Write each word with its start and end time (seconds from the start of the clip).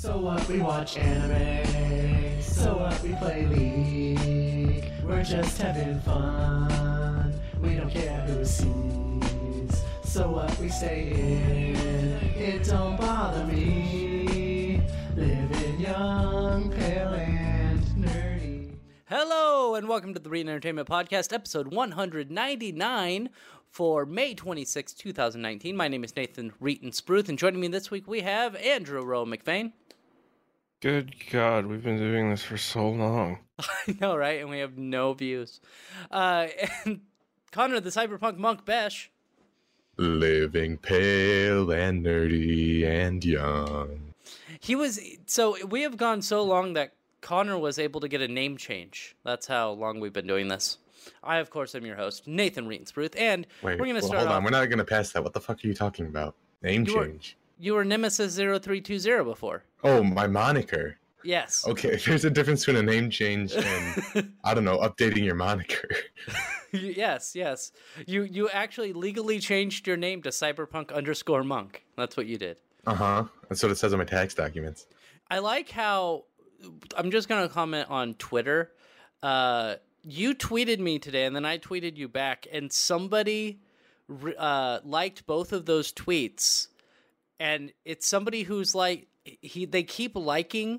So 0.00 0.16
what 0.16 0.48
we 0.48 0.60
watch 0.60 0.96
anime, 0.96 2.40
so 2.40 2.74
what 2.78 3.02
we 3.02 3.12
play 3.16 3.44
League. 3.44 4.90
We're 5.04 5.22
just 5.22 5.58
having 5.58 6.00
fun, 6.00 7.38
we 7.60 7.74
don't 7.74 7.90
care 7.90 8.22
who 8.22 8.42
sees. 8.46 9.84
So 10.02 10.30
what 10.30 10.58
we 10.58 10.70
stay 10.70 11.10
in, 11.10 12.16
it 12.34 12.64
don't 12.64 12.96
bother 12.96 13.44
me. 13.44 14.80
Living 15.16 15.78
young, 15.78 16.70
pale, 16.70 17.12
and 17.12 17.82
nerdy. 17.98 18.72
Hello, 19.04 19.74
and 19.74 19.86
welcome 19.86 20.14
to 20.14 20.20
the 20.20 20.30
Read 20.30 20.48
Entertainment 20.48 20.88
Podcast, 20.88 21.30
episode 21.30 21.74
199 21.74 23.28
for 23.68 24.06
May 24.06 24.32
26, 24.32 24.94
2019. 24.94 25.76
My 25.76 25.88
name 25.88 26.04
is 26.04 26.16
Nathan 26.16 26.54
Reetin 26.58 26.98
Spruth, 26.98 27.28
and 27.28 27.38
joining 27.38 27.60
me 27.60 27.68
this 27.68 27.90
week 27.90 28.08
we 28.08 28.22
have 28.22 28.56
Andrew 28.56 29.02
Rowe 29.02 29.26
McVeigh. 29.26 29.72
Good 30.80 31.14
God, 31.30 31.66
we've 31.66 31.82
been 31.82 31.98
doing 31.98 32.30
this 32.30 32.42
for 32.42 32.56
so 32.56 32.88
long. 32.88 33.40
I 33.58 33.96
know, 34.00 34.16
right? 34.16 34.40
And 34.40 34.48
we 34.48 34.60
have 34.60 34.78
no 34.78 35.12
views. 35.12 35.60
Uh, 36.10 36.46
and 36.86 37.00
Connor, 37.52 37.80
the 37.80 37.90
cyberpunk 37.90 38.38
monk 38.38 38.64
Besh. 38.64 39.10
Living 39.98 40.78
pale 40.78 41.70
and 41.70 42.04
nerdy 42.04 42.86
and 42.86 43.22
young. 43.22 44.14
He 44.58 44.74
was 44.74 44.98
so 45.26 45.66
we 45.66 45.82
have 45.82 45.98
gone 45.98 46.22
so 46.22 46.42
long 46.42 46.72
that 46.72 46.94
Connor 47.20 47.58
was 47.58 47.78
able 47.78 48.00
to 48.00 48.08
get 48.08 48.22
a 48.22 48.28
name 48.28 48.56
change. 48.56 49.14
That's 49.24 49.46
how 49.46 49.72
long 49.72 50.00
we've 50.00 50.12
been 50.14 50.26
doing 50.26 50.48
this. 50.48 50.78
I, 51.22 51.36
of 51.38 51.50
course, 51.50 51.74
am 51.74 51.84
your 51.84 51.96
host, 51.96 52.26
Nathan 52.26 52.66
Reetensbruth, 52.66 53.14
and 53.18 53.46
Wait, 53.62 53.78
we're 53.78 53.86
gonna 53.86 53.94
well, 54.00 54.02
start 54.02 54.18
hold 54.20 54.30
off. 54.30 54.36
on. 54.36 54.44
We're 54.44 54.50
not 54.50 54.70
gonna 54.70 54.84
pass 54.84 55.12
that. 55.12 55.22
What 55.22 55.34
the 55.34 55.40
fuck 55.40 55.62
are 55.62 55.66
you 55.66 55.74
talking 55.74 56.06
about? 56.06 56.34
Name 56.62 56.86
You 56.86 56.96
were- 56.96 57.06
change. 57.06 57.36
You 57.60 57.74
were 57.74 57.84
Nemesis 57.84 58.36
0320 58.36 59.22
before. 59.24 59.64
Oh, 59.84 60.02
my 60.02 60.26
moniker. 60.26 60.96
Yes. 61.22 61.66
Okay, 61.68 61.96
there's 62.06 62.24
a 62.24 62.30
difference 62.30 62.64
between 62.64 62.82
a 62.82 62.90
name 62.90 63.10
change 63.10 63.52
and 63.52 64.32
I 64.44 64.54
don't 64.54 64.64
know, 64.64 64.78
updating 64.78 65.24
your 65.24 65.34
moniker. 65.34 65.88
yes, 66.72 67.36
yes. 67.36 67.72
You 68.06 68.22
you 68.22 68.48
actually 68.48 68.94
legally 68.94 69.38
changed 69.38 69.86
your 69.86 69.98
name 69.98 70.22
to 70.22 70.30
Cyberpunk 70.30 70.90
underscore 70.94 71.44
Monk. 71.44 71.84
That's 71.96 72.16
what 72.16 72.26
you 72.26 72.38
did. 72.38 72.56
Uh 72.86 72.94
huh. 72.94 73.24
That's 73.50 73.62
what 73.62 73.72
it 73.72 73.76
says 73.76 73.92
on 73.92 73.98
my 73.98 74.06
tax 74.06 74.32
documents. 74.32 74.86
I 75.30 75.40
like 75.40 75.68
how 75.68 76.24
I'm 76.96 77.10
just 77.10 77.28
gonna 77.28 77.50
comment 77.50 77.90
on 77.90 78.14
Twitter. 78.14 78.72
Uh, 79.22 79.74
you 80.02 80.34
tweeted 80.34 80.78
me 80.78 80.98
today, 80.98 81.26
and 81.26 81.36
then 81.36 81.44
I 81.44 81.58
tweeted 81.58 81.98
you 81.98 82.08
back, 82.08 82.46
and 82.50 82.72
somebody 82.72 83.60
uh, 84.38 84.80
liked 84.82 85.26
both 85.26 85.52
of 85.52 85.66
those 85.66 85.92
tweets, 85.92 86.68
and 87.40 87.72
it's 87.84 88.06
somebody 88.06 88.44
who's 88.44 88.74
like 88.74 89.08
he 89.24 89.64
they 89.64 89.82
keep 89.82 90.14
liking 90.14 90.78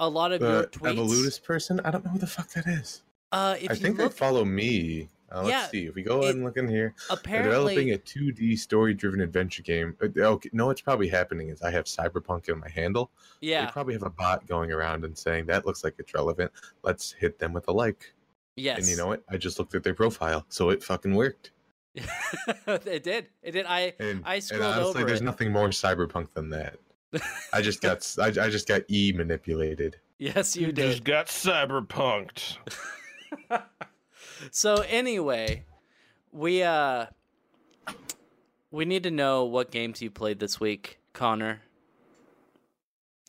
a 0.00 0.08
lot 0.08 0.32
of 0.32 0.40
the 0.40 0.46
your 0.50 0.62
tweets. 0.64 0.96
Evolutus 0.96 1.42
person. 1.42 1.78
I 1.84 1.92
don't 1.92 2.04
know 2.04 2.10
who 2.10 2.18
the 2.18 2.26
fuck 2.26 2.48
that 2.54 2.66
is. 2.66 3.02
Uh, 3.30 3.56
if 3.60 3.70
I 3.70 3.74
you 3.74 3.80
think 3.80 3.98
look, 3.98 4.12
they 4.12 4.18
follow 4.18 4.44
me. 4.44 5.08
Uh, 5.30 5.44
let's 5.44 5.48
Yeah, 5.48 5.66
see. 5.68 5.86
If 5.86 5.94
we 5.94 6.02
go 6.02 6.20
ahead 6.22 6.34
and 6.34 6.44
look 6.44 6.58
in 6.58 6.68
here, 6.68 6.94
they're 7.08 7.16
apparently, 7.16 7.74
developing 7.74 7.92
a 7.92 7.98
2D 7.98 8.58
story-driven 8.58 9.20
adventure 9.22 9.62
game. 9.62 9.96
Uh, 10.02 10.08
Okay, 10.22 10.50
no, 10.52 10.66
what's 10.66 10.82
probably 10.82 11.08
happening 11.08 11.48
is 11.48 11.62
I 11.62 11.70
have 11.70 11.86
Cyberpunk 11.86 12.50
in 12.50 12.58
my 12.58 12.68
handle. 12.68 13.10
yeah, 13.40 13.64
They 13.64 13.72
probably 13.72 13.94
have 13.94 14.02
a 14.02 14.10
bot 14.10 14.46
going 14.46 14.70
around 14.70 15.06
and 15.06 15.16
saying 15.16 15.46
that 15.46 15.64
looks 15.64 15.84
like 15.84 15.94
it's 15.98 16.12
relevant. 16.12 16.52
Let's 16.82 17.12
hit 17.12 17.38
them 17.38 17.54
with 17.54 17.66
a 17.68 17.72
like. 17.72 18.12
yes, 18.56 18.78
And 18.80 18.86
you 18.88 18.96
know 18.98 19.06
what? 19.06 19.22
I 19.30 19.38
just 19.38 19.58
looked 19.58 19.74
at 19.74 19.82
their 19.82 19.94
profile, 19.94 20.44
so 20.50 20.68
it 20.68 20.82
fucking 20.82 21.14
worked. 21.14 21.52
It 21.94 23.02
did, 23.04 23.26
it 23.42 23.50
did. 23.52 23.66
I 23.66 23.92
And, 24.00 24.22
I 24.24 24.36
and 24.36 24.44
scrolled 24.44 24.62
honestly, 24.64 25.00
over 25.02 25.04
there's 25.04 25.20
it. 25.20 25.24
nothing 25.24 25.52
more 25.52 25.68
cyberpunk 25.68 26.32
than 26.34 26.50
that. 26.50 26.78
I 27.52 27.60
just 27.60 27.80
got 27.82 27.96
s- 27.98 28.18
I, 28.18 28.28
I 28.28 28.48
just 28.48 28.66
got 28.66 28.82
e 28.90 29.12
manipulated. 29.14 29.98
yes, 30.18 30.56
you 30.56 30.72
did. 30.72 30.90
just 30.92 31.04
got 31.04 31.26
cyberpunked. 31.26 32.56
so 34.50 34.76
anyway, 34.88 35.64
we 36.32 36.62
uh 36.62 37.06
we 38.70 38.84
need 38.86 39.02
to 39.02 39.10
know 39.10 39.44
what 39.44 39.70
games 39.70 40.00
you 40.00 40.10
played 40.10 40.38
this 40.40 40.58
week, 40.58 40.98
Connor. 41.12 41.60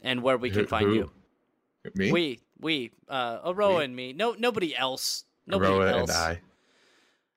And 0.01 0.21
where 0.21 0.37
we 0.37 0.49
can 0.49 0.61
Who- 0.61 0.67
find 0.67 0.85
who? 0.87 0.93
you. 0.95 1.11
Me, 1.95 2.11
We 2.11 2.39
we 2.59 2.91
uh 3.09 3.39
Aroah 3.51 3.79
We? 3.79 3.83
and 3.85 3.95
me. 3.95 4.13
No 4.13 4.35
nobody 4.37 4.75
else. 4.75 5.25
Nobody 5.45 5.71
Aroah, 5.71 5.91
else. 5.91 6.09
and 6.09 6.17
I. 6.17 6.41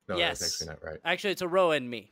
No, 0.09 0.17
Yes. 0.17 0.39
that's 0.41 0.55
actually 0.63 0.67
not 0.75 0.85
right. 0.85 1.01
Actually 1.05 1.33
it's 1.33 1.43
Aroah 1.43 1.77
and 1.77 1.91
me. 1.91 2.11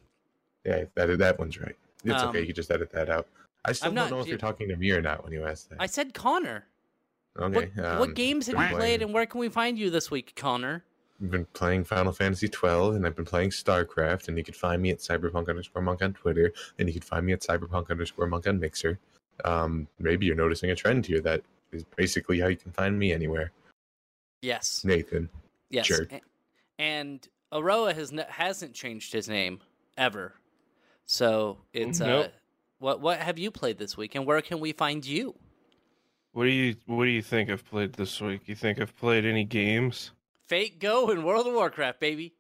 Yeah, 0.65 0.85
that 0.95 1.19
that 1.19 1.39
one's 1.39 1.59
right. 1.61 1.77
It's 2.05 2.23
Um, 2.23 2.29
okay. 2.31 2.41
You 2.41 2.47
can 2.47 2.55
just 2.55 2.71
edit 2.71 2.91
that 2.93 3.09
out. 3.09 3.27
I 3.65 3.73
still 3.73 3.89
I'm 3.89 3.95
don't 3.95 4.05
not- 4.05 4.11
know 4.17 4.21
if 4.21 4.27
you- 4.27 4.31
you're 4.31 4.39
talking 4.39 4.69
to 4.69 4.77
me 4.77 4.91
or 4.91 5.01
not 5.01 5.23
when 5.25 5.33
you 5.33 5.45
ask 5.45 5.69
that. 5.71 5.77
I 5.81 5.87
said 5.87 6.13
Connor. 6.15 6.67
okay. 7.39 7.71
what, 7.77 7.99
what 7.99 8.09
um, 8.09 8.15
games 8.15 8.47
have 8.47 8.61
you 8.61 8.77
played 8.77 9.03
and 9.03 9.13
where 9.13 9.27
can 9.27 9.41
we 9.41 9.49
find 9.49 9.79
you 9.79 9.91
this 9.91 10.11
week, 10.11 10.35
Connor? 10.37 10.85
I've 11.23 11.31
been 11.31 11.47
playing 11.47 11.85
Final 11.85 12.13
Fantasy 12.13 12.49
twelve, 12.49 12.97
and 12.97 13.07
I've 13.07 13.15
been 13.17 13.25
playing 13.25 13.51
StarCraft, 13.51 14.29
and 14.29 14.37
you 14.37 14.43
can 14.45 14.55
find 14.55 14.83
me 14.83 14.91
at 14.91 14.99
cyberpunk 14.99 15.49
underscore 15.49 15.81
monk 15.83 16.03
on 16.03 16.13
Twitter, 16.13 16.53
and 16.79 16.89
you 16.89 16.93
can 16.93 17.03
find 17.03 17.25
me 17.25 17.33
at 17.33 17.41
cyberpunk 17.41 17.89
underscore 17.91 18.27
monk 18.27 18.47
on 18.49 18.59
Mixer. 18.61 18.99
Um, 19.45 19.87
maybe 19.99 20.27
you're 20.27 20.35
noticing 20.37 20.71
a 20.71 20.75
trend 20.75 21.07
here 21.07 21.21
that 21.21 21.43
is 21.73 21.85
basically 21.97 22.41
how 22.41 22.49
you 22.49 22.57
can 22.57 22.73
find 22.73 22.99
me 22.99 23.13
anywhere. 23.13 23.53
Yes. 24.43 24.85
Nathan. 24.85 25.29
Yes. 25.71 25.87
Jerk. 25.89 26.13
A- 26.13 26.21
And 26.79 27.27
Aroah 27.55 27.95
has 27.95 28.13
n- 28.13 28.27
hasn't 28.29 28.75
changed 28.75 29.13
his 29.13 29.29
name 29.29 29.61
ever. 29.97 30.35
So 31.07 31.59
it's 31.73 32.01
Nope. 32.01 32.27
uh 32.27 32.29
what 32.79 33.01
what 33.01 33.21
have 33.21 33.39
you 33.39 33.51
played 33.51 33.79
this 33.79 33.97
week 33.97 34.15
and 34.15 34.27
where 34.27 34.43
can 34.43 34.61
we 34.61 34.73
find 34.73 35.07
you? 35.07 35.35
What 36.33 36.45
do 36.45 36.51
you 36.51 36.75
What 36.87 37.05
do 37.05 37.11
you 37.11 37.23
think 37.23 37.49
I've 37.49 37.65
played 37.65 37.93
this 37.95 38.21
week? 38.21 38.43
You 38.47 38.55
think 38.55 38.81
I've 38.81 38.97
played 38.97 39.25
any 39.25 39.45
games? 39.45 40.11
Fate 40.49 40.81
Go 40.81 41.09
and 41.11 41.25
World 41.25 41.47
of 41.47 41.55
Warcraft, 41.55 42.01
baby. 42.01 42.35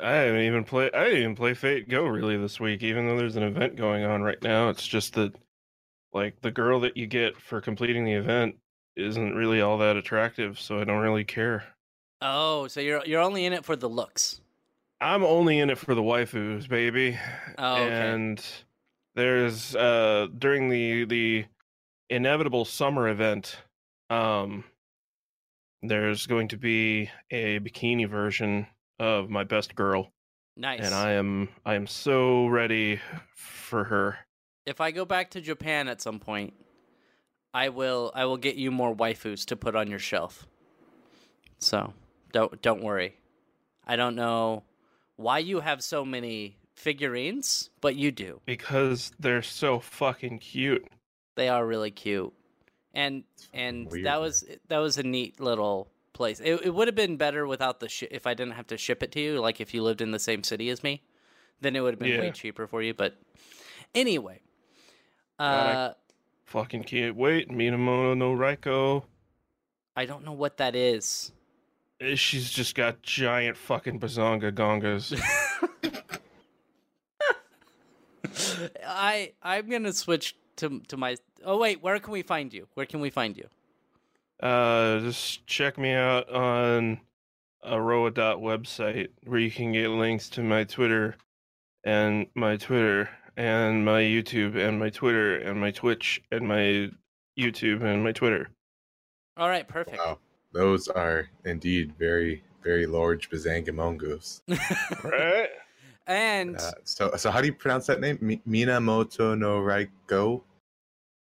I 0.00 0.12
haven't 0.12 0.40
even 0.40 0.64
play. 0.64 0.90
I 0.92 1.04
didn't 1.04 1.20
even 1.20 1.36
play 1.36 1.54
Fate 1.54 1.88
Go 1.88 2.04
really 2.06 2.36
this 2.36 2.58
week, 2.58 2.82
even 2.82 3.06
though 3.06 3.16
there's 3.16 3.36
an 3.36 3.42
event 3.42 3.76
going 3.76 4.04
on 4.04 4.22
right 4.22 4.42
now. 4.42 4.70
It's 4.70 4.86
just 4.86 5.14
that, 5.14 5.34
like, 6.12 6.40
the 6.40 6.50
girl 6.50 6.80
that 6.80 6.96
you 6.96 7.06
get 7.06 7.38
for 7.40 7.60
completing 7.60 8.04
the 8.04 8.14
event 8.14 8.56
isn't 8.96 9.34
really 9.34 9.60
all 9.60 9.78
that 9.78 9.96
attractive, 9.96 10.58
so 10.58 10.78
I 10.80 10.84
don't 10.84 11.00
really 11.02 11.24
care. 11.24 11.64
Oh, 12.22 12.68
so 12.68 12.80
you're 12.80 13.04
you're 13.04 13.20
only 13.20 13.44
in 13.44 13.52
it 13.52 13.64
for 13.64 13.76
the 13.76 13.88
looks. 13.88 14.40
I'm 15.00 15.24
only 15.24 15.58
in 15.58 15.68
it 15.70 15.78
for 15.78 15.94
the 15.94 16.02
waifus, 16.02 16.68
baby. 16.68 17.18
Oh, 17.58 17.74
okay. 17.82 17.92
And 17.92 18.44
there's 19.14 19.74
uh 19.74 20.28
during 20.38 20.68
the 20.68 21.04
the 21.04 21.44
inevitable 22.08 22.64
summer 22.64 23.08
event, 23.08 23.56
um 24.10 24.64
there's 25.82 26.26
going 26.26 26.48
to 26.48 26.56
be 26.56 27.10
a 27.30 27.58
bikini 27.58 28.08
version 28.08 28.68
of 29.00 29.28
my 29.28 29.42
best 29.42 29.74
girl. 29.74 30.12
Nice. 30.56 30.80
And 30.80 30.94
I 30.94 31.12
am 31.12 31.48
I 31.66 31.74
am 31.74 31.86
so 31.88 32.46
ready 32.46 33.00
for 33.34 33.84
her. 33.84 34.18
if 34.64 34.80
I 34.80 34.92
go 34.92 35.04
back 35.04 35.30
to 35.30 35.40
Japan 35.40 35.88
at 35.88 36.00
some 36.00 36.20
point, 36.20 36.54
I 37.52 37.70
will 37.70 38.12
I 38.14 38.26
will 38.26 38.36
get 38.36 38.54
you 38.54 38.70
more 38.70 38.94
waifus 38.94 39.44
to 39.46 39.56
put 39.56 39.74
on 39.74 39.88
your 39.90 39.98
shelf. 39.98 40.46
So, 41.58 41.92
don't 42.32 42.60
don't 42.62 42.82
worry. 42.82 43.16
I 43.86 43.96
don't 43.96 44.14
know 44.16 44.64
why 45.16 45.38
you 45.38 45.60
have 45.60 45.82
so 45.82 46.04
many 46.04 46.56
figurines, 46.74 47.70
but 47.80 47.96
you 47.96 48.10
do. 48.10 48.40
Because 48.46 49.12
they're 49.18 49.42
so 49.42 49.78
fucking 49.80 50.38
cute. 50.38 50.86
They 51.36 51.48
are 51.48 51.66
really 51.66 51.90
cute. 51.90 52.32
And 52.94 53.24
and 53.54 53.90
weird, 53.90 54.06
that 54.06 54.20
was 54.20 54.44
that 54.68 54.78
was 54.78 54.98
a 54.98 55.02
neat 55.02 55.40
little 55.40 55.88
place. 56.12 56.40
It, 56.40 56.60
it 56.64 56.70
would 56.74 56.88
have 56.88 56.94
been 56.94 57.16
better 57.16 57.46
without 57.46 57.80
the 57.80 57.88
shi 57.88 58.06
if 58.10 58.26
I 58.26 58.34
didn't 58.34 58.54
have 58.54 58.66
to 58.68 58.76
ship 58.76 59.02
it 59.02 59.12
to 59.12 59.20
you 59.20 59.40
like 59.40 59.60
if 59.60 59.72
you 59.72 59.82
lived 59.82 60.00
in 60.02 60.10
the 60.10 60.18
same 60.18 60.42
city 60.44 60.68
as 60.68 60.82
me. 60.82 61.02
Then 61.60 61.76
it 61.76 61.80
would 61.80 61.94
have 61.94 62.00
been 62.00 62.10
way 62.20 62.30
cheaper 62.32 62.66
for 62.66 62.82
you, 62.82 62.92
but 62.92 63.16
anyway. 63.94 64.40
God, 65.38 65.46
I- 65.46 65.72
Uh 65.72 65.92
Fucking 66.44 66.82
can't 66.84 67.16
wait. 67.16 67.48
Minamoto 67.48 68.14
no 68.14 68.34
Raiko. 68.34 69.06
I 69.96 70.04
don't 70.04 70.22
know 70.22 70.32
what 70.32 70.58
that 70.58 70.76
is. 70.76 71.32
Eh, 72.02 72.14
She's 72.16 72.50
just 72.50 72.74
got 72.74 73.02
giant 73.02 73.56
fucking 73.56 74.00
bazonga 74.00 74.52
gongas. 74.52 75.18
I 78.86 79.32
I'm 79.42 79.68
gonna 79.68 79.92
switch 79.92 80.36
to 80.56 80.80
to 80.88 80.96
my. 80.96 81.16
Oh 81.44 81.58
wait, 81.58 81.82
where 81.82 81.98
can 81.98 82.12
we 82.12 82.22
find 82.22 82.52
you? 82.52 82.66
Where 82.74 82.86
can 82.86 83.00
we 83.00 83.10
find 83.10 83.36
you? 83.36 83.48
Uh, 84.40 85.00
just 85.00 85.46
check 85.46 85.78
me 85.78 85.92
out 85.92 86.28
on 86.28 87.00
Aroah 87.64 88.12
website 88.40 89.08
where 89.24 89.38
you 89.38 89.50
can 89.50 89.72
get 89.72 89.88
links 89.88 90.28
to 90.30 90.42
my 90.42 90.64
Twitter 90.64 91.16
and 91.84 92.26
my 92.34 92.56
Twitter 92.56 93.08
and 93.36 93.84
my 93.84 94.00
YouTube 94.02 94.56
and 94.56 94.78
my 94.78 94.90
Twitter 94.90 95.36
and 95.36 95.60
my 95.60 95.70
Twitch 95.70 96.20
and 96.32 96.46
my 96.48 96.90
YouTube 97.38 97.82
and 97.82 98.02
my 98.02 98.12
Twitter. 98.12 98.50
All 99.36 99.48
right, 99.48 99.66
perfect. 99.66 99.98
Wow, 99.98 100.18
those 100.52 100.88
are 100.88 101.28
indeed 101.44 101.92
very 101.98 102.42
very 102.62 102.86
large 102.86 103.28
bazangamongos. 103.30 104.42
Right? 105.04 105.48
and 106.06 106.56
Uh, 106.56 106.72
so 106.84 107.10
so 107.16 107.30
how 107.30 107.40
do 107.40 107.46
you 107.46 107.54
pronounce 107.54 107.86
that 107.86 108.00
name? 108.00 108.18
Mi- 108.20 108.42
Minamoto 108.48 109.36
no 109.38 109.58
Raiko. 109.58 110.44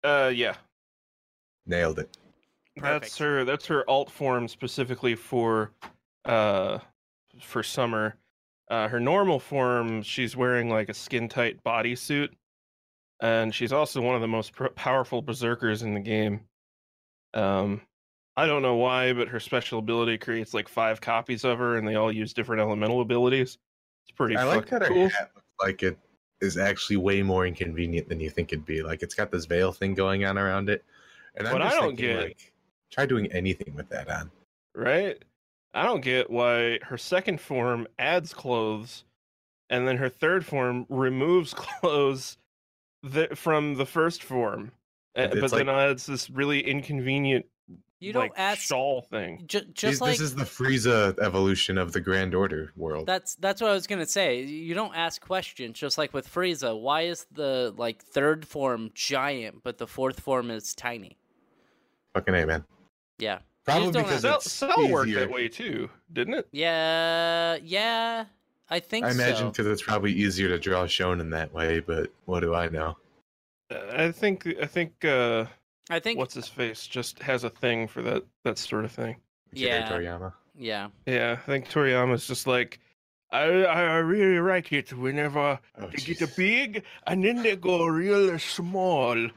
Uh, 0.03 0.31
yeah. 0.35 0.55
Nailed 1.67 1.99
it. 1.99 2.17
That's 2.77 3.19
her. 3.19 3.45
That's 3.45 3.67
her 3.67 3.89
alt 3.89 4.11
form 4.11 4.49
specifically 4.49 5.15
for, 5.15 5.73
uh, 6.25 6.79
for 7.41 7.63
summer. 7.63 8.17
Uh, 8.71 8.89
her 8.89 9.01
normal 9.01 9.39
form, 9.39 10.03
she's 10.03 10.37
wearing 10.37 10.71
like 10.71 10.89
a 10.89 10.95
skin 10.95 11.29
tight 11.29 11.63
bodysuit, 11.65 12.31
and 13.21 13.55
she's 13.55 13.73
also 13.73 14.01
one 14.01 14.15
of 14.15 14.21
the 14.21 14.29
most 14.29 14.53
pr- 14.53 14.69
powerful 14.69 15.21
berserkers 15.21 15.83
in 15.83 15.93
the 15.93 16.01
game. 16.01 16.41
Um, 17.35 17.83
I 18.37 18.47
don't 18.47 18.63
know 18.63 18.77
why, 18.77 19.13
but 19.13 19.29
her 19.29 19.41
special 19.41 19.79
ability 19.81 20.19
creates 20.19 20.55
like 20.55 20.69
five 20.69 21.01
copies 21.01 21.45
of 21.45 21.59
her, 21.59 21.77
and 21.77 21.87
they 21.87 21.97
all 21.97 22.13
use 22.13 22.33
different 22.33 22.61
elemental 22.63 23.01
abilities. 23.01 23.59
It's 24.07 24.17
pretty 24.17 24.37
I 24.37 24.45
like 24.45 24.69
that 24.71 24.83
cool. 24.87 25.11
like 25.61 25.83
it 25.83 25.99
is 26.41 26.57
actually 26.57 26.97
way 26.97 27.23
more 27.23 27.47
inconvenient 27.47 28.09
than 28.09 28.19
you 28.21 28.31
think 28.31 28.53
it'd 28.53 28.65
be. 28.65 28.83
Like 28.83 29.03
it's 29.03 29.15
got 29.15 29.31
this 29.31 29.45
veil 29.45 29.73
thing 29.73 29.95
going 29.95 30.25
on 30.25 30.39
around 30.39 30.71
it, 30.71 30.85
and 31.35 31.47
I'm 31.47 31.53
What 31.53 31.63
I 31.63 31.71
don't 31.71 31.89
thinking, 31.97 32.07
get- 32.07 32.23
like, 32.23 32.53
try 32.91 33.07
doing 33.07 33.31
anything 33.33 33.75
with 33.75 33.89
that 33.91 34.09
on. 34.11 34.31
right? 34.75 35.23
I 35.75 35.85
don't 35.85 36.01
get 36.01 36.31
why 36.31 36.79
her 36.83 36.97
second 36.99 37.41
form 37.41 37.87
adds 37.99 38.33
clothes, 38.33 39.05
and 39.69 39.87
then 39.87 39.99
her 39.99 40.09
third 40.09 40.47
form 40.47 40.87
removes 40.89 41.53
clothes 41.57 42.39
that 43.03 43.37
from 43.37 43.75
the 43.75 43.87
first 43.87 44.23
form, 44.23 44.73
Uh, 45.17 45.29
but 45.41 45.51
then 45.51 45.69
adds 45.69 46.07
this 46.07 46.31
really 46.31 46.61
inconvenient 46.61 47.47
You 48.01 48.13
don't 48.15 48.23
like 48.23 48.33
ask. 48.37 48.63
shawl 48.63 49.03
thing. 49.03 49.45
Ju- 49.47 49.61
These- 49.61 49.75
just 49.75 50.01
like 50.01 50.13
this 50.13 50.21
is 50.21 50.35
the 50.35 50.45
Frieza 50.45 51.19
evolution 51.21 51.77
of 51.79 51.93
the 51.93 52.01
Grand 52.01 52.35
Order 52.35 52.73
world. 52.77 53.07
That's 53.07 53.35
that's 53.37 53.61
what 53.61 53.71
I 53.71 53.75
was 53.75 53.87
gonna 53.87 54.07
say. 54.07 54.43
You 54.43 54.75
don't 54.75 54.95
ask 54.97 55.21
questions, 55.21 55.79
just 55.79 55.99
like 55.99 56.15
with 56.15 56.27
Frieza. 56.33 56.79
Why 56.81 57.03
is 57.03 57.27
the 57.33 57.75
like 57.77 58.03
third 58.03 58.47
form 58.47 58.91
giant, 58.95 59.63
but 59.63 59.77
the 59.79 59.87
fourth 59.87 60.19
form 60.21 60.51
is 60.51 60.75
tiny? 60.75 61.19
Fucking 62.15 62.35
a 62.35 62.47
man. 62.47 62.65
Yeah, 63.19 63.41
Probably 63.67 63.93
don't 63.93 64.05
because 64.05 64.23
Cell, 64.23 64.37
it's 64.37 64.51
Cell 64.51 64.89
worked 64.89 65.13
that 65.13 65.31
way 65.31 65.49
too, 65.49 65.91
didn't 66.13 66.35
it? 66.35 66.49
yeah, 66.53 67.59
yeah. 67.63 68.25
I 68.71 68.81
think 68.81 69.05
I 69.05 69.11
imagine 69.11 69.37
so. 69.37 69.51
because 69.51 69.67
it's 69.67 69.83
probably 69.83 70.13
easier 70.13 70.49
to 70.49 70.59
draw 70.59 70.85
shonen 70.87 71.31
that 71.33 71.53
way. 71.53 71.81
But 71.81 72.11
what 72.25 72.41
do 72.41 72.55
I 72.55 72.69
know? 72.69 72.97
Uh, 73.71 73.79
I 73.93 74.11
think 74.13 74.47
I 74.63 74.67
think 74.67 75.05
uh, 75.05 75.45
I 75.89 75.99
think 76.01 76.19
what's 76.19 76.35
his 76.35 76.49
face 76.49 76.87
just 76.87 77.21
has 77.23 77.45
a 77.45 77.51
thing 77.51 77.89
for 77.89 78.03
that 78.03 78.25
that 78.45 78.59
sort 78.59 78.85
of 78.85 78.93
thing. 78.93 79.17
Yeah. 79.53 79.89
Toriyama. 79.91 80.33
yeah. 80.57 80.89
Yeah, 81.07 81.33
I 81.39 81.47
think 81.47 81.69
Toriyama's 81.71 82.27
just 82.27 82.47
like. 82.47 82.79
I, 83.33 83.43
I 83.65 83.83
really 83.99 84.41
like 84.41 84.73
it 84.73 84.93
whenever 84.93 85.61
Oh, 85.79 85.87
they 85.87 85.99
get 86.03 86.19
jeez. 86.19 86.37
big 86.37 86.83
and 87.07 87.23
then 87.25 87.45
they 87.45 87.55
go 87.55 87.87
real 87.87 88.37
small. 88.41 89.29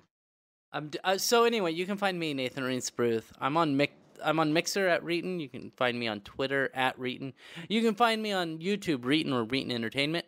I'm 0.72 0.90
uh, 1.04 1.20
so 1.20 1.44
anyway. 1.44 1.74
You 1.74 1.86
can 1.86 1.98
find 1.98 2.20
me 2.20 2.34
Nathan 2.34 2.64
Reed 2.64 2.82
Spruth. 2.82 3.26
I'm 3.40 3.56
on 3.56 3.78
Mic. 3.78 3.94
I'm 4.24 4.40
on 4.40 4.52
Mixer 4.52 4.88
at 4.88 5.04
Reetin. 5.04 5.40
You 5.40 5.48
can 5.48 5.70
find 5.78 6.00
me 6.00 6.08
on 6.08 6.22
Twitter 6.22 6.72
at 6.74 6.98
Reetin. 7.00 7.34
You 7.70 7.82
can 7.84 7.94
find 7.94 8.22
me 8.24 8.32
on 8.32 8.58
YouTube 8.58 9.00
Reetin 9.02 9.32
or 9.32 9.46
Reetin 9.46 9.72
Entertainment. 9.72 10.26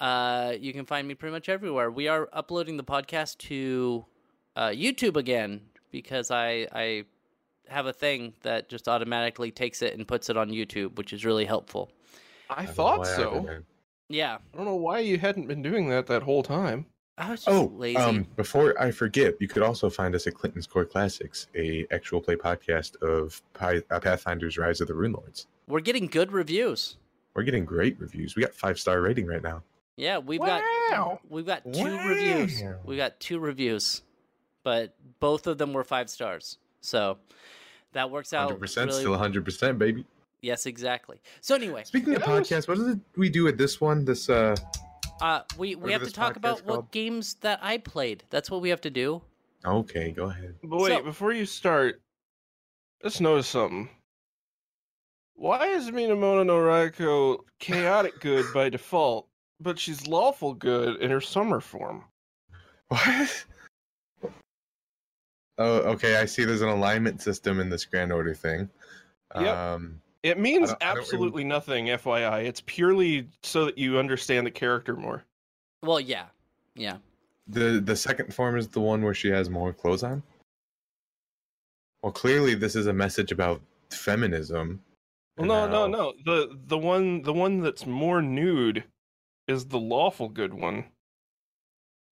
Uh, 0.00 0.54
you 0.58 0.72
can 0.72 0.84
find 0.84 1.06
me 1.06 1.14
pretty 1.14 1.32
much 1.32 1.48
everywhere. 1.48 1.90
We 1.92 2.08
are 2.08 2.28
uploading 2.32 2.76
the 2.78 2.84
podcast 2.84 3.38
to 3.48 4.04
uh, 4.56 4.68
YouTube 4.68 5.16
again 5.16 5.60
because 5.90 6.30
I 6.30 6.66
I 6.72 7.04
have 7.68 7.86
a 7.86 7.92
thing 7.92 8.34
that 8.42 8.68
just 8.68 8.88
automatically 8.88 9.50
takes 9.50 9.80
it 9.82 9.94
and 9.96 10.06
puts 10.06 10.28
it 10.30 10.36
on 10.36 10.50
YouTube, 10.50 10.96
which 10.96 11.12
is 11.12 11.24
really 11.24 11.44
helpful. 11.46 11.90
I 12.50 12.64
don't 12.66 12.74
thought 12.74 12.98
why 13.00 13.12
I 13.12 13.16
so. 13.16 13.48
Yeah, 14.10 14.36
I 14.52 14.56
don't 14.56 14.66
know 14.66 14.74
why 14.76 14.98
you 14.98 15.18
hadn't 15.18 15.46
been 15.46 15.62
doing 15.62 15.88
that 15.88 16.06
that 16.08 16.22
whole 16.22 16.42
time. 16.42 16.86
I 17.16 17.30
was 17.30 17.44
just 17.44 17.48
Oh, 17.56 17.72
lazy. 17.76 17.96
um, 17.96 18.26
before 18.36 18.78
I 18.80 18.90
forget, 18.90 19.34
you 19.40 19.46
could 19.48 19.62
also 19.62 19.88
find 19.88 20.14
us 20.14 20.26
at 20.26 20.34
Clinton's 20.34 20.66
Core 20.66 20.84
Classics, 20.84 21.46
a 21.54 21.86
actual 21.92 22.20
play 22.20 22.34
podcast 22.36 23.00
of 23.02 23.40
Pi- 23.54 23.82
uh, 23.90 24.00
Pathfinder's 24.00 24.58
Rise 24.58 24.80
of 24.80 24.88
the 24.88 24.94
Runelords. 24.94 25.46
We're 25.68 25.80
getting 25.80 26.06
good 26.06 26.32
reviews. 26.32 26.96
We're 27.34 27.44
getting 27.44 27.64
great 27.64 27.98
reviews. 28.00 28.34
We 28.36 28.42
got 28.42 28.52
five 28.52 28.78
star 28.78 29.00
rating 29.00 29.26
right 29.26 29.42
now. 29.42 29.62
Yeah, 29.96 30.18
we've 30.18 30.40
Wow. 30.40 30.60
got 30.90 31.20
we've 31.30 31.46
got 31.46 31.62
two 31.72 31.96
reviews. 32.08 32.60
Wow. 32.62 32.80
We 32.84 32.96
got 32.96 33.18
two 33.20 33.38
reviews, 33.38 34.02
but 34.64 34.96
both 35.20 35.46
of 35.46 35.58
them 35.58 35.72
were 35.72 35.84
five 35.84 36.10
stars. 36.10 36.58
So 36.80 37.18
that 37.92 38.10
works 38.10 38.32
out. 38.32 38.44
Hundred 38.48 38.60
percent, 38.60 38.90
really- 38.90 39.00
still 39.02 39.16
hundred 39.16 39.44
percent, 39.44 39.78
baby. 39.78 40.04
Yes, 40.40 40.66
exactly. 40.66 41.22
So 41.40 41.54
anyway, 41.54 41.84
Speaking 41.84 42.14
of 42.16 42.20
Yeah, 42.22 42.26
that 42.26 42.38
was- 42.40 42.48
podcasts, 42.50 42.68
what 42.68 42.76
did 42.78 43.00
we 43.16 43.30
do 43.30 43.44
with 43.44 43.56
this 43.56 43.80
one? 43.80 44.04
This 44.04 44.28
uh, 44.28 44.56
uh, 45.22 45.42
we 45.56 45.74
we 45.76 45.92
have 45.92 46.02
to 46.02 46.10
talk 46.10 46.34
podcast 46.34 46.36
about 46.36 46.64
what 46.66 46.90
games 46.90 47.34
that 47.42 47.60
I 47.62 47.78
played. 47.78 48.24
That's 48.30 48.50
what 48.50 48.60
we 48.60 48.68
have 48.70 48.80
to 48.82 48.90
do. 48.90 49.22
okay, 49.64 50.10
go 50.10 50.24
ahead. 50.30 50.56
But 50.64 50.80
wait, 50.80 50.98
So- 50.98 51.02
before 51.02 51.32
you 51.32 51.46
start, 51.46 52.02
let's 53.02 53.20
notice 53.20 53.46
something. 53.46 53.88
Why 55.36 55.66
is 55.68 55.90
Minamoto 55.90 56.46
no 56.46 56.58
Raiko 56.58 57.44
chaotic 57.58 58.20
good 58.20 58.46
by 58.54 58.68
default, 58.68 59.26
but 59.60 59.78
she's 59.78 60.06
lawful 60.06 60.54
good 60.54 61.00
in 61.00 61.10
her 61.10 61.20
summer 61.20 61.60
form? 61.60 62.04
What? 62.88 63.46
Oh, 65.58 65.76
okay. 65.92 66.16
I 66.16 66.24
see. 66.26 66.44
There's 66.44 66.62
an 66.62 66.68
alignment 66.68 67.22
system 67.22 67.60
in 67.60 67.68
this 67.70 67.84
Grand 67.84 68.12
Order 68.12 68.34
thing. 68.34 68.68
Yep. 69.34 69.56
Um, 69.56 70.00
It 70.22 70.38
means 70.38 70.70
don't- 70.70 70.82
I 70.82 70.86
don't 70.86 70.94
rem- 70.96 71.02
absolutely 71.02 71.44
nothing, 71.44 71.86
FYI. 71.90 72.40
It's 72.44 72.62
purely 72.66 73.28
so 73.42 73.64
that 73.66 73.76
you 73.78 73.98
understand 73.98 74.46
the 74.46 74.50
character 74.50 74.96
more. 74.96 75.24
Well, 75.82 76.00
yeah, 76.00 76.26
yeah. 76.74 76.96
the 77.46 77.78
the 77.84 77.94
second 77.94 78.32
form 78.34 78.56
is 78.56 78.68
the 78.68 78.80
one 78.80 79.02
where 79.02 79.12
she 79.14 79.28
has 79.28 79.50
more 79.50 79.72
clothes 79.74 80.02
on. 80.02 80.22
Well, 82.02 82.12
clearly 82.12 82.54
this 82.54 82.74
is 82.74 82.86
a 82.86 82.92
message 82.92 83.32
about 83.32 83.60
feminism. 83.90 84.82
Well, 85.36 85.50
and 85.50 85.70
no, 85.72 85.86
no, 85.86 85.86
no. 85.86 86.14
The 86.24 86.58
the 86.68 86.78
one 86.78 87.20
the 87.22 87.32
one 87.34 87.60
that's 87.60 87.84
more 87.86 88.22
nude 88.22 88.84
is 89.46 89.66
the 89.66 89.78
lawful 89.78 90.28
good 90.30 90.54
one. 90.54 90.86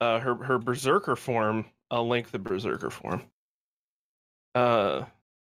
Uh, 0.00 0.18
her 0.20 0.34
her 0.34 0.58
berserker 0.58 1.16
form. 1.16 1.64
I'll 1.92 2.08
link 2.08 2.30
the 2.30 2.38
berserker 2.38 2.90
form. 2.90 3.22
Uh, 4.54 5.04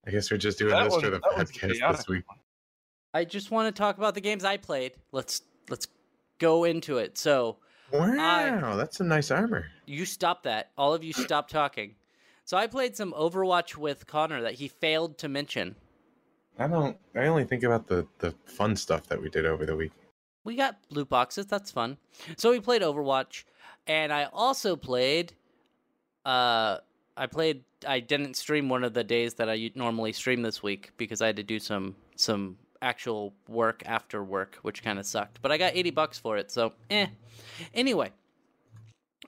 I 0.06 0.10
guess 0.10 0.30
we're 0.30 0.38
just 0.38 0.58
doing 0.58 0.72
That 0.72 0.84
this 0.84 0.94
for 0.96 1.02
the 1.10 1.20
that 1.20 1.36
one's 1.36 1.52
podcast 1.52 1.96
this 1.96 2.08
week. 2.08 2.24
I 3.12 3.24
just 3.24 3.50
want 3.50 3.74
to 3.74 3.78
talk 3.78 3.98
about 3.98 4.14
the 4.14 4.20
games 4.20 4.42
I 4.44 4.56
played. 4.56 4.92
Let's 5.12 5.42
let's 5.68 5.86
go 6.38 6.64
into 6.64 6.98
it. 6.98 7.18
So 7.18 7.58
Wow, 7.92 8.76
that's 8.76 8.96
some 8.98 9.08
nice 9.08 9.30
armor. 9.30 9.66
you 9.86 10.04
stop 10.04 10.42
that. 10.44 10.70
All 10.78 10.94
of 10.94 11.04
you 11.04 11.12
stop 11.12 11.48
talking. 11.48 11.94
So 12.44 12.56
I 12.56 12.66
played 12.66 12.96
some 12.96 13.12
Overwatch 13.12 13.76
with 13.76 14.06
Connor 14.06 14.42
that 14.42 14.54
he 14.54 14.68
failed 14.68 15.18
to 15.18 15.28
mention. 15.28 15.76
I 16.58 16.66
don't. 16.68 16.96
I 17.14 17.26
only 17.26 17.44
think 17.44 17.64
about 17.64 17.86
the 17.86 18.06
the 18.18 18.34
fun 18.46 18.76
stuff 18.76 19.06
that 19.08 19.20
we 19.20 19.28
did 19.28 19.44
over 19.44 19.66
the 19.66 19.76
week. 19.76 19.92
We 20.44 20.56
got 20.56 20.78
loot 20.90 21.08
boxes. 21.08 21.46
That's 21.46 21.70
fun. 21.70 21.98
So 22.38 22.50
we 22.50 22.60
played 22.60 22.82
Overwatch, 22.82 23.44
and 23.86 24.12
I 24.12 24.24
also 24.32 24.74
played. 24.76 25.34
Uh, 26.24 26.78
I 27.16 27.26
played. 27.26 27.64
I 27.86 28.00
didn't 28.00 28.34
stream 28.34 28.68
one 28.68 28.84
of 28.84 28.94
the 28.94 29.04
days 29.04 29.34
that 29.34 29.48
I 29.48 29.70
normally 29.74 30.12
stream 30.12 30.42
this 30.42 30.62
week 30.62 30.92
because 30.96 31.22
I 31.22 31.26
had 31.26 31.36
to 31.36 31.42
do 31.42 31.58
some 31.58 31.96
some 32.16 32.56
actual 32.82 33.34
work 33.48 33.82
after 33.86 34.22
work, 34.22 34.58
which 34.62 34.82
kind 34.82 34.98
of 34.98 35.06
sucked. 35.06 35.40
But 35.42 35.52
I 35.52 35.58
got 35.58 35.74
eighty 35.74 35.90
bucks 35.90 36.18
for 36.18 36.36
it, 36.36 36.50
so 36.50 36.72
eh. 36.90 37.06
Anyway, 37.74 38.10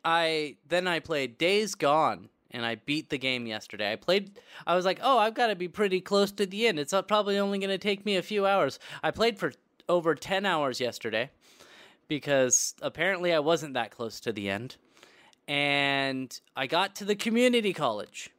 I 0.05 0.57
then 0.69 0.87
I 0.87 1.01
played 1.01 1.39
Days 1.39 1.75
Gone. 1.75 2.29
And 2.55 2.67
I 2.67 2.75
beat 2.75 3.09
the 3.09 3.17
game 3.17 3.47
yesterday. 3.47 3.91
I 3.93 3.97
played. 3.97 4.39
I 4.67 4.77
was 4.77 4.85
like, 4.85 5.01
"Oh, 5.03 5.17
I've 5.17 5.33
got 5.33 5.47
to 5.47 5.57
be 5.57 5.69
pretty 5.69 6.03
close 6.03 6.31
to 6.33 6.45
the 6.45 6.67
end. 6.67 6.79
It's 6.79 6.93
uh, 6.93 7.01
probably 7.01 7.39
only 7.39 7.59
going 7.59 7.71
to 7.71 7.79
take 7.79 8.05
me 8.05 8.17
a 8.17 8.23
few 8.23 8.45
hours." 8.45 8.79
I 9.03 9.11
played 9.11 9.39
for 9.39 9.55
over 9.89 10.15
10 10.15 10.45
hours 10.45 10.81
yesterday 10.81 11.31
because 12.09 12.75
apparently 12.83 13.33
I 13.33 13.39
wasn't 13.39 13.75
that 13.75 13.91
close 13.91 14.21
to 14.21 14.33
the 14.33 14.51
end. 14.51 14.77
And 15.49 16.39
I 16.57 16.67
got 16.67 16.97
to 16.97 17.05
the 17.05 17.17
community 17.17 17.73
college. 17.73 18.31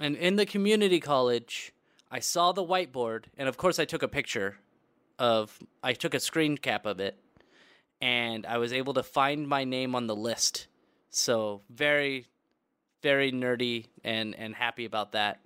And 0.00 0.16
in 0.16 0.36
the 0.36 0.46
community 0.46 1.00
college, 1.00 1.72
I 2.10 2.20
saw 2.20 2.52
the 2.52 2.64
whiteboard. 2.64 3.24
And 3.36 3.48
of 3.48 3.56
course, 3.56 3.78
I 3.78 3.84
took 3.84 4.02
a 4.02 4.08
picture 4.08 4.56
of, 5.18 5.58
I 5.82 5.92
took 5.92 6.14
a 6.14 6.20
screen 6.20 6.58
cap 6.58 6.86
of 6.86 7.00
it. 7.00 7.18
And 8.00 8.46
I 8.46 8.58
was 8.58 8.72
able 8.72 8.94
to 8.94 9.02
find 9.02 9.48
my 9.48 9.64
name 9.64 9.94
on 9.94 10.08
the 10.08 10.16
list. 10.16 10.66
So, 11.10 11.60
very, 11.70 12.26
very 13.02 13.30
nerdy 13.30 13.86
and, 14.02 14.34
and 14.34 14.54
happy 14.54 14.84
about 14.84 15.12
that. 15.12 15.40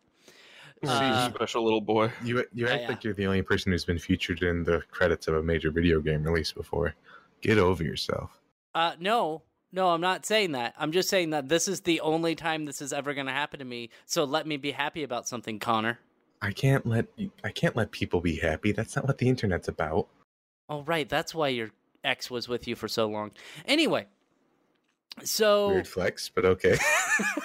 Uh, 0.87 1.31
special 1.31 1.65
little 1.65 1.81
boy. 1.81 2.13
You 2.23 2.45
you 2.53 2.69
act 2.69 2.83
yeah. 2.83 2.89
like 2.89 3.05
you're 3.05 3.15
the 3.15 3.27
only 3.27 3.43
person 3.43 3.73
who's 3.73 3.85
been 3.85 3.99
featured 3.99 4.43
in 4.43 4.63
the 4.65 4.83
credits 4.91 5.27
of 5.27 5.35
a 5.35 5.43
major 5.43 5.71
video 5.71 6.01
game 6.01 6.23
release 6.23 6.53
before. 6.53 6.95
Get 7.41 7.59
over 7.59 7.83
yourself. 7.83 8.41
Uh, 8.75 8.93
no, 9.01 9.43
no, 9.76 9.90
I'm 9.90 10.00
not 10.00 10.25
saying 10.25 10.52
that. 10.52 10.75
I'm 10.78 10.90
just 10.90 11.11
saying 11.11 11.30
that 11.30 11.50
this 11.50 11.68
is 11.68 11.83
the 11.83 12.00
only 12.00 12.35
time 12.35 12.64
this 12.64 12.80
is 12.80 12.95
ever 12.95 13.12
going 13.12 13.26
to 13.26 13.33
happen 13.33 13.59
to 13.59 13.64
me. 13.64 13.90
So 14.06 14.25
let 14.25 14.47
me 14.47 14.56
be 14.56 14.71
happy 14.71 15.02
about 15.02 15.28
something, 15.28 15.59
Connor. 15.59 15.99
I 16.40 16.52
can't 16.52 16.87
let 16.87 17.06
I 17.45 17.50
can't 17.50 17.76
let 17.76 17.90
people 17.90 18.23
be 18.23 18.37
happy. 18.37 18.73
That's 18.73 18.97
not 18.97 19.06
what 19.06 19.18
the 19.18 19.28
internet's 19.28 19.68
about. 19.68 20.09
Oh, 20.71 20.83
right. 20.83 21.06
That's 21.06 21.35
why 21.35 21.49
your 21.49 21.71
ex 22.02 22.30
was 22.30 22.49
with 22.49 22.66
you 22.66 22.75
for 22.75 22.88
so 22.88 23.06
long. 23.06 23.33
Anyway, 23.66 24.06
so 25.23 25.68
Weird 25.68 25.88
flex, 25.88 26.30
but 26.30 26.47
okay. 26.47 26.78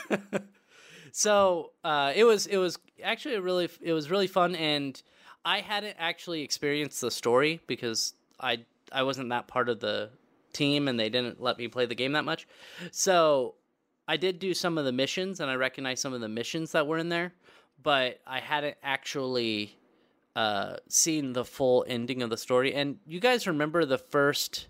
so 1.11 1.71
uh, 1.83 2.13
it 2.15 2.23
was 2.23 2.47
it 2.47 2.57
was 2.57 2.79
actually 3.03 3.35
a 3.35 3.41
really 3.41 3.69
it 3.81 3.91
was 3.91 4.09
really 4.09 4.27
fun, 4.27 4.55
and 4.55 5.01
I 5.43 5.59
hadn't 5.59 5.97
actually 5.99 6.43
experienced 6.43 7.01
the 7.01 7.11
story 7.11 7.59
because 7.67 8.13
I 8.39 8.65
I 8.91 9.03
wasn't 9.03 9.29
that 9.29 9.47
part 9.47 9.67
of 9.67 9.81
the 9.81 10.11
team, 10.53 10.87
and 10.87 10.99
they 10.99 11.09
didn't 11.09 11.41
let 11.41 11.57
me 11.57 11.67
play 11.67 11.85
the 11.85 11.95
game 11.95 12.13
that 12.13 12.25
much. 12.25 12.47
So 12.91 13.55
I 14.07 14.17
did 14.17 14.39
do 14.39 14.53
some 14.53 14.77
of 14.77 14.85
the 14.85 14.91
missions, 14.91 15.39
and 15.39 15.49
I 15.49 15.55
recognized 15.55 16.01
some 16.01 16.13
of 16.13 16.21
the 16.21 16.29
missions 16.29 16.71
that 16.73 16.87
were 16.87 16.97
in 16.97 17.09
there, 17.09 17.33
but 17.81 18.19
I 18.27 18.39
hadn't 18.39 18.77
actually 18.83 19.77
uh, 20.35 20.77
seen 20.87 21.33
the 21.33 21.45
full 21.45 21.85
ending 21.87 22.21
of 22.21 22.29
the 22.29 22.37
story. 22.37 22.73
And 22.73 22.97
you 23.05 23.19
guys 23.19 23.47
remember 23.47 23.85
the 23.85 23.97
first 23.97 24.67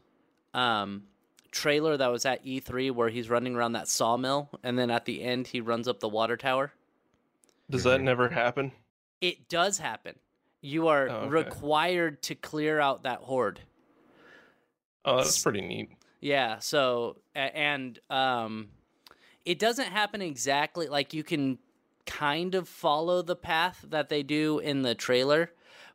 um, 0.53 1.03
trailer 1.51 1.97
that 1.97 2.11
was 2.11 2.25
at 2.25 2.43
E3 2.45 2.91
where 2.91 3.09
he's 3.09 3.29
running 3.29 3.55
around 3.55 3.73
that 3.73 3.87
sawmill, 3.87 4.49
and 4.63 4.77
then 4.77 4.89
at 4.89 5.05
the 5.05 5.21
end 5.23 5.47
he 5.47 5.61
runs 5.61 5.87
up 5.87 5.99
the 5.99 6.09
water 6.09 6.37
tower? 6.37 6.71
Does 7.69 7.83
that 7.83 8.01
never 8.01 8.27
happen? 8.29 8.71
It 9.21 9.47
does 9.47 9.77
happen. 9.77 10.15
You 10.61 10.89
are 10.89 11.07
Oh, 11.09 11.13
okay. 11.21 11.29
required 11.29 12.21
to 12.23 12.35
clear 12.35 12.79
out 12.79 13.03
that 13.03 13.19
horde. 13.19 13.61
Oh, 15.05 15.17
that's 15.17 15.41
pretty 15.41 15.61
neat. 15.61 15.89
Yeah, 16.19 16.59
so 16.59 17.17
and 17.35 17.99
um 18.09 18.69
it 19.43 19.57
doesn't 19.57 19.87
happen 19.87 20.21
exactly 20.21 20.87
like 20.87 21.13
you 21.13 21.23
can 21.23 21.57
kind 22.05 22.55
of 22.55 22.67
follow 22.67 23.21
the 23.21 23.35
path 23.35 23.85
that 23.89 24.09
they 24.09 24.23
do 24.23 24.59
in 24.59 24.81
the 24.81 24.93
trailer, 24.93 25.51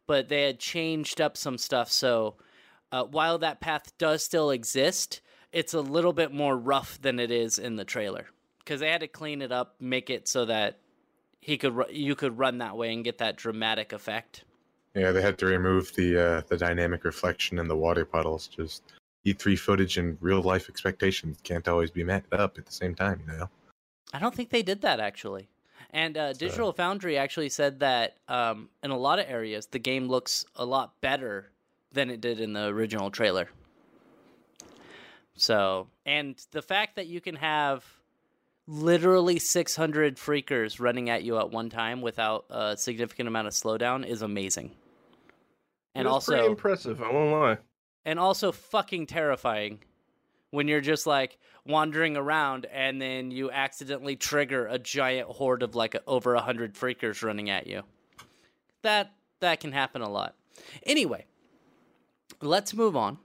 but 0.07 0.29
they 0.29 0.43
had 0.43 0.59
changed 0.59 1.21
up 1.21 1.37
some 1.37 1.59
stuff 1.59 1.91
so 1.91 2.37
uh, 2.93 3.05
while 3.05 3.39
that 3.39 3.61
path 3.61 3.97
does 3.99 4.23
still 4.23 4.51
exist, 4.51 5.21
it's 5.53 5.75
a 5.75 5.81
little 5.81 6.13
bit 6.13 6.33
more 6.33 6.57
rough 6.57 7.01
than 7.01 7.19
it 7.19 7.31
is 7.31 7.59
in 7.59 7.77
the 7.77 7.85
trailer 7.85 8.27
because 8.59 8.81
they 8.81 8.91
had 8.91 9.01
to 9.01 9.09
clean 9.09 9.43
it 9.43 9.53
up, 9.53 9.75
make 9.81 10.11
it 10.11 10.29
so 10.29 10.45
that 10.45 10.79
he 11.41 11.57
could 11.57 11.75
ru- 11.75 11.91
you 11.91 12.15
could 12.15 12.39
run 12.39 12.59
that 12.59 12.77
way 12.77 12.93
and 12.93 13.05
get 13.05 13.19
that 13.19 13.37
dramatic 13.37 13.93
effect. 13.93 14.45
Yeah, 14.95 15.13
they 15.13 15.23
had 15.23 15.39
to 15.39 15.47
remove 15.47 15.95
the 15.95 16.19
uh, 16.19 16.43
the 16.49 16.57
dynamic 16.57 17.05
reflection 17.05 17.59
in 17.59 17.69
the 17.69 17.77
water 17.77 18.05
puddles. 18.05 18.47
Just 18.47 18.83
E3 19.27 19.59
footage 19.59 19.99
and 19.99 20.17
real 20.21 20.41
life 20.41 20.69
expectations 20.69 21.39
can't 21.43 21.67
always 21.67 21.91
be 21.91 22.05
met 22.05 22.25
up 22.33 22.57
at 22.59 22.65
the 22.65 22.73
same 22.73 22.95
time, 22.95 23.21
you 23.27 23.37
know. 23.37 23.51
I 24.13 24.19
don't 24.21 24.35
think 24.35 24.51
they 24.51 24.63
did 24.63 24.83
that 24.83 25.01
actually. 25.01 25.49
And 25.91 26.17
uh, 26.17 26.33
Digital 26.33 26.73
Foundry 26.73 27.19
actually 27.19 27.49
said 27.49 27.81
that 27.81 28.17
um, 28.29 28.69
in 28.83 28.91
a 28.91 28.99
lot 28.99 29.19
of 29.19 29.27
areas, 29.29 29.67
the 29.67 29.79
game 29.79 30.09
looks 30.09 30.45
a 30.55 30.65
lot 30.65 31.01
better 31.01 31.51
than 31.93 32.11
it 32.11 32.21
did 32.21 32.41
in 32.41 32.53
the 32.53 32.67
original 32.67 33.11
trailer. 33.11 33.49
So, 35.37 35.89
and 36.05 36.35
the 36.53 36.63
fact 36.63 36.97
that 36.97 37.07
you 37.07 37.21
can 37.21 37.37
have 37.37 37.85
literally 38.67 39.39
600 39.39 40.17
freakers 40.17 40.81
running 40.81 41.09
at 41.09 41.23
you 41.23 41.39
at 41.39 41.51
one 41.51 41.71
time 41.71 42.01
without 42.01 42.47
a 42.51 42.77
significant 42.77 43.29
amount 43.29 43.47
of 43.47 43.53
slowdown 43.53 44.07
is 44.07 44.23
amazing. 44.23 44.73
And 45.95 46.07
It 46.07 46.25
pretty 46.25 46.41
also, 46.43 46.51
impressive. 46.51 47.03
I 47.03 47.11
won't 47.11 47.33
lie. 47.33 47.59
And 48.07 48.21
also 48.21 48.53
fucking 48.53 49.05
terrifying 49.07 49.81
when 50.51 50.69
you're 50.69 50.81
just 50.81 51.07
like 51.07 51.37
wandering 51.67 52.17
around 52.17 52.65
and 52.73 53.03
then 53.03 53.33
you 53.33 53.51
accidentally 53.51 54.15
trigger 54.15 54.67
a 54.69 54.79
giant 54.79 55.29
horde 55.29 55.63
of 55.63 55.75
like 55.75 55.97
over 56.07 56.35
a 56.35 56.41
hundred 56.41 56.75
freakers 56.75 57.23
running 57.23 57.51
at 57.51 57.67
you. 57.67 57.83
That 58.83 59.13
that 59.41 59.61
can 59.61 59.73
happen 59.73 60.01
a 60.01 60.09
lot. 60.09 60.37
Anyway, 60.85 61.27
let's 62.41 62.73
move 62.73 62.97
on 62.97 63.19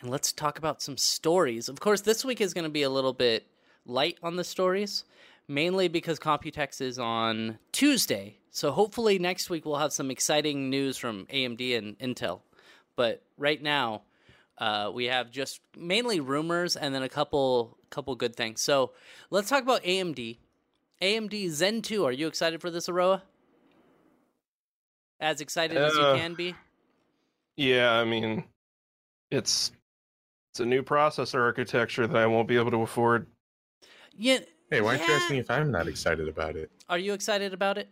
and 0.00 0.10
let's 0.10 0.32
talk 0.32 0.58
about 0.58 0.82
some 0.82 0.96
stories. 0.96 1.68
Of 1.68 1.78
course, 1.78 2.00
this 2.00 2.24
week 2.24 2.40
is 2.40 2.54
going 2.54 2.64
to 2.64 2.70
be 2.70 2.82
a 2.82 2.90
little 2.90 3.12
bit 3.12 3.46
light 3.86 4.16
on 4.22 4.36
the 4.36 4.44
stories, 4.44 5.04
mainly 5.46 5.86
because 5.86 6.18
Computex 6.18 6.80
is 6.80 6.98
on 6.98 7.58
Tuesday. 7.72 8.38
So 8.50 8.72
hopefully 8.72 9.18
next 9.18 9.50
week 9.50 9.66
we'll 9.66 9.76
have 9.76 9.92
some 9.92 10.10
exciting 10.10 10.70
news 10.70 10.96
from 10.96 11.26
AMD 11.26 11.76
and 11.76 11.98
Intel. 11.98 12.40
But 12.96 13.22
right 13.36 13.62
now, 13.62 14.02
uh, 14.58 14.90
we 14.94 15.06
have 15.06 15.30
just 15.30 15.60
mainly 15.76 16.20
rumors 16.20 16.76
and 16.76 16.94
then 16.94 17.02
a 17.02 17.08
couple 17.08 17.76
couple 17.90 18.14
good 18.16 18.34
things. 18.36 18.60
So 18.60 18.92
let's 19.30 19.48
talk 19.48 19.62
about 19.62 19.82
AMD. 19.82 20.38
AMD 21.02 21.50
Zen 21.50 21.82
2. 21.82 22.04
Are 22.04 22.12
you 22.12 22.26
excited 22.26 22.60
for 22.60 22.70
this, 22.70 22.88
Aroah? 22.88 23.22
As 25.20 25.40
excited 25.40 25.76
as 25.76 25.94
you 25.96 26.02
Uh, 26.02 26.16
can 26.16 26.34
be. 26.34 26.54
Yeah, 27.56 27.92
I 27.92 28.04
mean, 28.04 28.44
it's 29.30 29.70
it's 30.52 30.60
a 30.60 30.66
new 30.66 30.82
processor 30.82 31.40
architecture 31.40 32.06
that 32.06 32.16
I 32.16 32.26
won't 32.26 32.48
be 32.48 32.56
able 32.56 32.70
to 32.72 32.82
afford. 32.82 33.26
Yeah. 34.16 34.38
Hey, 34.70 34.80
why 34.80 34.90
aren't 34.90 35.02
you 35.02 35.08
Yeah. 35.08 35.20
asking 35.20 35.36
if 35.38 35.50
I'm 35.50 35.70
not 35.70 35.88
excited 35.88 36.28
about 36.28 36.56
it? 36.56 36.70
Are 36.88 36.98
you 36.98 37.12
excited 37.12 37.52
about 37.52 37.78
it? 37.78 37.88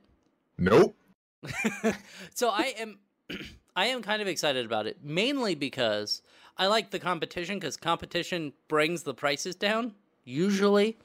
Nope. 0.58 0.94
so 2.34 2.50
I 2.50 2.74
am 2.78 2.98
I 3.76 3.86
am 3.86 4.02
kind 4.02 4.20
of 4.22 4.28
excited 4.28 4.64
about 4.66 4.86
it 4.86 5.02
mainly 5.02 5.54
because 5.54 6.22
I 6.56 6.66
like 6.66 6.90
the 6.90 6.98
competition 6.98 7.60
cuz 7.60 7.76
competition 7.76 8.52
brings 8.68 9.02
the 9.02 9.14
prices 9.14 9.54
down 9.54 9.94
usually 10.24 10.96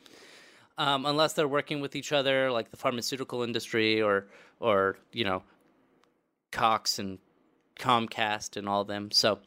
um, 0.77 1.05
unless 1.05 1.33
they're 1.33 1.47
working 1.47 1.81
with 1.81 1.95
each 1.95 2.11
other 2.11 2.51
like 2.51 2.71
the 2.71 2.77
pharmaceutical 2.77 3.43
industry 3.43 4.01
or 4.01 4.27
or 4.59 4.97
you 5.11 5.23
know 5.23 5.43
Cox 6.51 6.99
and 6.99 7.19
Comcast 7.77 8.57
and 8.57 8.67
all 8.67 8.83
them. 8.83 9.11
So 9.11 9.39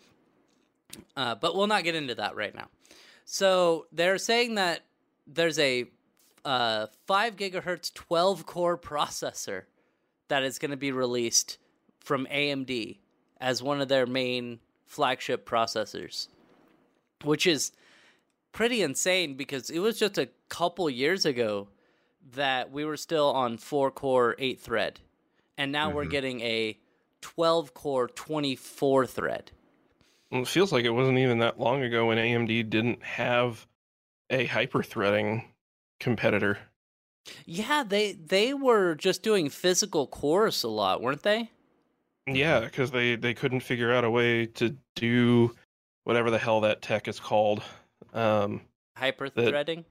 uh, 1.17 1.35
but 1.37 1.55
we'll 1.55 1.67
not 1.67 1.85
get 1.85 1.95
into 1.95 2.15
that 2.17 2.37
right 2.37 2.55
now. 2.55 2.69
So 3.25 3.87
they're 3.93 4.19
saying 4.19 4.57
that 4.57 4.81
there's 5.27 5.59
a 5.59 5.87
uh, 6.45 6.87
5 7.07 7.37
gigahertz 7.37 7.93
12 7.93 8.47
core 8.47 8.79
processor 8.79 9.65
that 10.29 10.43
is 10.43 10.59
going 10.59 10.71
to 10.71 10.77
be 10.77 10.91
released 10.91 11.59
from 12.01 12.27
AMD 12.27 12.99
as 13.41 13.63
one 13.63 13.81
of 13.81 13.89
their 13.89 14.07
main 14.07 14.59
flagship 14.91 15.49
processors, 15.49 16.27
which 17.23 17.47
is 17.47 17.71
pretty 18.51 18.83
insane 18.83 19.35
because 19.35 19.71
it 19.71 19.79
was 19.79 19.97
just 19.97 20.19
a 20.19 20.29
couple 20.49 20.91
years 20.91 21.25
ago 21.25 21.69
that 22.35 22.73
we 22.73 22.85
were 22.85 22.97
still 22.97 23.29
on 23.33 23.57
4 23.57 23.93
core 23.93 24.35
8 24.41 24.61
thread 24.61 24.99
and 25.57 25.71
now 25.71 25.91
we're 25.91 26.07
Mhm. 26.07 26.11
getting 26.11 26.41
a 26.41 26.77
12 27.21 27.73
core 27.73 28.09
24 28.09 29.07
thread. 29.07 29.53
Well, 30.33 30.43
It 30.43 30.49
feels 30.49 30.73
like 30.73 30.85
it 30.85 30.91
wasn't 30.91 31.19
even 31.19 31.39
that 31.39 31.61
long 31.61 31.83
ago 31.85 32.07
when 32.07 32.19
AMD 32.19 32.65
didn't 32.65 33.03
have 33.05 33.69
a 34.29 34.47
hyper 34.47 34.83
threading 34.83 35.53
competitor. 36.01 36.59
Yeah, 37.47 37.85
they 37.85 38.13
they 38.13 38.55
were 38.55 38.97
just 38.97 39.23
doing 39.23 39.51
physical 39.51 40.09
cores 40.09 40.65
a 40.65 40.69
lot, 40.69 41.01
weren't 41.01 41.23
they? 41.23 41.51
Yeah, 42.35 42.61
because 42.61 42.91
they 42.91 43.17
they 43.17 43.35
couldn't 43.35 43.61
figure 43.61 43.93
out 43.93 44.05
a 44.05 44.11
way 44.11 44.47
to 44.47 44.77
do 44.97 45.55
whatever 46.05 46.31
the 46.31 46.39
hell 46.39 46.61
that 46.63 46.83
tech 46.83 47.09
is 47.09 47.21
called. 47.21 47.63
Um, 48.13 48.63
Hyper 48.97 49.29
threading. 49.29 49.85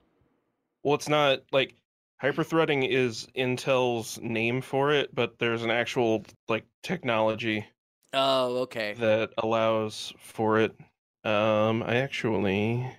well, 0.83 0.95
it's 0.95 1.09
not 1.09 1.41
like 1.51 1.75
hyperthreading 2.21 2.87
is 2.89 3.27
Intel's 3.35 4.19
name 4.21 4.61
for 4.61 4.91
it, 4.91 5.13
but 5.13 5.39
there's 5.39 5.63
an 5.63 5.71
actual 5.71 6.25
like 6.47 6.65
technology 6.83 7.65
Oh, 8.13 8.57
okay. 8.63 8.93
that 8.99 9.31
allows 9.37 10.13
for 10.17 10.59
it. 10.59 10.75
Um, 11.23 11.83
I 11.83 11.97
actually 11.97 12.91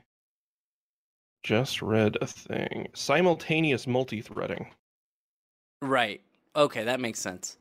just 1.42 1.82
read 1.82 2.16
a 2.20 2.26
thing: 2.26 2.88
simultaneous 2.94 3.86
multi-threading. 3.86 4.70
Right. 5.82 6.20
Okay, 6.54 6.84
that 6.84 7.00
makes 7.00 7.18
sense. 7.20 7.56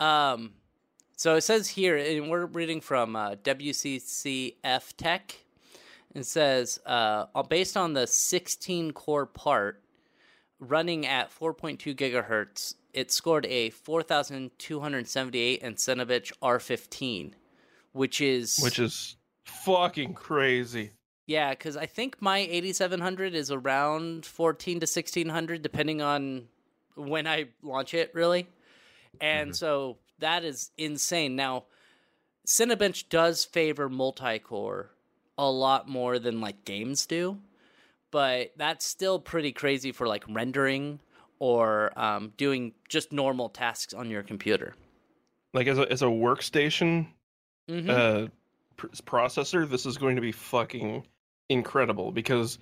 Um, 0.00 0.52
so 1.16 1.34
it 1.36 1.40
says 1.40 1.68
here, 1.68 1.96
and 1.96 2.30
we're 2.30 2.46
reading 2.46 2.80
from 2.80 3.16
uh, 3.16 3.34
WCCF 3.36 4.96
Tech. 4.96 5.36
It 6.14 6.24
says, 6.24 6.78
uh, 6.86 7.26
based 7.42 7.76
on 7.76 7.92
the 7.94 8.06
16 8.06 8.92
core 8.92 9.26
part 9.26 9.82
running 10.60 11.04
at 11.06 11.30
4.2 11.30 11.94
gigahertz, 11.94 12.74
it 12.94 13.10
scored 13.12 13.44
a 13.46 13.68
4,278 13.70 15.60
in 15.62 15.74
Cinebench 15.74 16.32
R15, 16.42 17.32
which 17.92 18.20
is 18.20 18.58
which 18.62 18.78
is 18.78 19.16
fucking 19.44 20.14
crazy. 20.14 20.92
yeah, 21.26 21.50
because 21.50 21.76
I 21.76 21.84
think 21.86 22.16
my 22.20 22.38
8700 22.38 23.34
is 23.34 23.50
around 23.50 24.24
14 24.24 24.80
to 24.80 24.84
1600, 24.86 25.60
depending 25.60 26.00
on 26.00 26.48
when 26.94 27.26
I 27.26 27.46
launch 27.62 27.92
it, 27.92 28.10
really. 28.14 28.46
And 29.20 29.50
Mhm. 29.50 29.56
so 29.56 29.98
that 30.18 30.44
is 30.44 30.70
insane. 30.78 31.36
Now, 31.36 31.64
Cinebench 32.46 33.08
does 33.08 33.44
favor 33.44 33.88
multi 33.88 34.38
core 34.38 34.90
a 35.38 35.50
lot 35.50 35.88
more 35.88 36.18
than 36.18 36.40
like 36.40 36.64
games 36.64 37.06
do, 37.06 37.38
but 38.10 38.52
that's 38.56 38.86
still 38.86 39.18
pretty 39.18 39.52
crazy 39.52 39.92
for 39.92 40.06
like 40.06 40.24
rendering 40.28 41.00
or 41.38 41.92
um, 41.98 42.32
doing 42.36 42.72
just 42.88 43.12
normal 43.12 43.48
tasks 43.48 43.92
on 43.92 44.08
your 44.10 44.22
computer. 44.22 44.74
Like 45.52 45.66
as 45.66 45.78
a 45.78 45.90
as 45.90 46.02
a 46.02 46.06
workstation 46.06 47.08
Mhm. 47.68 47.90
uh, 47.90 48.28
pr- 48.76 48.86
processor, 49.04 49.68
this 49.68 49.84
is 49.86 49.98
going 49.98 50.14
to 50.16 50.22
be 50.22 50.32
fucking 50.32 51.04
incredible 51.48 52.12
because 52.12 52.58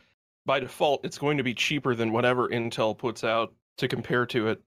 by 0.46 0.60
default 0.60 1.04
it's 1.04 1.18
going 1.18 1.36
to 1.36 1.42
be 1.42 1.54
cheaper 1.54 1.94
than 1.94 2.12
whatever 2.12 2.48
Intel 2.48 2.96
puts 2.96 3.22
out 3.22 3.52
to 3.76 3.86
compare 3.88 4.24
to 4.26 4.48
it, 4.48 4.62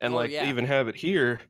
and 0.00 0.12
Oh, 0.14 0.16
like 0.16 0.30
yeah. 0.30 0.44
they 0.44 0.50
even 0.50 0.64
have 0.64 0.88
it 0.88 0.96
here. 0.96 1.40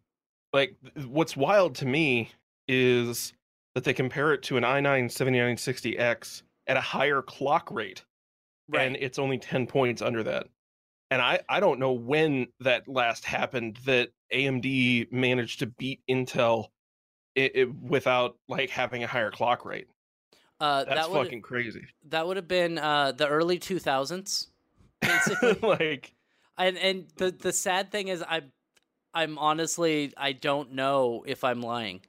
Like 0.52 0.76
what's 1.06 1.36
wild 1.36 1.74
to 1.76 1.86
me 1.86 2.30
is 2.66 3.32
that 3.74 3.84
they 3.84 3.92
compare 3.92 4.32
it 4.32 4.42
to 4.44 4.56
an 4.56 4.64
i9 4.64 5.06
7960X 5.06 6.42
at 6.66 6.76
a 6.76 6.80
higher 6.80 7.22
clock 7.22 7.70
rate, 7.70 8.04
and 8.74 8.96
it's 8.96 9.18
only 9.18 9.38
10 9.38 9.66
points 9.66 10.02
under 10.02 10.22
that. 10.22 10.46
And 11.10 11.22
I 11.22 11.40
I 11.48 11.60
don't 11.60 11.78
know 11.78 11.92
when 11.92 12.48
that 12.60 12.88
last 12.88 13.24
happened 13.24 13.78
that 13.86 14.10
AMD 14.32 15.10
managed 15.12 15.60
to 15.60 15.66
beat 15.66 16.00
Intel 16.08 16.68
it, 17.34 17.52
it, 17.54 17.74
without 17.74 18.36
like 18.48 18.70
having 18.70 19.04
a 19.04 19.06
higher 19.06 19.30
clock 19.30 19.64
rate. 19.64 19.88
Uh, 20.60 20.84
That's 20.84 21.06
that 21.06 21.12
fucking 21.12 21.42
crazy. 21.42 21.86
that 22.08 22.26
would 22.26 22.36
have 22.36 22.48
been 22.48 22.78
uh, 22.78 23.12
the 23.12 23.28
early 23.28 23.60
2000s, 23.60 24.48
basically. 25.00 25.56
like 25.62 26.14
and 26.58 26.76
and 26.76 27.06
the 27.16 27.30
the 27.30 27.52
sad 27.52 27.92
thing 27.92 28.08
is, 28.08 28.24
I'm 28.28 28.50
I'm 29.14 29.38
honestly 29.38 30.12
I 30.16 30.32
don't 30.32 30.72
know 30.72 31.24
if 31.26 31.44
I'm 31.44 31.60
lying. 31.60 32.00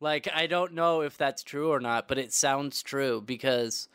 Like 0.00 0.28
I 0.34 0.46
don't 0.46 0.74
know 0.74 1.02
if 1.02 1.16
that's 1.16 1.42
true 1.42 1.70
or 1.70 1.80
not, 1.80 2.08
but 2.08 2.18
it 2.18 2.32
sounds 2.32 2.82
true 2.82 3.22
because 3.24 3.88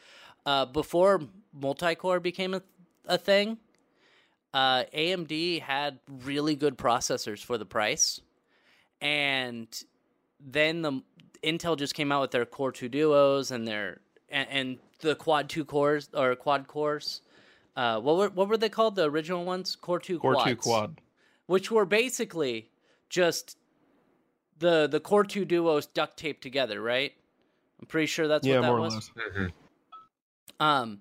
uh, 0.46 0.66
before 0.66 1.22
multi-core 1.54 2.20
became 2.20 2.54
a, 2.54 2.62
a 3.06 3.18
thing, 3.18 3.58
uh, 4.54 4.86
AMD 4.96 5.62
had 5.62 6.00
really 6.24 6.56
good 6.56 6.78
processors 6.78 7.44
for 7.44 7.58
the 7.58 7.66
price, 7.66 8.22
and 9.02 9.68
then 10.40 10.82
the 10.82 11.04
Intel 11.44 11.78
just 11.78 11.94
came 11.94 12.12
out 12.12 12.22
with 12.22 12.32
their 12.32 12.46
Core 12.46 12.72
Two 12.72 12.90
Duos 12.90 13.52
and 13.52 13.68
their 13.68 14.00
and, 14.30 14.48
and 14.50 14.78
the 15.02 15.16
Quad 15.16 15.50
Two 15.50 15.66
cores 15.66 16.10
or 16.14 16.36
Quad 16.36 16.68
cores. 16.68 17.22
Uh, 17.76 18.00
what 18.00 18.18
were 18.18 18.30
what 18.30 18.48
were 18.48 18.58
they 18.58 18.70
called? 18.70 18.96
The 18.96 19.10
original 19.10 19.46
ones, 19.46 19.76
Core 19.76 20.00
Two 20.00 20.20
Core 20.20 20.34
Quads, 20.34 20.50
two 20.50 20.56
quad. 20.56 21.02
Which 21.50 21.72
were 21.72 21.86
basically 21.86 22.70
just 23.10 23.58
the 24.60 24.86
the 24.88 25.00
Core 25.00 25.24
Two 25.24 25.46
Duos 25.46 25.88
duct 25.88 26.16
taped 26.16 26.44
together, 26.44 26.80
right? 26.80 27.12
I'm 27.82 27.88
pretty 27.88 28.06
sure 28.06 28.28
that's 28.28 28.46
yeah, 28.46 28.58
what 28.58 28.62
that 28.62 28.68
more 28.68 28.80
was. 28.82 28.94
or 28.94 28.98
less. 28.98 29.34
Mhm. 29.36 29.52
Um, 30.60 31.00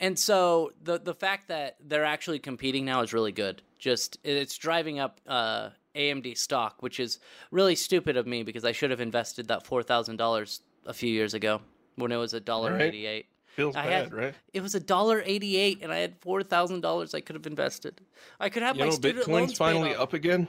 and 0.00 0.18
so 0.18 0.72
the 0.82 0.98
the 0.98 1.14
fact 1.14 1.46
that 1.46 1.76
they're 1.80 2.04
actually 2.04 2.40
competing 2.40 2.84
now 2.84 3.02
is 3.02 3.12
really 3.12 3.30
good. 3.30 3.62
Just 3.78 4.18
it's 4.24 4.58
driving 4.58 4.98
up 4.98 5.20
uh, 5.28 5.70
AMD 5.94 6.36
stock, 6.38 6.82
which 6.82 6.98
is 6.98 7.20
really 7.52 7.76
stupid 7.76 8.16
of 8.16 8.26
me 8.26 8.42
because 8.42 8.64
I 8.64 8.72
should 8.72 8.90
have 8.90 9.00
invested 9.00 9.46
that 9.46 9.64
four 9.64 9.84
thousand 9.84 10.16
dollars 10.16 10.62
a 10.86 10.92
few 10.92 11.10
years 11.10 11.34
ago 11.34 11.60
when 11.94 12.10
it 12.10 12.16
was 12.16 12.34
a 12.34 12.40
dollar 12.40 12.80
eighty 12.80 13.06
eight. 13.06 13.26
Feels 13.56 13.76
I 13.76 13.84
bad, 13.84 14.04
had- 14.04 14.12
right? 14.12 14.34
It 14.52 14.60
was 14.62 14.74
a 14.74 14.80
dollar 14.80 15.22
eighty 15.24 15.56
eight, 15.56 15.78
and 15.82 15.92
I 15.92 15.98
had 15.98 16.16
four 16.20 16.42
thousand 16.42 16.80
dollars 16.80 17.14
I 17.14 17.20
could 17.20 17.36
have 17.36 17.46
invested. 17.46 18.00
I 18.40 18.48
could 18.48 18.62
have 18.62 18.76
You 18.76 18.80
my 18.80 18.86
know, 18.86 18.92
student 18.94 19.28
loans 19.28 19.50
Bitcoin's 19.50 19.52
paid 19.52 19.58
finally 19.58 19.94
up 19.94 20.12
again. 20.12 20.48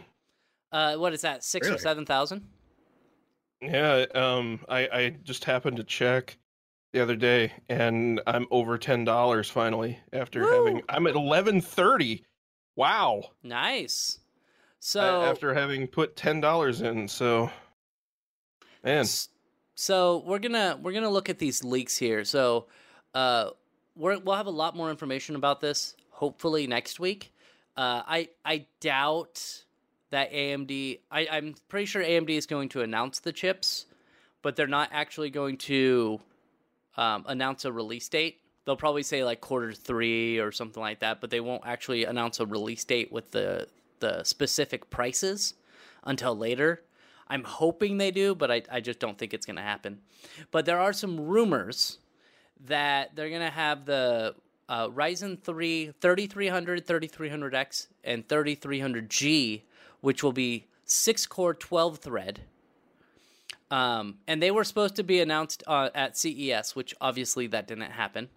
Uh, 0.72 0.96
what 0.96 1.14
is 1.14 1.22
that? 1.22 1.44
Six 1.44 1.70
or 1.70 1.78
seven 1.78 2.06
thousand? 2.06 2.48
Yeah, 3.62 4.06
um, 4.14 4.60
I 4.68 4.80
I 4.92 5.10
just 5.24 5.46
happened 5.46 5.78
to 5.78 5.84
check 5.84 6.38
the 6.94 7.02
other 7.02 7.16
day, 7.16 7.54
and 7.70 8.22
I'm 8.28 8.48
over 8.52 8.78
ten 8.78 9.04
dollars 9.06 9.50
finally 9.50 10.00
after 10.12 10.42
Woo! 10.42 10.66
having. 10.66 10.82
I'm 10.90 11.08
at 11.08 11.16
eleven 11.16 11.62
thirty. 11.62 12.26
Wow. 12.76 13.32
Nice. 13.44 14.20
So 14.80 15.22
after 15.24 15.54
having 15.54 15.88
put 15.88 16.16
ten 16.16 16.42
dollars 16.42 16.82
in, 16.82 17.08
so 17.08 17.50
man, 18.84 19.06
So 19.76 20.24
we're 20.26 20.40
gonna 20.40 20.78
we're 20.82 20.92
gonna 20.94 21.10
look 21.10 21.30
at 21.30 21.40
these 21.40 21.64
leaks 21.64 21.98
here. 21.98 22.24
So 22.26 22.68
uh, 23.16 23.50
we're, 23.96 24.20
we'll 24.20 24.36
have 24.36 24.46
a 24.46 24.52
lot 24.52 24.76
more 24.76 24.92
information 24.92 25.36
about 25.36 25.62
this 25.62 25.96
hopefully 26.12 26.68
next 26.68 27.00
week. 27.00 27.34
Uh, 27.76 28.04
I 28.06 28.30
I 28.46 28.68
doubt 28.80 29.64
that 30.12 30.32
AMD. 30.32 31.00
I, 31.10 31.28
I'm 31.32 31.56
pretty 31.68 31.86
sure 31.86 32.04
AMD 32.04 32.30
is 32.30 32.46
going 32.46 32.70
to 32.70 32.82
announce 32.82 33.20
the 33.20 33.34
chips, 33.34 33.86
but 34.42 34.56
they're 34.56 34.68
not 34.68 34.90
actually 34.92 35.30
going 35.30 35.58
to 35.58 36.20
um, 36.98 37.26
announce 37.28 37.66
a 37.66 37.72
release 37.72 38.08
date. 38.08 38.40
They'll 38.66 38.78
probably 38.78 39.04
say 39.04 39.24
like 39.24 39.42
quarter 39.42 39.74
three 39.74 40.40
or 40.40 40.52
something 40.52 40.82
like 40.82 41.00
that, 41.00 41.22
but 41.22 41.30
they 41.30 41.40
won't 41.40 41.64
actually 41.66 42.06
announce 42.06 42.40
a 42.40 42.46
release 42.46 42.84
date 42.84 43.12
with 43.12 43.32
the 43.32 43.68
the 44.00 44.24
specific 44.24 44.90
prices 44.90 45.54
until 46.04 46.36
later. 46.38 46.84
I'm 47.28 47.44
hoping 47.44 47.98
they 47.98 48.12
do, 48.12 48.36
but 48.36 48.52
I, 48.52 48.62
I 48.72 48.82
just 48.82 49.00
don't 49.00 49.18
think 49.18 49.34
it's 49.34 49.48
going 49.48 49.56
to 49.56 49.62
happen. 49.62 50.02
But 50.52 50.66
there 50.66 50.80
are 50.80 50.94
some 50.94 51.20
rumors 51.20 51.98
that 52.66 53.16
they're 53.16 53.30
going 53.30 53.42
to 53.42 53.50
have 53.50 53.86
the 53.86 54.36
uh, 54.68 54.88
Ryzen 54.90 55.42
3 55.42 55.94
3300, 56.00 56.88
3300X, 56.88 57.88
and 58.04 58.28
3300G, 58.28 59.62
which 60.02 60.24
will 60.24 60.34
be 60.34 60.68
6 60.86 61.26
core 61.28 61.54
12 61.54 61.98
thread. 61.98 62.42
Um, 63.72 64.20
and 64.28 64.42
they 64.42 64.52
were 64.52 64.64
supposed 64.64 64.96
to 64.96 65.04
be 65.04 65.20
announced 65.20 65.64
uh, 65.68 65.90
at 65.96 66.18
CES, 66.18 66.76
which 66.76 66.94
obviously 67.02 67.48
that 67.48 67.68
didn't 67.68 67.92
happen. 67.92 68.30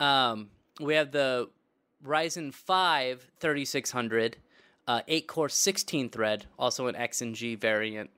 Um, 0.00 0.50
we 0.80 0.94
have 0.94 1.12
the 1.12 1.48
Ryzen 2.04 2.52
5 2.52 3.30
3600, 3.40 4.36
uh, 4.86 5.00
8 5.08 5.26
core 5.26 5.48
16 5.48 6.10
thread, 6.10 6.46
also 6.58 6.86
an 6.88 6.96
X 6.96 7.22
and 7.22 7.34
G 7.34 7.54
variant. 7.54 8.10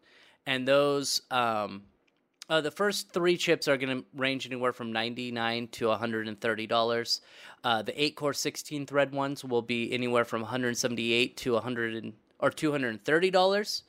And 0.46 0.66
those, 0.66 1.22
um, 1.30 1.84
uh, 2.48 2.60
the 2.60 2.70
first 2.70 3.10
three 3.10 3.36
chips 3.36 3.66
are 3.68 3.76
going 3.76 3.98
to 3.98 4.04
range 4.14 4.46
anywhere 4.46 4.72
from 4.72 4.92
99 4.92 5.68
to 5.68 5.86
$130. 5.86 7.20
Uh, 7.64 7.82
the 7.82 8.02
8 8.02 8.16
core 8.16 8.32
16 8.32 8.86
thread 8.86 9.12
ones 9.12 9.44
will 9.44 9.62
be 9.62 9.92
anywhere 9.92 10.24
from 10.24 10.42
178 10.42 11.36
to 11.36 11.52
100 11.54 12.12
or 12.38 12.50
$230. 12.50 13.82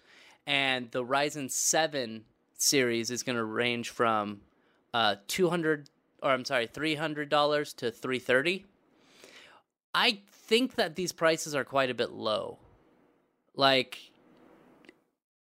And 0.48 0.91
the 0.91 1.04
Ryzen 1.04 1.52
7 1.52 2.24
series 2.58 3.12
is 3.12 3.24
going 3.24 3.36
to 3.36 3.43
range 3.43 3.89
from 3.89 4.41
uh, 4.93 5.15
200 5.28 5.89
or 6.22 6.32
I'm 6.32 6.46
sorry, 6.46 6.67
$300 6.67 7.76
to 7.76 7.91
330. 7.91 8.65
I 9.93 10.20
think 10.32 10.76
that 10.76 10.96
these 10.96 11.12
prices 11.12 11.56
are 11.56 11.63
quite 11.63 11.89
a 11.89 11.93
bit 11.93 12.12
low. 12.12 12.60
Like 13.56 14.07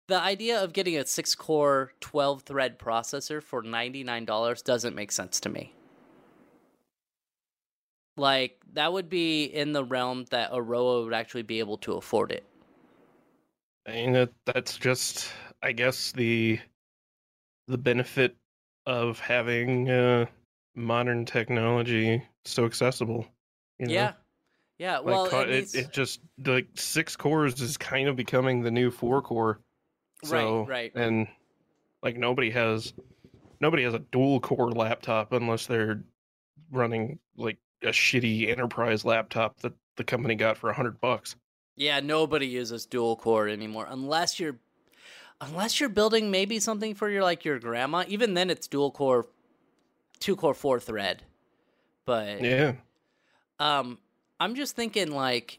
the 0.08 0.20
idea 0.20 0.62
of 0.62 0.72
getting 0.72 0.96
a 0.96 1.06
6 1.06 1.34
core 1.34 1.92
12 2.00 2.42
thread 2.42 2.78
processor 2.78 3.42
for 3.42 3.62
$99 3.62 4.64
doesn't 4.64 4.94
make 4.94 5.12
sense 5.12 5.40
to 5.40 5.48
me. 5.48 5.72
Like 8.16 8.60
that 8.72 8.92
would 8.92 9.10
be 9.10 9.44
in 9.44 9.72
the 9.72 9.84
realm 9.84 10.24
that 10.30 10.52
Aroah 10.52 11.04
would 11.04 11.12
actually 11.12 11.42
be 11.42 11.58
able 11.58 11.76
to 11.78 11.94
afford 11.94 12.32
it. 12.32 12.44
I 13.86 13.92
mean 13.92 14.12
that 14.12 14.30
that's 14.46 14.78
just 14.78 15.30
I 15.62 15.72
guess 15.72 16.12
the 16.12 16.58
the 17.68 17.78
benefit 17.78 18.36
of 18.86 19.18
having 19.18 19.90
uh, 19.90 20.26
modern 20.74 21.24
technology 21.24 22.22
so 22.44 22.64
accessible. 22.64 23.26
You 23.78 23.86
know? 23.86 23.92
Yeah. 23.92 24.12
Yeah, 24.78 25.00
well, 25.00 25.24
it 25.24 25.48
it, 25.48 25.50
needs- 25.50 25.74
it 25.74 25.90
just 25.90 26.20
like 26.44 26.66
six 26.74 27.16
cores 27.16 27.62
is 27.62 27.78
kind 27.78 28.08
of 28.08 28.16
becoming 28.16 28.60
the 28.60 28.70
new 28.70 28.90
four 28.90 29.22
core. 29.22 29.60
So, 30.24 30.64
right. 30.66 30.92
And 30.94 31.28
like 32.02 32.16
nobody 32.16 32.50
has 32.50 32.92
nobody 33.60 33.84
has 33.84 33.94
a 33.94 33.98
dual 33.98 34.40
core 34.40 34.70
laptop 34.70 35.32
unless 35.32 35.66
they're 35.66 36.02
running 36.70 37.18
like 37.36 37.58
a 37.82 37.88
shitty 37.88 38.48
enterprise 38.48 39.04
laptop 39.04 39.60
that 39.60 39.72
the 39.96 40.04
company 40.04 40.34
got 40.34 40.56
for 40.56 40.70
a 40.70 40.74
hundred 40.74 41.00
bucks. 41.00 41.36
Yeah, 41.76 42.00
nobody 42.00 42.46
uses 42.46 42.86
dual 42.86 43.16
core 43.16 43.48
anymore 43.48 43.86
unless 43.88 44.40
you're 44.40 44.56
unless 45.40 45.78
you're 45.78 45.90
building 45.90 46.30
maybe 46.30 46.58
something 46.58 46.94
for 46.94 47.10
your 47.10 47.22
like 47.22 47.44
your 47.44 47.58
grandma. 47.58 48.04
Even 48.08 48.34
then 48.34 48.50
it's 48.50 48.66
dual 48.66 48.90
core 48.90 49.26
two 50.20 50.36
core 50.36 50.54
four 50.54 50.80
thread. 50.80 51.22
But 52.04 52.42
Yeah. 52.42 52.74
um 53.58 53.98
I'm 54.40 54.54
just 54.54 54.76
thinking 54.76 55.10
like 55.10 55.58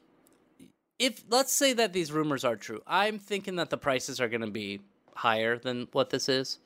if 1.00 1.24
let's 1.30 1.54
say 1.54 1.74
that 1.74 1.94
these 1.94 2.12
rumors 2.12 2.44
are 2.44 2.56
true. 2.56 2.82
I'm 2.88 3.20
thinking 3.20 3.56
that 3.58 3.70
the 3.70 3.78
prices 3.78 4.20
are 4.20 4.28
going 4.30 4.42
to 4.42 4.52
be 4.52 4.82
higher 5.16 5.58
than 5.58 5.88
what 5.92 6.10
this 6.10 6.30
is. 6.30 6.60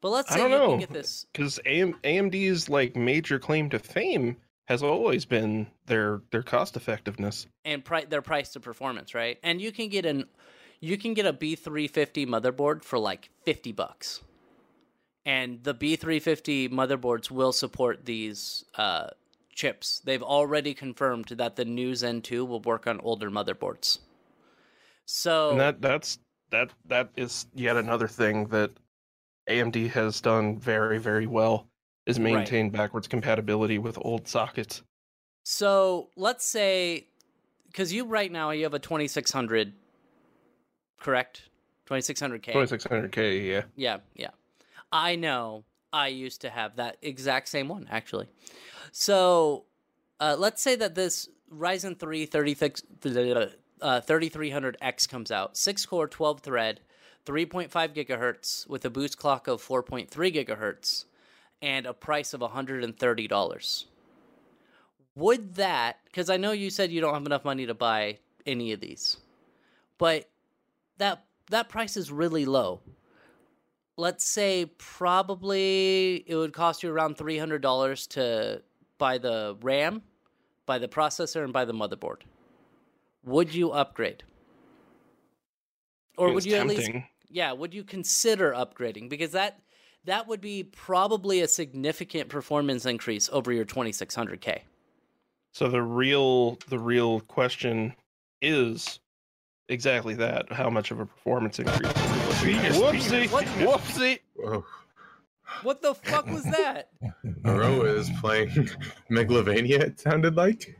But 0.00 0.10
let's 0.10 0.30
I 0.30 0.34
say 0.36 0.40
don't 0.42 0.50
you 0.50 0.56
know. 0.58 0.68
can 0.70 0.78
get 0.80 0.90
this 0.92 1.26
because 1.32 1.58
AM, 1.64 1.94
AMD's 2.04 2.68
like 2.68 2.96
major 2.96 3.38
claim 3.38 3.70
to 3.70 3.78
fame 3.78 4.36
has 4.66 4.82
always 4.82 5.24
been 5.24 5.66
their 5.86 6.20
their 6.30 6.42
cost 6.42 6.76
effectiveness. 6.76 7.46
and 7.64 7.84
pri- 7.84 8.04
their 8.04 8.22
price 8.22 8.52
to 8.52 8.60
performance, 8.60 9.14
right? 9.14 9.38
And 9.42 9.60
you 9.60 9.72
can 9.72 9.88
get 9.88 10.04
an 10.04 10.26
you 10.80 10.98
can 10.98 11.14
get 11.14 11.24
a 11.24 11.32
B350 11.32 12.26
motherboard 12.26 12.84
for 12.84 12.98
like 12.98 13.30
50 13.44 13.72
bucks. 13.72 14.20
And 15.24 15.64
the 15.64 15.74
B350 15.74 16.70
motherboards 16.70 17.30
will 17.30 17.52
support 17.52 18.04
these 18.04 18.64
uh, 18.76 19.08
chips. 19.60 20.00
They've 20.04 20.22
already 20.22 20.74
confirmed 20.74 21.26
that 21.30 21.56
the 21.56 21.64
new 21.64 21.96
Zen 21.96 22.22
2 22.22 22.44
will 22.44 22.60
work 22.60 22.86
on 22.86 23.00
older 23.00 23.30
motherboards. 23.30 23.98
So 25.06 25.50
And 25.50 25.60
that 25.60 25.82
that's 25.82 26.18
that 26.50 26.70
that 26.86 27.10
is 27.16 27.46
yet 27.54 27.76
another 27.76 28.06
thing 28.06 28.46
that 28.48 28.70
AMD 29.48 29.90
has 29.90 30.20
done 30.20 30.58
very 30.58 30.98
very 30.98 31.26
well 31.26 31.66
is 32.06 32.20
Right. 32.20 32.34
maintain 32.34 32.70
backwards 32.70 33.08
compatibility 33.08 33.78
with 33.78 33.98
old 34.02 34.28
sockets. 34.28 34.82
So 35.42 36.10
let's 36.16 36.44
say 36.44 37.08
because 37.66 37.92
you 37.92 38.04
right 38.04 38.30
now 38.30 38.50
you 38.50 38.62
have 38.64 38.74
a 38.74 38.78
2600, 38.78 39.72
correct? 41.00 41.42
2600K. 41.86 42.52
2600K, 42.52 43.46
yeah. 43.48 43.62
Yeah, 43.76 43.98
yeah. 44.14 44.30
I 44.92 45.14
know. 45.16 45.64
I 45.92 46.08
used 46.08 46.40
to 46.40 46.50
have 46.50 46.76
that 46.76 46.96
exact 47.00 47.48
same 47.48 47.68
one 47.68 47.86
actually. 47.90 48.28
So, 48.98 49.66
uh, 50.20 50.36
let's 50.38 50.62
say 50.62 50.74
that 50.74 50.94
this 50.94 51.28
Ryzen 51.52 51.98
3 51.98 52.24
uh, 52.24 54.00
3300X 54.00 55.06
comes 55.06 55.30
out, 55.30 55.54
6 55.58 55.84
core, 55.84 56.08
12 56.08 56.40
thread, 56.40 56.80
3.5 57.26 57.70
gigahertz 57.70 58.66
with 58.66 58.86
a 58.86 58.90
boost 58.90 59.18
clock 59.18 59.48
of 59.48 59.62
4.3 59.62 60.08
gigahertz 60.08 61.04
and 61.60 61.84
a 61.84 61.92
price 61.92 62.32
of 62.32 62.40
$130. 62.40 63.84
Would 65.14 65.54
that, 65.56 65.98
because 66.06 66.30
I 66.30 66.38
know 66.38 66.52
you 66.52 66.70
said 66.70 66.90
you 66.90 67.02
don't 67.02 67.12
have 67.12 67.26
enough 67.26 67.44
money 67.44 67.66
to 67.66 67.74
buy 67.74 68.16
any 68.46 68.72
of 68.72 68.80
these, 68.80 69.18
but 69.98 70.30
that 70.96 71.26
that 71.50 71.68
price 71.68 71.98
is 71.98 72.10
really 72.10 72.46
low. 72.46 72.80
Let's 73.98 74.24
say 74.24 74.72
probably 74.78 76.24
it 76.26 76.34
would 76.34 76.54
cost 76.54 76.82
you 76.82 76.90
around 76.90 77.18
$300 77.18 78.08
to 78.08 78.62
buy 78.98 79.18
the 79.18 79.56
RAM, 79.60 80.02
by 80.64 80.78
the 80.78 80.88
processor, 80.88 81.44
and 81.44 81.52
by 81.52 81.64
the 81.64 81.74
motherboard. 81.74 82.18
Would 83.24 83.54
you 83.54 83.72
upgrade? 83.72 84.22
Or 86.16 86.28
would 86.28 86.38
It's 86.38 86.46
you 86.46 86.56
at 86.56 86.66
least 86.66 86.90
yeah, 87.28 87.52
would 87.52 87.74
you 87.74 87.84
consider 87.84 88.52
upgrading? 88.52 89.08
Because 89.08 89.32
that 89.32 89.60
that 90.04 90.28
would 90.28 90.40
be 90.40 90.62
probably 90.62 91.40
a 91.40 91.48
significant 91.48 92.28
performance 92.28 92.86
increase 92.86 93.28
over 93.32 93.52
your 93.52 93.64
2600K. 93.64 94.60
So 95.52 95.68
the 95.68 95.82
real 95.82 96.58
the 96.68 96.78
real 96.78 97.20
question 97.20 97.94
is 98.40 99.00
exactly 99.68 100.14
that. 100.14 100.52
How 100.52 100.70
much 100.70 100.90
of 100.90 101.00
a 101.00 101.06
performance 101.06 101.58
increase? 101.58 101.92
Whoopsie! 101.92 103.28
Whoopsie! 103.28 104.18
Whoa. 104.34 104.64
What 105.62 105.82
the 105.82 105.94
fuck 105.94 106.26
was 106.26 106.44
that? 106.44 106.90
Aroah 107.44 107.96
is 107.98 108.10
playing 108.20 108.50
Megalovania, 109.10 109.80
it 109.80 110.00
sounded 110.00 110.36
like. 110.36 110.76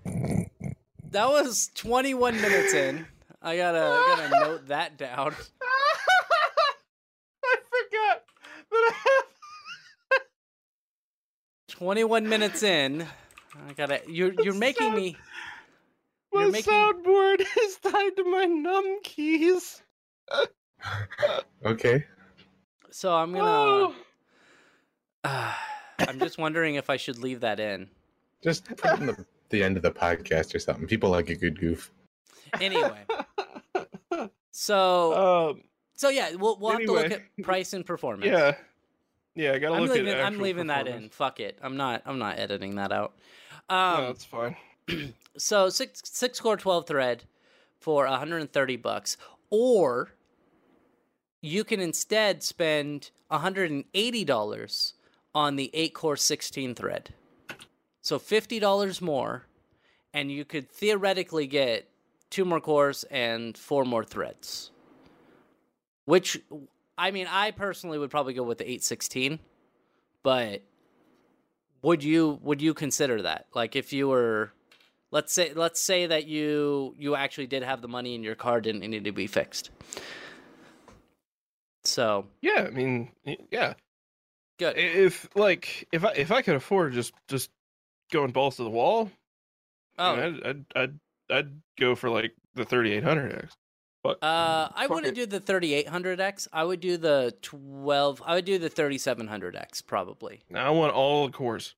That 1.10 1.28
was 1.28 1.70
21 1.74 2.40
minutes 2.40 2.74
in. 2.74 3.06
I 3.42 3.56
gotta, 3.56 3.78
I 3.78 4.16
gotta 4.30 4.44
note 4.48 4.68
that 4.68 4.96
down. 4.96 5.34
I 7.44 7.56
forgot 7.70 8.22
that 8.70 8.92
I 9.04 9.22
21 11.68 12.28
minutes 12.28 12.62
in. 12.62 13.06
I 13.68 13.72
gotta. 13.72 14.00
You're 14.08 14.32
you're 14.42 14.54
making 14.54 14.94
me. 14.94 15.16
You're 16.32 16.46
my 16.46 16.50
making- 16.50 16.72
soundboard 16.72 17.40
is 17.62 17.76
tied 17.76 18.16
to 18.16 18.24
my 18.24 18.44
num 18.44 18.98
keys. 19.02 19.82
Okay. 21.64 22.04
So 22.90 23.14
I'm 23.14 23.32
gonna. 23.32 23.44
Oh. 23.44 23.94
I'm 25.98 26.18
just 26.18 26.38
wondering 26.38 26.74
if 26.76 26.90
I 26.90 26.96
should 26.96 27.18
leave 27.18 27.40
that 27.40 27.58
in. 27.60 27.88
Just 28.42 28.64
put 28.66 28.84
it 28.84 29.00
in 29.00 29.06
the, 29.06 29.26
the 29.50 29.62
end 29.62 29.76
of 29.76 29.82
the 29.82 29.90
podcast 29.90 30.54
or 30.54 30.58
something. 30.58 30.86
People 30.86 31.10
like 31.10 31.28
a 31.30 31.34
good 31.34 31.58
goof. 31.58 31.90
Anyway, 32.60 33.02
so 34.50 35.50
um, 35.50 35.62
so 35.94 36.08
yeah, 36.08 36.34
we'll 36.34 36.56
we'll 36.58 36.72
have 36.72 36.80
to 36.82 36.92
look 36.92 37.10
at 37.10 37.22
price 37.42 37.72
and 37.72 37.84
performance. 37.84 38.26
yeah, 38.30 38.54
yeah. 39.34 39.52
I 39.52 39.58
gotta 39.58 39.74
I'm 39.74 39.82
look 39.82 39.90
leaving. 39.92 40.12
at. 40.12 40.24
I'm 40.24 40.38
leaving 40.38 40.66
that 40.68 40.86
in. 40.86 41.08
Fuck 41.08 41.40
it. 41.40 41.58
I'm 41.62 41.76
not. 41.76 42.02
I'm 42.06 42.18
not 42.18 42.38
editing 42.38 42.76
that 42.76 42.92
out. 42.92 43.14
no, 43.70 43.76
Um, 43.76 44.04
that's 44.04 44.24
fine. 44.24 44.56
so 45.36 45.68
six 45.68 46.02
six 46.04 46.40
core 46.40 46.56
twelve 46.56 46.86
thread 46.86 47.24
for 47.80 48.06
130 48.06 48.76
bucks, 48.76 49.16
or 49.50 50.12
you 51.42 51.62
can 51.64 51.78
instead 51.80 52.42
spend 52.42 53.10
180 53.28 54.24
dollars 54.24 54.94
on 55.36 55.56
the 55.56 55.70
eight 55.74 55.92
core 55.92 56.16
16 56.16 56.74
thread. 56.74 57.12
So 58.00 58.18
fifty 58.18 58.58
dollars 58.58 59.02
more, 59.02 59.44
and 60.14 60.32
you 60.32 60.46
could 60.46 60.70
theoretically 60.70 61.46
get 61.46 61.90
two 62.30 62.46
more 62.46 62.60
cores 62.60 63.04
and 63.10 63.56
four 63.56 63.84
more 63.84 64.02
threads. 64.02 64.70
Which, 66.06 66.40
I 66.96 67.10
mean, 67.10 67.26
I 67.28 67.50
personally 67.50 67.98
would 67.98 68.10
probably 68.10 68.32
go 68.32 68.44
with 68.44 68.58
the 68.58 68.64
816, 68.64 69.40
but 70.22 70.62
would 71.82 72.02
you 72.02 72.38
would 72.42 72.62
you 72.62 72.72
consider 72.72 73.20
that? 73.22 73.46
Like 73.54 73.76
if 73.76 73.92
you 73.92 74.08
were 74.08 74.52
let's 75.10 75.34
say 75.34 75.52
let's 75.54 75.82
say 75.82 76.06
that 76.06 76.26
you 76.26 76.94
you 76.96 77.14
actually 77.14 77.46
did 77.46 77.62
have 77.62 77.82
the 77.82 77.88
money 77.88 78.14
and 78.14 78.24
your 78.24 78.36
car 78.36 78.62
didn't 78.62 78.88
need 78.88 79.04
to 79.04 79.12
be 79.12 79.26
fixed. 79.26 79.70
So, 81.84 82.26
Yeah, 82.40 82.66
I 82.66 82.70
mean, 82.70 83.12
yeah. 83.50 83.74
Good. 84.58 84.76
If 84.76 85.28
like 85.36 85.88
if 85.92 86.04
I 86.04 86.12
if 86.12 86.30
I 86.32 86.42
could 86.42 86.54
afford 86.56 86.92
just 86.92 87.12
just 87.28 87.50
going 88.12 88.30
balls 88.32 88.56
to 88.56 88.64
the 88.64 88.70
wall, 88.70 89.10
Oh, 89.98 90.14
I 90.14 90.30
mean, 90.30 90.40
I'd, 90.44 90.46
I'd 90.48 90.64
I'd 90.76 90.98
I'd 91.30 91.50
go 91.78 91.94
for 91.94 92.10
like 92.10 92.32
the 92.54 92.64
3800X. 92.66 93.50
But 94.02 94.22
Uh, 94.22 94.68
I 94.74 94.82
Fuck 94.86 94.90
wouldn't 94.96 95.18
it. 95.18 95.28
do 95.28 95.38
the 95.38 95.40
3800X. 95.40 96.46
I 96.52 96.62
would 96.64 96.78
do 96.80 96.96
the 96.96 97.34
12. 97.42 98.22
I 98.24 98.34
would 98.36 98.44
do 98.44 98.58
the 98.58 98.70
3700X 98.70 99.84
probably. 99.86 100.42
now 100.48 100.66
I 100.66 100.70
want 100.70 100.92
all 100.92 101.26
the 101.26 101.32
cores. 101.32 101.74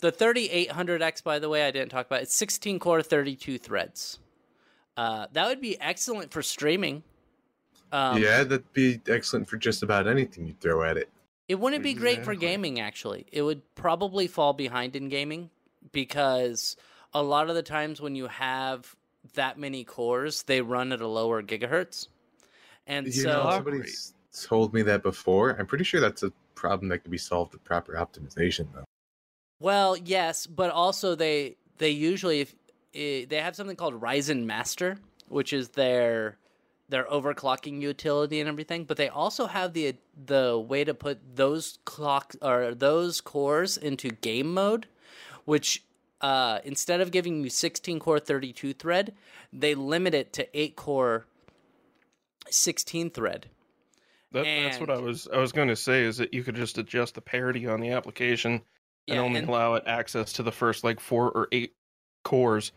The 0.00 0.10
3800X, 0.12 1.22
by 1.22 1.38
the 1.38 1.48
way, 1.48 1.66
I 1.66 1.70
didn't 1.70 1.90
talk 1.90 2.06
about. 2.06 2.22
It's 2.22 2.34
16 2.34 2.78
core, 2.78 3.02
32 3.02 3.58
threads. 3.58 4.18
Uh, 4.96 5.26
that 5.32 5.46
would 5.48 5.60
be 5.60 5.80
excellent 5.80 6.30
for 6.30 6.42
streaming. 6.42 7.02
Um, 7.92 8.20
yeah, 8.22 8.42
that'd 8.44 8.72
be 8.72 9.00
excellent 9.08 9.48
for 9.48 9.56
just 9.56 9.82
about 9.82 10.06
anything 10.06 10.46
you 10.46 10.54
throw 10.60 10.82
at 10.84 10.96
it. 10.96 11.08
It 11.48 11.56
wouldn't 11.56 11.82
be 11.82 11.94
great 11.94 12.24
for 12.24 12.34
gaming, 12.34 12.80
actually. 12.80 13.26
It 13.30 13.42
would 13.42 13.62
probably 13.74 14.26
fall 14.26 14.52
behind 14.52 14.96
in 14.96 15.08
gaming 15.08 15.50
because 15.92 16.76
a 17.12 17.22
lot 17.22 17.50
of 17.50 17.54
the 17.54 17.62
times 17.62 18.00
when 18.00 18.14
you 18.16 18.28
have 18.28 18.96
that 19.34 19.58
many 19.58 19.84
cores, 19.84 20.42
they 20.44 20.60
run 20.60 20.92
at 20.92 21.00
a 21.00 21.06
lower 21.06 21.42
gigahertz. 21.42 22.08
And 22.86 23.06
You 23.06 23.12
so, 23.12 23.28
know, 23.44 23.50
somebody's 23.50 24.14
told 24.32 24.72
me 24.74 24.82
that 24.82 25.02
before. 25.02 25.50
I'm 25.58 25.66
pretty 25.66 25.84
sure 25.84 26.00
that's 26.00 26.22
a 26.22 26.32
problem 26.54 26.88
that 26.88 26.98
could 27.00 27.10
be 27.10 27.18
solved 27.18 27.52
with 27.52 27.64
proper 27.64 27.92
optimization, 27.94 28.66
though. 28.74 28.84
well, 29.60 29.96
yes, 29.96 30.46
but 30.46 30.70
also 30.70 31.14
they 31.14 31.56
they 31.78 31.90
usually 31.90 32.40
if 32.40 32.54
eh, 32.94 33.24
they 33.28 33.40
have 33.40 33.56
something 33.56 33.76
called 33.76 34.00
Ryzen 34.00 34.44
Master, 34.44 34.98
which 35.28 35.52
is 35.52 35.70
their 35.70 36.38
their 36.88 37.04
overclocking 37.04 37.80
utility 37.80 38.40
and 38.40 38.48
everything, 38.48 38.84
but 38.84 38.96
they 38.96 39.08
also 39.08 39.46
have 39.46 39.72
the 39.72 39.96
the 40.26 40.58
way 40.58 40.84
to 40.84 40.94
put 40.94 41.36
those 41.36 41.78
clock 41.84 42.34
or 42.42 42.74
those 42.74 43.20
cores 43.20 43.76
into 43.76 44.10
game 44.10 44.52
mode, 44.52 44.86
which 45.44 45.82
uh, 46.20 46.58
instead 46.64 47.00
of 47.00 47.10
giving 47.10 47.42
you 47.42 47.50
16 47.50 47.98
core 47.98 48.18
32 48.18 48.72
thread, 48.74 49.14
they 49.52 49.74
limit 49.74 50.14
it 50.14 50.32
to 50.32 50.58
8 50.58 50.76
core 50.76 51.26
16 52.48 53.10
thread. 53.10 53.46
That, 54.32 54.44
that's 54.44 54.80
what 54.80 54.90
I 54.90 54.98
was 54.98 55.28
I 55.32 55.38
was 55.38 55.52
going 55.52 55.68
to 55.68 55.76
say 55.76 56.02
is 56.02 56.16
that 56.16 56.34
you 56.34 56.42
could 56.42 56.56
just 56.56 56.76
adjust 56.76 57.14
the 57.14 57.20
parity 57.20 57.66
on 57.68 57.80
the 57.80 57.90
application 57.90 58.62
and 59.06 59.18
only 59.18 59.40
and, 59.40 59.48
allow 59.48 59.74
it 59.74 59.84
access 59.86 60.32
to 60.34 60.42
the 60.42 60.50
first 60.52 60.82
like 60.82 60.98
four 60.98 61.30
or 61.30 61.48
eight 61.52 61.74
cores. 62.24 62.72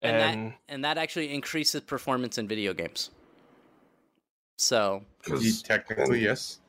And 0.00 0.20
that- 0.20 0.34
And 0.34 0.54
and 0.68 0.84
that 0.84 0.96
actually 0.98 1.32
increases 1.32 1.82
performance 1.82 2.38
in 2.38 2.48
video 2.48 2.72
games. 2.72 3.10
So, 4.56 5.04
You- 5.28 5.52
technically, 5.62 6.20
yes. 6.22 6.60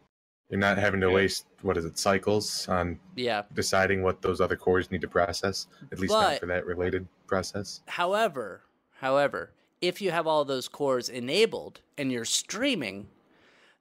You're 0.49 0.59
not 0.59 0.77
having 0.77 1.01
to 1.01 1.07
Yeah. 1.07 1.13
waste 1.13 1.45
what 1.61 1.75
is 1.75 1.85
it 1.85 1.97
cycles 1.97 2.67
on 2.67 2.99
yeah. 3.15 3.43
deciding 3.53 4.03
what 4.03 4.21
those 4.21 4.39
other 4.39 4.55
cores 4.55 4.91
need 4.91 5.01
to 5.01 5.07
process. 5.07 5.67
At 5.91 5.99
least 5.99 6.13
But- 6.13 6.29
not 6.31 6.39
for 6.39 6.45
that 6.47 6.65
related 6.65 7.07
process. 7.25 7.81
However, 7.87 8.61
however, 8.99 9.51
if 9.81 10.01
you 10.01 10.11
have 10.11 10.27
all 10.27 10.45
those 10.45 10.67
cores 10.67 11.09
enabled 11.09 11.81
and 11.97 12.11
you're 12.11 12.25
streaming, 12.25 13.09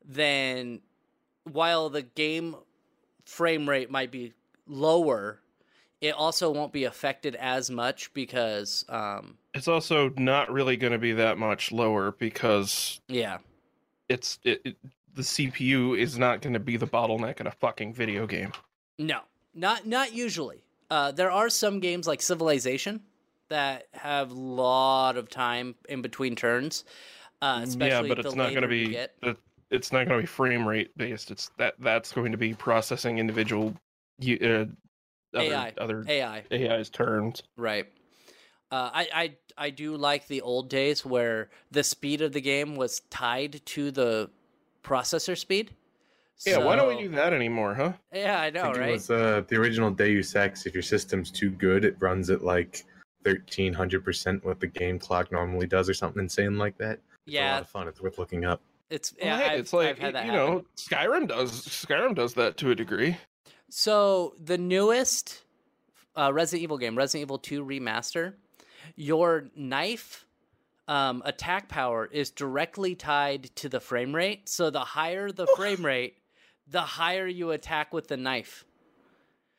then 0.04 0.80
while 1.44 1.90
the 1.90 2.02
game 2.02 2.56
frame 3.26 3.68
rate 3.68 3.90
might 3.90 4.10
be 4.10 4.32
lower, 4.66 5.40
it 6.00 6.14
also 6.14 6.50
won't 6.50 6.72
be 6.72 6.84
affected 6.84 7.34
as 7.36 7.70
much 7.70 8.12
because 8.14 8.84
um 8.88 9.36
it's 9.54 9.68
also 9.68 10.08
not 10.16 10.50
really 10.50 10.76
going 10.76 10.92
to 10.92 10.98
be 10.98 11.12
that 11.12 11.36
much 11.38 11.70
lower 11.72 12.10
because 12.12 13.00
yeah. 13.08 13.38
It's 14.08 14.38
it, 14.44 14.60
it 14.64 14.76
the 15.14 15.22
CPU 15.22 15.98
is 15.98 16.18
not 16.18 16.42
going 16.42 16.54
to 16.54 16.60
be 16.60 16.76
the 16.76 16.86
bottleneck 16.86 17.40
in 17.40 17.46
a 17.46 17.50
fucking 17.52 17.94
video 17.94 18.26
game. 18.26 18.52
No. 18.98 19.20
Not 19.54 19.86
not 19.86 20.12
usually. 20.12 20.64
Uh 20.90 21.12
there 21.12 21.30
are 21.30 21.48
some 21.48 21.80
games 21.80 22.06
like 22.06 22.20
Civilization 22.20 23.00
that 23.48 23.86
have 23.92 24.30
a 24.30 24.34
lot 24.34 25.16
of 25.16 25.28
time 25.28 25.74
in 25.88 26.02
between 26.02 26.34
turns. 26.34 26.84
Uh 27.40 27.60
especially 27.62 28.08
yeah, 28.08 28.14
but 28.14 28.24
it's 28.24 28.34
not 28.34 28.50
going 28.50 28.62
to 28.62 28.68
be 28.68 28.98
it's 29.70 29.92
not 29.92 30.06
going 30.06 30.18
to 30.18 30.22
be 30.22 30.26
frame 30.26 30.66
rate 30.66 30.96
based. 30.96 31.30
It's 31.30 31.50
that 31.58 31.74
that's 31.78 32.12
going 32.12 32.32
to 32.32 32.38
be 32.38 32.54
processing 32.54 33.18
individual 33.18 33.74
uh, 34.22 34.66
other, 35.34 35.52
AI. 35.52 35.72
other 35.78 36.04
AI. 36.08 36.42
AI's 36.50 36.90
turns. 36.90 37.42
Right. 37.56 37.86
Uh, 38.70 38.90
I, 38.92 39.08
I 39.14 39.36
I 39.66 39.70
do 39.70 39.96
like 39.96 40.26
the 40.26 40.40
old 40.40 40.68
days 40.68 41.04
where 41.04 41.50
the 41.70 41.84
speed 41.84 42.22
of 42.22 42.32
the 42.32 42.40
game 42.40 42.74
was 42.76 43.00
tied 43.10 43.60
to 43.66 43.90
the 43.90 44.30
processor 44.82 45.36
speed. 45.38 45.70
Yeah, 46.44 46.58
why 46.58 46.74
don't 46.76 46.96
we 46.96 47.02
do 47.02 47.08
that 47.10 47.32
anymore, 47.32 47.74
huh? 47.74 47.92
Yeah, 48.12 48.40
I 48.40 48.46
I 48.46 48.50
know, 48.50 48.64
think 48.64 48.76
right? 48.78 48.88
It 48.88 48.92
was 48.92 49.10
uh, 49.10 49.42
the 49.46 49.56
original 49.56 49.90
Deus 49.90 50.34
Ex. 50.34 50.66
If 50.66 50.74
your 50.74 50.82
system's 50.82 51.30
too 51.30 51.50
good, 51.50 51.84
it 51.84 51.96
runs 52.00 52.28
at 52.30 52.42
like 52.42 52.84
thirteen 53.22 53.72
hundred 53.72 54.04
percent 54.04 54.44
what 54.44 54.60
the 54.60 54.66
game 54.66 54.98
clock 54.98 55.30
normally 55.30 55.66
does, 55.66 55.88
or 55.88 55.94
something 55.94 56.22
insane 56.22 56.58
like 56.58 56.76
that. 56.78 56.98
It's 57.26 57.36
a 57.36 57.40
lot 57.40 57.44
yeah, 57.44 57.58
of 57.60 57.68
fun. 57.68 57.88
It's 57.88 58.00
worth 58.00 58.18
looking 58.18 58.44
up. 58.44 58.60
it's 58.90 59.14
Well, 59.22 59.38
yeah. 59.38 59.48
hey, 59.50 59.58
it's 59.58 59.72
like 59.72 59.88
I've 59.90 59.98
had 59.98 60.14
that 60.16 60.26
you 60.26 60.32
happen. 60.32 60.54
know, 60.56 60.64
Skyrim 60.76 61.28
does 61.28 61.52
Skyrim 61.66 62.14
does 62.14 62.34
that 62.34 62.56
to 62.58 62.70
a 62.72 62.74
degree. 62.74 63.16
So 63.70 64.34
the 64.42 64.58
newest 64.58 65.42
uh, 66.16 66.32
Resident 66.32 66.62
Evil 66.64 66.78
game, 66.78 66.96
Resident 66.96 67.22
Evil 67.22 67.38
2 67.38 67.64
Remaster, 67.64 68.34
your 68.96 69.46
knife 69.56 70.26
um, 70.88 71.22
attack 71.24 71.68
power 71.68 72.06
is 72.06 72.30
directly 72.30 72.94
tied 72.94 73.44
to 73.56 73.68
the 73.68 73.80
frame 73.80 74.14
rate. 74.14 74.48
So 74.48 74.70
the 74.70 74.80
higher 74.80 75.30
the 75.32 75.46
frame 75.56 75.84
rate, 75.84 76.18
the 76.68 76.82
higher 76.82 77.26
you 77.26 77.50
attack 77.50 77.92
with 77.92 78.08
the 78.08 78.16
knife. 78.16 78.64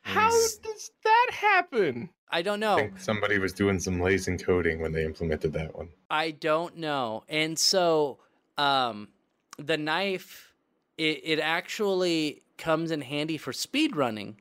How 0.02 0.30
does 0.30 0.92
that 1.04 1.28
happen? 1.32 2.10
I 2.30 2.42
don't 2.42 2.64
I 2.64 2.68
know. 2.68 2.76
think 2.76 3.00
somebody 3.00 3.40
was 3.40 3.54
doing 3.54 3.80
some 3.80 4.00
lazy 4.00 4.32
encoding 4.32 4.80
when 4.80 4.92
they 4.92 5.04
implemented 5.04 5.54
that 5.54 5.76
one. 5.76 5.90
I 6.10 6.32
don't 6.32 6.78
know. 6.78 7.24
And 7.28 7.58
so 7.58 8.20
um 8.58 9.10
the 9.58 9.78
knife 9.78 10.54
it, 10.98 11.22
it 11.24 11.40
actually 11.40 12.44
comes 12.58 12.92
in 12.92 13.02
handy 13.02 13.38
for 13.38 13.52
speed 13.52 13.96
running. 13.96 14.38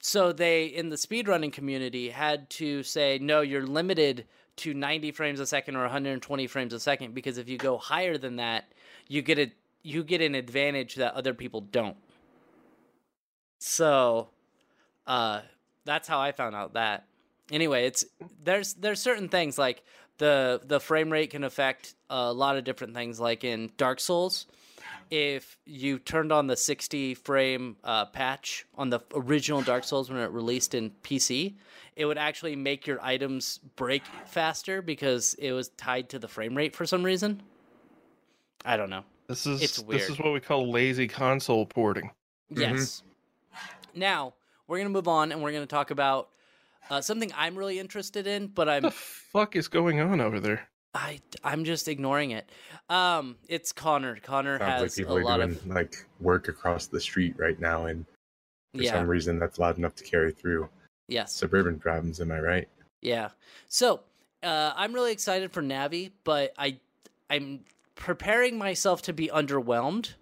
So 0.00 0.32
they 0.32 0.64
in 0.64 0.88
the 0.88 0.96
speedrunning 0.96 1.52
community 1.52 2.08
had 2.08 2.48
to 2.50 2.82
say 2.82 3.18
no, 3.20 3.42
you're 3.42 3.66
limited 3.66 4.26
to 4.56 4.74
90 4.74 5.12
frames 5.12 5.40
a 5.40 5.46
second 5.46 5.76
or 5.76 5.82
120 5.82 6.46
frames 6.46 6.72
a 6.72 6.80
second 6.80 7.14
because 7.14 7.38
if 7.38 7.48
you 7.48 7.58
go 7.58 7.78
higher 7.78 8.18
than 8.18 8.36
that, 8.36 8.72
you 9.08 9.22
get 9.22 9.38
a 9.38 9.52
you 9.82 10.02
get 10.02 10.20
an 10.20 10.34
advantage 10.34 10.96
that 10.96 11.14
other 11.14 11.34
people 11.34 11.60
don't. 11.60 11.96
So 13.58 14.28
uh 15.06 15.42
that's 15.84 16.08
how 16.08 16.18
I 16.18 16.32
found 16.32 16.56
out 16.56 16.74
that. 16.74 17.06
Anyway, 17.50 17.84
it's 17.84 18.04
there's 18.42 18.74
there's 18.74 19.00
certain 19.00 19.28
things 19.28 19.58
like 19.58 19.82
the 20.16 20.62
the 20.64 20.80
frame 20.80 21.10
rate 21.10 21.30
can 21.30 21.44
affect 21.44 21.94
a 22.08 22.32
lot 22.32 22.56
of 22.56 22.64
different 22.64 22.94
things 22.94 23.20
like 23.20 23.44
in 23.44 23.70
Dark 23.76 24.00
Souls 24.00 24.46
if 25.10 25.58
you 25.66 25.98
turned 25.98 26.32
on 26.32 26.46
the 26.46 26.56
60 26.56 27.14
frame 27.14 27.76
uh, 27.84 28.06
patch 28.06 28.66
on 28.76 28.90
the 28.90 29.00
original 29.14 29.62
Dark 29.62 29.84
Souls 29.84 30.10
when 30.10 30.20
it 30.20 30.30
released 30.30 30.74
in 30.74 30.90
PC, 31.02 31.54
it 31.96 32.04
would 32.04 32.18
actually 32.18 32.56
make 32.56 32.86
your 32.86 33.02
items 33.02 33.58
break 33.76 34.02
faster 34.26 34.82
because 34.82 35.34
it 35.34 35.52
was 35.52 35.68
tied 35.70 36.08
to 36.10 36.18
the 36.18 36.28
frame 36.28 36.56
rate 36.56 36.74
for 36.74 36.86
some 36.86 37.02
reason. 37.02 37.42
I 38.64 38.76
don't 38.76 38.90
know. 38.90 39.04
This 39.26 39.46
is 39.46 39.62
It's 39.62 39.82
this 39.82 40.08
is 40.08 40.18
what 40.18 40.32
we 40.32 40.40
call 40.40 40.70
lazy 40.70 41.08
console 41.08 41.66
porting. 41.66 42.10
Yes. 42.50 43.02
Now, 43.94 44.34
we're 44.66 44.78
going 44.78 44.88
to 44.88 44.92
move 44.92 45.08
on 45.08 45.32
and 45.32 45.42
we're 45.42 45.52
going 45.52 45.62
to 45.62 45.68
talk 45.68 45.90
about 45.90 46.30
uh, 46.90 47.00
something 47.00 47.32
I'm 47.36 47.56
really 47.56 47.78
interested 47.78 48.26
in, 48.26 48.48
but 48.48 48.66
What 48.66 48.74
I'm 48.74 48.82
the 48.82 48.90
fuck 48.90 49.56
is 49.56 49.68
going 49.68 50.00
on 50.00 50.20
over 50.20 50.40
there? 50.40 50.68
I 50.94 51.20
I'm 51.44 51.64
just 51.64 51.88
ignoring 51.88 52.32
it. 52.32 52.48
Um 52.88 53.36
it's 53.48 53.72
Connor. 53.72 54.16
Connor 54.16 54.58
Sounds 54.58 54.70
like 54.70 54.82
has 54.82 54.94
a 54.94 54.96
people 54.96 55.16
are 55.18 55.24
lot 55.24 55.36
doing 55.38 55.50
of 55.50 55.66
like 55.66 56.06
work 56.20 56.48
across 56.48 56.86
the 56.86 57.00
street 57.00 57.34
right 57.38 57.58
now, 57.60 57.86
and 57.86 58.04
for 58.74 58.82
yeah. 58.82 58.92
some 58.92 59.06
reason 59.06 59.38
that's 59.38 59.58
loud 59.58 59.78
enough 59.78 59.94
to 59.96 60.04
carry 60.04 60.32
through. 60.32 60.68
Yes. 61.08 61.34
Suburban 61.34 61.78
problems, 61.78 62.20
am 62.20 62.30
I 62.30 62.40
right? 62.40 62.68
Yeah. 63.02 63.30
So 63.68 64.00
uh, 64.42 64.72
I'm 64.76 64.92
really 64.92 65.12
excited 65.12 65.52
for 65.52 65.62
Navi, 65.62 66.12
but 66.24 66.52
I 66.58 66.78
I'm 67.28 67.60
preparing 67.94 68.58
myself 68.58 69.02
to 69.02 69.12
be 69.12 69.28
underwhelmed, 69.28 70.14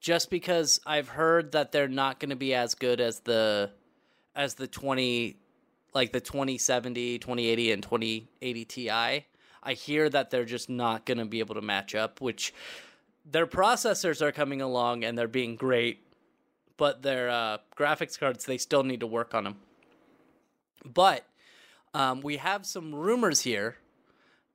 just 0.00 0.30
because 0.30 0.80
I've 0.86 1.08
heard 1.08 1.52
that 1.52 1.72
they're 1.72 1.88
not 1.88 2.18
going 2.18 2.30
to 2.30 2.36
be 2.36 2.54
as 2.54 2.74
good 2.74 3.00
as 3.00 3.20
the 3.20 3.70
as 4.34 4.54
the 4.54 4.66
20 4.66 5.36
like 5.94 6.12
the 6.12 6.20
2070, 6.20 7.18
2080 7.18 7.72
and 7.72 7.82
2080 7.82 8.64
Ti. 8.64 9.26
I 9.62 9.74
hear 9.74 10.08
that 10.08 10.30
they're 10.30 10.44
just 10.44 10.68
not 10.68 11.06
going 11.06 11.18
to 11.18 11.24
be 11.24 11.38
able 11.40 11.54
to 11.54 11.60
match 11.60 11.94
up, 11.94 12.20
which 12.20 12.52
their 13.24 13.46
processors 13.46 14.20
are 14.20 14.32
coming 14.32 14.60
along 14.60 15.04
and 15.04 15.16
they're 15.16 15.28
being 15.28 15.56
great, 15.56 16.04
but 16.76 17.02
their 17.02 17.30
uh, 17.30 17.58
graphics 17.76 18.18
cards 18.18 18.44
they 18.44 18.58
still 18.58 18.82
need 18.82 19.00
to 19.00 19.06
work 19.06 19.34
on 19.34 19.44
them. 19.44 19.56
But 20.84 21.24
um, 21.94 22.20
we 22.22 22.38
have 22.38 22.66
some 22.66 22.94
rumors 22.94 23.42
here, 23.42 23.76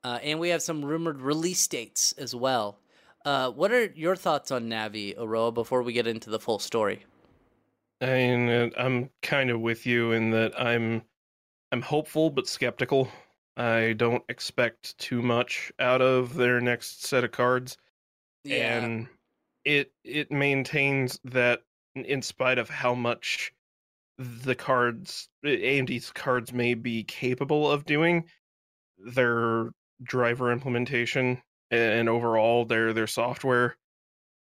uh, 0.04 0.20
and 0.22 0.39
we 0.39 0.50
have 0.50 0.62
some 0.62 0.84
rumored 0.84 1.22
release 1.22 1.65
dates 1.67 2.13
as 2.17 2.36
well. 2.36 2.80
Uh, 3.24 3.52
what 3.52 3.72
are 3.72 3.86
your 3.86 4.15
thoughts 4.15 4.52
on 4.52 4.70
Navi, 4.70 5.17
Aroah, 5.17 5.54
before 5.54 5.84
we 5.84 5.93
get 5.93 6.08
into 6.08 6.30
the 6.30 6.39
full 6.39 6.60
story? 6.60 7.06
I 8.02 8.06
mean, 8.06 8.72
I'm 8.78 9.10
kind 9.22 9.50
of 9.50 9.60
with 9.60 9.86
you 9.86 10.12
in 10.12 10.32
that 10.32 10.60
I'm 10.60 11.02
I'm 11.72 11.82
hopeful 11.82 12.30
but 12.30 12.48
skeptical. 12.48 13.10
I 13.58 13.93
don't 13.93 14.24
expect 14.30 14.98
too 15.00 15.22
much 15.22 15.72
out 15.80 16.02
of 16.02 16.36
their 16.36 16.62
next 16.62 17.04
set 17.06 17.24
of 17.24 17.32
cards. 17.32 17.78
and 18.46 19.08
it 19.65 19.91
it 20.06 20.32
maintains 20.32 21.20
that 21.26 21.63
in- 21.96 22.06
in 22.06 22.22
spite 22.22 22.58
of 22.60 22.70
how 22.70 22.93
much 22.96 23.52
the 24.17 24.56
cards 24.56 25.28
AMD's 25.43 26.12
cards 26.12 26.54
may 26.54 26.74
be 26.76 27.04
capable 27.04 27.70
of 27.70 27.84
doing 27.84 28.30
their 28.98 29.72
driver 30.04 30.52
implementation 30.52 31.41
and 31.72 32.08
overall 32.08 32.63
their 32.63 32.93
their 32.93 33.08
software 33.08 33.76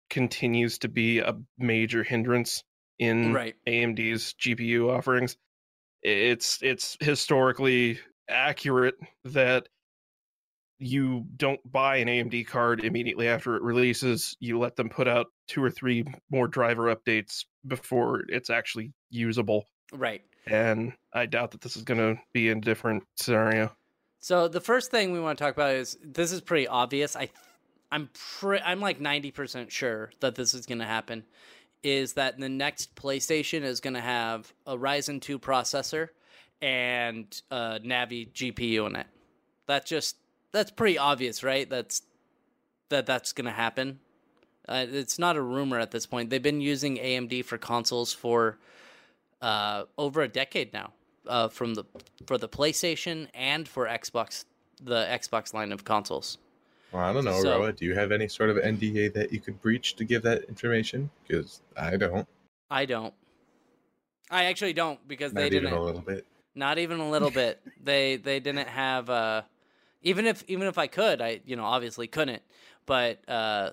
continues 0.09 0.77
to 0.79 0.87
be 0.87 1.19
a 1.19 1.35
major 1.57 2.03
hindrance 2.03 2.63
in 2.99 3.33
right. 3.33 3.55
AMD's 3.67 4.33
GPU 4.35 4.89
offerings. 4.89 5.35
It's 6.03 6.61
it's 6.63 6.95
historically 7.01 7.99
accurate 8.29 8.95
that 9.25 9.67
you 10.81 11.25
don't 11.37 11.59
buy 11.71 11.97
an 11.97 12.07
AMD 12.07 12.47
card 12.47 12.83
immediately 12.83 13.27
after 13.27 13.55
it 13.55 13.61
releases. 13.61 14.35
You 14.39 14.57
let 14.57 14.75
them 14.75 14.89
put 14.89 15.07
out 15.07 15.27
two 15.47 15.63
or 15.63 15.69
three 15.69 16.03
more 16.31 16.47
driver 16.47 16.93
updates 16.93 17.45
before 17.67 18.23
it's 18.29 18.49
actually 18.49 18.91
usable. 19.11 19.65
Right. 19.93 20.23
And 20.47 20.93
I 21.13 21.27
doubt 21.27 21.51
that 21.51 21.61
this 21.61 21.77
is 21.77 21.83
going 21.83 21.99
to 21.99 22.19
be 22.33 22.49
a 22.49 22.55
different 22.55 23.03
scenario. 23.15 23.71
So 24.21 24.47
the 24.47 24.61
first 24.61 24.89
thing 24.89 25.11
we 25.11 25.19
want 25.19 25.37
to 25.37 25.43
talk 25.43 25.53
about 25.53 25.75
is 25.75 25.97
this 26.03 26.31
is 26.31 26.41
pretty 26.41 26.67
obvious. 26.67 27.15
I, 27.15 27.29
I'm 27.91 28.09
pre- 28.39 28.59
I'm 28.59 28.79
like 28.79 28.99
ninety 28.99 29.31
percent 29.31 29.71
sure 29.71 30.11
that 30.19 30.35
this 30.35 30.53
is 30.53 30.65
going 30.65 30.79
to 30.79 30.85
happen. 30.85 31.25
Is 31.83 32.13
that 32.13 32.39
the 32.39 32.49
next 32.49 32.95
PlayStation 32.95 33.63
is 33.63 33.79
going 33.79 33.95
to 33.95 34.01
have 34.01 34.51
a 34.65 34.77
Ryzen 34.77 35.21
two 35.21 35.39
processor 35.39 36.09
and 36.61 37.41
a 37.51 37.79
Navi 37.83 38.31
GPU 38.31 38.87
in 38.87 38.95
it? 38.95 39.07
That's 39.67 39.89
just 39.89 40.17
that's 40.51 40.71
pretty 40.71 40.97
obvious, 40.97 41.43
right? 41.43 41.69
That's 41.69 42.01
that 42.89 43.05
that's 43.05 43.33
going 43.33 43.45
to 43.45 43.51
happen. 43.51 43.99
Uh, 44.67 44.85
it's 44.89 45.17
not 45.17 45.35
a 45.37 45.41
rumor 45.41 45.79
at 45.79 45.91
this 45.91 46.05
point. 46.05 46.29
They've 46.29 46.41
been 46.41 46.61
using 46.61 46.97
AMD 46.97 47.45
for 47.45 47.57
consoles 47.57 48.13
for 48.13 48.57
uh, 49.41 49.83
over 49.97 50.21
a 50.21 50.27
decade 50.27 50.71
now, 50.73 50.93
uh, 51.27 51.47
from 51.47 51.73
the 51.73 51.83
for 52.27 52.37
the 52.37 52.47
PlayStation 52.49 53.27
and 53.33 53.67
for 53.67 53.87
Xbox, 53.87 54.45
the 54.83 55.05
Xbox 55.05 55.53
line 55.53 55.71
of 55.71 55.83
consoles. 55.83 56.37
Well, 56.91 57.03
I 57.03 57.13
don't 57.13 57.23
know, 57.25 57.41
So- 57.41 57.59
Roa. 57.59 57.71
Do 57.71 57.85
you 57.85 57.95
have 57.95 58.11
any 58.11 58.27
sort 58.27 58.49
of 58.49 58.57
NDA 58.57 59.13
that 59.13 59.31
you 59.31 59.39
could 59.39 59.61
breach 59.61 59.95
to 59.95 60.03
give 60.03 60.21
that 60.23 60.43
information? 60.43 61.09
Because 61.27 61.61
I 61.77 61.95
don't. 61.97 62.27
I 62.69 62.85
don't. 62.85 63.13
I 64.29 64.45
actually 64.45 64.73
don't 64.73 65.05
because 65.07 65.31
they 65.33 65.43
Not 65.43 65.53
even 65.53 65.63
didn't. 65.63 65.77
a 65.79 65.81
little 65.81 66.01
bit. 66.01 66.25
Not 66.55 66.77
even 66.79 66.99
a 66.99 67.09
little 67.09 67.31
bit. 67.31 67.59
They 67.83 68.17
they 68.17 68.39
didn't 68.39 68.67
have. 68.67 69.09
Uh, 69.09 69.41
even 70.03 70.25
if 70.27 70.43
even 70.47 70.67
if 70.67 70.77
I 70.77 70.87
could, 70.87 71.21
I 71.21 71.41
you 71.45 71.55
know 71.55 71.65
obviously 71.65 72.07
couldn't. 72.07 72.41
But 72.85 73.27
uh, 73.29 73.71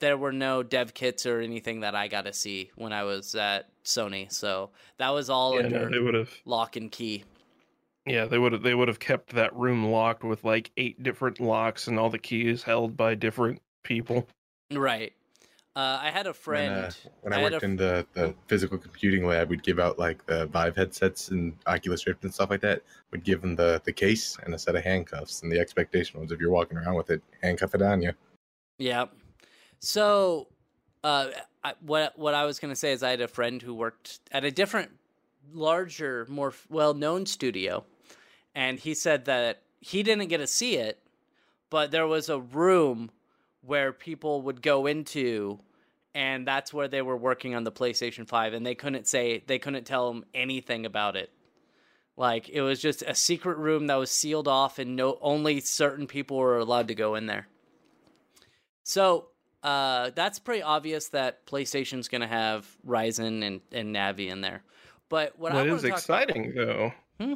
there 0.00 0.16
were 0.16 0.32
no 0.32 0.62
dev 0.62 0.92
kits 0.94 1.24
or 1.26 1.40
anything 1.40 1.80
that 1.80 1.94
I 1.94 2.08
got 2.08 2.24
to 2.24 2.32
see 2.32 2.70
when 2.76 2.92
I 2.92 3.04
was 3.04 3.34
at 3.34 3.68
Sony. 3.84 4.32
So 4.32 4.70
that 4.98 5.10
was 5.10 5.30
all 5.30 5.54
Yeah, 5.54 5.68
no, 5.68 5.84
under 5.84 5.90
they 5.90 5.98
would 5.98 6.14
have. 6.14 6.30
lock 6.44 6.76
and 6.76 6.90
key. 6.90 7.24
Yeah, 8.06 8.24
they 8.24 8.38
would 8.38 8.52
have. 8.52 8.62
They 8.62 8.74
would 8.74 8.88
have 8.88 8.98
kept 8.98 9.34
that 9.34 9.54
room 9.54 9.86
locked 9.90 10.24
with 10.24 10.42
like 10.42 10.70
eight 10.76 11.00
different 11.02 11.38
locks 11.38 11.86
and 11.86 11.98
all 11.98 12.10
the 12.10 12.18
keys 12.18 12.64
held 12.64 12.96
by 12.96 13.14
different 13.14 13.60
people. 13.84 14.26
Right. 14.72 15.12
Uh, 15.74 15.98
I 16.02 16.10
had 16.10 16.26
a 16.26 16.34
friend. 16.34 16.74
When, 16.74 16.84
uh, 16.84 16.92
when 17.22 17.32
I, 17.32 17.38
a 17.38 17.42
worked 17.44 17.56
f- 17.56 17.62
in 17.62 17.76
the, 17.76 18.06
the 18.12 18.34
physical 18.46 18.76
computing 18.76 19.26
lab, 19.26 19.48
we'd 19.48 19.62
give 19.62 19.78
out 19.78 19.98
like 19.98 20.24
the 20.26 20.46
Vive 20.46 20.76
headsets 20.76 21.30
and 21.30 21.56
Oculus 21.66 22.06
Rift 22.06 22.24
and 22.24 22.34
stuff 22.34 22.50
like 22.50 22.60
that. 22.60 22.82
We'd 23.10 23.24
give 23.24 23.40
them 23.40 23.56
the, 23.56 23.80
the 23.84 23.92
case 23.92 24.36
and 24.44 24.54
a 24.54 24.58
set 24.58 24.76
of 24.76 24.84
handcuffs. 24.84 25.42
And 25.42 25.50
the 25.50 25.58
expectation 25.58 26.20
was 26.20 26.30
if 26.30 26.40
you're 26.40 26.50
walking 26.50 26.76
around 26.76 26.96
with 26.96 27.08
it, 27.10 27.22
handcuff 27.42 27.74
it 27.74 27.80
on 27.80 28.02
you. 28.02 28.12
Yeah. 28.78 29.06
So, 29.78 30.48
uh, 31.04 31.28
I, 31.64 31.74
what 31.80 32.18
what 32.18 32.34
I 32.34 32.44
was 32.44 32.58
gonna 32.58 32.76
say 32.76 32.92
is 32.92 33.02
I 33.02 33.10
had 33.10 33.20
a 33.20 33.28
friend 33.28 33.62
who 33.62 33.74
worked 33.74 34.20
at 34.30 34.44
a 34.44 34.50
different, 34.50 34.90
larger, 35.52 36.26
more 36.28 36.52
well 36.68 36.92
known 36.92 37.24
studio, 37.24 37.84
and 38.54 38.78
he 38.78 38.94
said 38.94 39.24
that 39.26 39.62
he 39.80 40.02
didn't 40.02 40.28
get 40.28 40.38
to 40.38 40.46
see 40.46 40.76
it, 40.76 40.98
but 41.70 41.90
there 41.90 42.06
was 42.06 42.28
a 42.28 42.40
room 42.40 43.10
where 43.62 43.92
people 43.92 44.42
would 44.42 44.60
go 44.62 44.86
into 44.86 45.58
and 46.14 46.46
that's 46.46 46.74
where 46.74 46.88
they 46.88 47.00
were 47.00 47.16
working 47.16 47.54
on 47.54 47.64
the 47.64 47.72
PlayStation 47.72 48.28
5 48.28 48.52
and 48.52 48.66
they 48.66 48.74
couldn't 48.74 49.06
say 49.06 49.42
they 49.46 49.58
couldn't 49.58 49.84
tell 49.84 50.12
them 50.12 50.24
anything 50.34 50.84
about 50.84 51.16
it. 51.16 51.30
Like 52.16 52.48
it 52.48 52.60
was 52.60 52.80
just 52.80 53.02
a 53.02 53.14
secret 53.14 53.56
room 53.56 53.86
that 53.86 53.94
was 53.94 54.10
sealed 54.10 54.48
off 54.48 54.78
and 54.78 54.96
no 54.96 55.18
only 55.22 55.60
certain 55.60 56.06
people 56.06 56.36
were 56.36 56.58
allowed 56.58 56.88
to 56.88 56.94
go 56.94 57.14
in 57.14 57.26
there. 57.26 57.48
So, 58.84 59.28
uh, 59.62 60.10
that's 60.14 60.40
pretty 60.40 60.62
obvious 60.62 61.08
that 61.08 61.46
PlayStation's 61.46 62.08
going 62.08 62.20
to 62.20 62.26
have 62.26 62.66
Ryzen 62.86 63.44
and, 63.44 63.60
and 63.70 63.94
Navi 63.94 64.28
in 64.28 64.40
there. 64.40 64.62
But 65.08 65.38
what, 65.38 65.52
What 65.52 65.68
I 65.68 65.72
is 65.72 65.84
exciting 65.84 66.52
though 66.54 66.92
Hmm? 67.20 67.34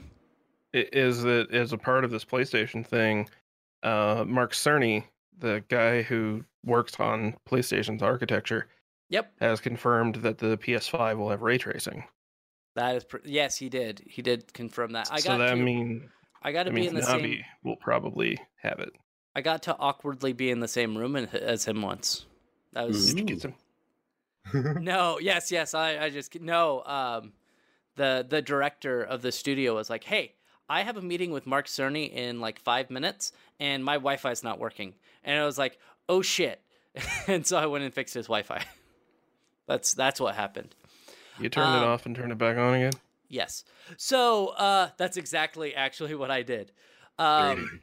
is 0.73 1.23
that 1.23 1.53
as 1.53 1.73
a 1.73 1.79
part 1.79 2.05
of 2.05 2.11
this 2.11 2.25
PlayStation 2.25 2.85
thing, 2.85 3.29
uh, 3.83 4.25
Mark 4.27 4.53
Cerny, 4.53 5.05
the 5.39 5.63
guy 5.69 6.03
who 6.03 6.45
works 6.65 6.99
on 6.99 7.37
PlayStation's 7.49 8.03
architecture, 8.03 8.67
Yep, 9.09 9.33
has 9.41 9.61
confirmed 9.61 10.17
that 10.17 10.39
the 10.39 10.57
PS5 10.59 11.17
will 11.19 11.31
have 11.31 11.43
ray 11.43 11.59
tracing. 11.59 12.05
that 12.75 12.97
is 12.97 13.05
pr- 13.05 13.19
yes, 13.25 13.57
he 13.57 13.69
did. 13.69 14.03
He 14.07 14.21
did 14.23 14.53
confirm 14.53 14.93
that. 14.93 15.09
I 15.13 15.21
so 15.21 15.29
got 15.31 15.39
that 15.39 15.51
to, 15.51 15.57
mean 15.57 16.11
I 16.43 16.53
got 16.53 16.65
to 16.65 16.73
be 16.73 16.87
in 16.87 16.95
the 16.95 17.01
Navi 17.03 17.07
same 17.37 17.45
will 17.65 17.77
probably 17.77 18.39
have 18.63 18.79
it. 18.81 18.91
I 19.35 19.43
got 19.43 19.63
to 19.65 19.77
awkwardly 19.79 20.33
be 20.33 20.51
in 20.51 20.61
the 20.61 20.69
same 20.69 20.97
room 20.97 21.15
in- 21.17 21.29
as 21.29 21.65
him 21.65 21.83
once. 21.83 22.27
That 22.73 22.89
was 22.89 23.15
Did 23.15 23.19
you 23.19 23.23
Ooh. 23.25 23.27
get 23.39 23.43
some? 23.43 23.55
no, 24.85 25.19
yes, 25.19 25.51
yes. 25.51 25.75
I, 25.75 25.99
I 26.05 26.11
just 26.11 26.39
no. 26.41 26.83
Um, 26.85 27.33
the 27.97 28.25
the 28.29 28.43
director 28.43 29.03
of 29.03 29.23
the 29.23 29.33
studio 29.33 29.75
was 29.75 29.89
like, 29.91 30.05
"Hey, 30.05 30.35
I 30.69 30.83
have 30.83 30.97
a 30.97 31.03
meeting 31.03 31.31
with 31.31 31.47
Mark 31.47 31.67
Cerny 31.67 32.11
in 32.13 32.41
like 32.41 32.59
five 32.61 32.91
minutes, 32.91 33.33
and 33.61 33.85
my 33.85 33.95
Wi-Fi 33.95 34.31
is 34.31 34.43
not 34.45 34.59
working." 34.59 34.95
And 35.25 35.39
I 35.41 35.45
was 35.45 35.59
like, 35.59 35.79
"Oh 36.09 36.23
shit!" 36.23 36.61
and 37.27 37.47
so 37.47 37.57
I 37.59 37.67
went 37.67 37.85
and 37.85 37.93
fixed 37.95 38.15
his 38.15 38.27
Wi-Fi. 38.27 38.65
that's 39.67 39.95
that's 39.95 40.21
what 40.21 40.35
happened. 40.35 40.75
You 41.39 41.49
turned 41.49 41.75
it 41.77 41.83
Um, 41.83 41.89
off 41.89 42.07
and 42.07 42.17
turned 42.17 42.33
it 42.33 42.39
back 42.39 42.57
on 42.57 42.75
again. 42.75 42.93
Yes. 43.29 43.65
So 43.97 44.49
uh, 44.49 44.91
that's 44.97 45.17
exactly 45.17 45.75
actually 45.75 46.15
what 46.15 46.31
I 46.31 46.43
did. 46.43 46.73
Um. 47.19 47.81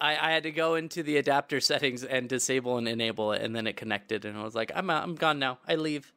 I, 0.00 0.16
I 0.16 0.32
had 0.32 0.42
to 0.42 0.50
go 0.50 0.74
into 0.74 1.04
the 1.04 1.16
adapter 1.16 1.60
settings 1.60 2.02
and 2.02 2.28
disable 2.28 2.76
and 2.76 2.88
enable 2.88 3.30
it, 3.32 3.42
and 3.42 3.54
then 3.54 3.68
it 3.68 3.76
connected, 3.76 4.24
and 4.24 4.36
I 4.36 4.42
was 4.42 4.54
like, 4.54 4.72
I'm 4.74 4.90
out, 4.90 5.04
I'm 5.04 5.14
gone 5.14 5.38
now. 5.38 5.58
I 5.68 5.76
leave. 5.76 6.12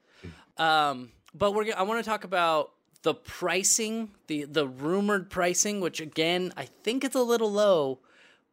Um, 0.58 1.12
but 1.36 1.54
we're 1.54 1.72
I 1.76 1.84
want 1.84 2.04
to 2.04 2.10
talk 2.10 2.24
about 2.24 2.72
the 3.06 3.14
pricing, 3.14 4.10
the 4.26 4.46
the 4.46 4.68
rumored 4.68 5.30
pricing, 5.30 5.80
which 5.80 6.02
again 6.02 6.52
I 6.58 6.66
think 6.66 7.04
it's 7.04 7.16
a 7.16 7.22
little 7.22 7.52
low, 7.52 8.00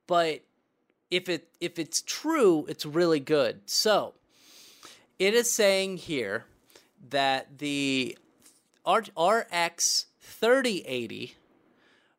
but 0.06 0.42
if 1.10 1.30
it 1.30 1.48
if 1.58 1.78
it's 1.78 2.02
true, 2.02 2.66
it's 2.68 2.84
really 2.84 3.18
good. 3.18 3.62
So 3.64 4.12
it 5.18 5.32
is 5.32 5.50
saying 5.50 5.96
here 5.96 6.44
that 7.08 7.60
the 7.60 8.18
RX 8.86 10.06
3080 10.20 11.34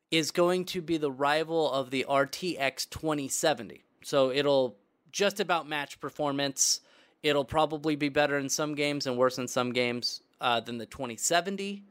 is 0.10 0.32
going 0.32 0.66
to 0.66 0.82
be 0.82 0.98
the 0.98 1.12
rival 1.12 1.72
of 1.72 1.92
the 1.92 2.04
RTX 2.10 2.90
2070. 2.90 3.84
So 4.04 4.32
it'll 4.32 4.76
just 5.12 5.40
about 5.40 5.70
match 5.70 6.00
performance. 6.00 6.82
It'll 7.22 7.46
probably 7.46 7.96
be 7.96 8.10
better 8.10 8.40
in 8.40 8.50
some 8.50 8.74
games 8.74 9.06
and 9.06 9.18
worse 9.18 9.38
in 9.38 9.48
some 9.48 9.72
games 9.72 10.22
uh, 10.42 10.62
than 10.62 10.80
the 10.80 10.88
2070, 10.88 11.84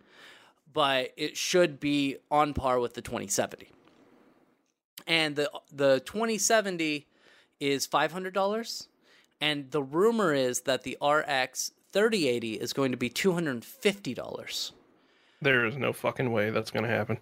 but 0.72 1.12
it 1.16 1.36
should 1.36 1.80
be 1.80 2.16
on 2.30 2.54
par 2.54 2.78
with 2.80 2.94
the 2.94 3.02
2070. 3.02 3.68
And 5.06 5.36
the 5.36 5.50
the 5.72 6.00
2070 6.00 7.06
is 7.60 7.86
$500, 7.86 8.86
and 9.40 9.70
the 9.70 9.82
rumor 9.82 10.32
is 10.32 10.62
that 10.62 10.82
the 10.82 10.96
RX 11.00 11.72
3080 11.92 12.54
is 12.54 12.72
going 12.72 12.92
to 12.92 12.96
be 12.96 13.10
$250. 13.10 14.72
There 15.40 15.66
is 15.66 15.76
no 15.76 15.92
fucking 15.92 16.30
way 16.32 16.50
that's 16.50 16.70
gonna 16.70 16.88
happen. 16.88 17.18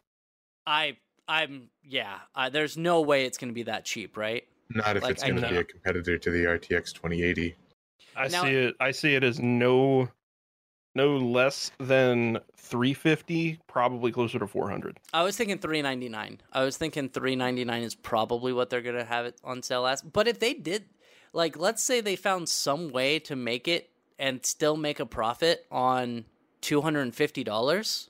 I 0.66 0.96
I'm 1.30 1.70
yeah. 1.84 2.18
Uh, 2.34 2.50
there's 2.50 2.76
no 2.76 3.00
way 3.00 3.24
it's 3.24 3.38
going 3.38 3.50
to 3.50 3.54
be 3.54 3.62
that 3.62 3.84
cheap, 3.84 4.16
right? 4.16 4.44
Not 4.68 4.96
if 4.96 5.04
like, 5.04 5.12
it's 5.12 5.22
going 5.22 5.40
to 5.40 5.48
be 5.48 5.56
a 5.56 5.64
competitor 5.64 6.18
to 6.18 6.30
the 6.30 6.44
RTX 6.44 6.92
2080. 6.92 7.54
I 8.16 8.28
Now- 8.28 8.44
see 8.44 8.50
it. 8.50 8.74
I 8.80 8.90
see 8.90 9.14
it 9.14 9.22
as 9.22 9.38
no, 9.38 10.08
no 10.94 11.16
less 11.16 11.70
than 11.78 12.38
350, 12.56 13.60
probably 13.66 14.12
closer 14.12 14.38
to 14.38 14.46
400. 14.46 14.98
I 15.12 15.22
was 15.22 15.36
thinking 15.36 15.58
399. 15.58 16.40
I 16.52 16.64
was 16.64 16.76
thinking 16.76 17.08
399 17.08 17.82
is 17.82 17.94
probably 17.94 18.52
what 18.52 18.70
they're 18.70 18.82
going 18.82 18.96
to 18.96 19.04
have 19.04 19.26
it 19.26 19.38
on 19.44 19.62
sale 19.62 19.86
as. 19.86 20.02
But 20.02 20.28
if 20.28 20.38
they 20.40 20.54
did 20.54 20.84
like 21.32 21.56
let's 21.56 21.82
say 21.82 22.00
they 22.00 22.16
found 22.16 22.48
some 22.48 22.90
way 22.90 23.18
to 23.20 23.36
make 23.36 23.68
it 23.68 23.90
and 24.18 24.44
still 24.44 24.76
make 24.76 25.00
a 25.00 25.06
profit 25.06 25.66
on 25.70 26.24
$250, 26.62 28.08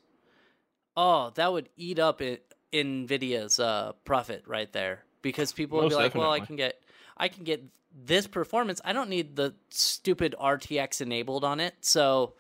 oh, 0.96 1.30
that 1.34 1.52
would 1.52 1.68
eat 1.76 1.98
up 1.98 2.20
it 2.20 2.46
Nvidia's 2.72 3.58
uh 3.58 3.92
profit 4.04 4.44
right 4.46 4.72
there 4.72 5.04
because 5.22 5.52
people 5.52 5.80
would 5.80 5.88
be 5.88 5.94
like, 5.94 6.14
"Well, 6.14 6.30
I 6.30 6.40
can 6.40 6.56
get 6.56 6.80
I 7.16 7.28
can 7.28 7.44
get 7.44 7.64
this 7.92 8.26
performance. 8.26 8.80
I 8.84 8.92
don't 8.92 9.10
need 9.10 9.36
the 9.36 9.54
stupid 9.70 10.34
RTX 10.40 11.00
enabled 11.00 11.44
on 11.44 11.58
it." 11.60 11.74
So 11.80 12.34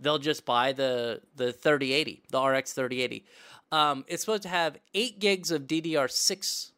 they'll 0.00 0.18
just 0.18 0.44
buy 0.44 0.72
the 0.72 1.20
the 1.36 1.52
3080, 1.52 2.22
the 2.30 2.40
RX 2.40 2.72
3080. 2.72 3.24
Um, 3.72 4.04
it's 4.08 4.22
supposed 4.22 4.42
to 4.44 4.48
have 4.48 4.78
eight 4.94 5.18
gigs 5.18 5.50
of 5.50 5.62
DDR6, 5.62 6.70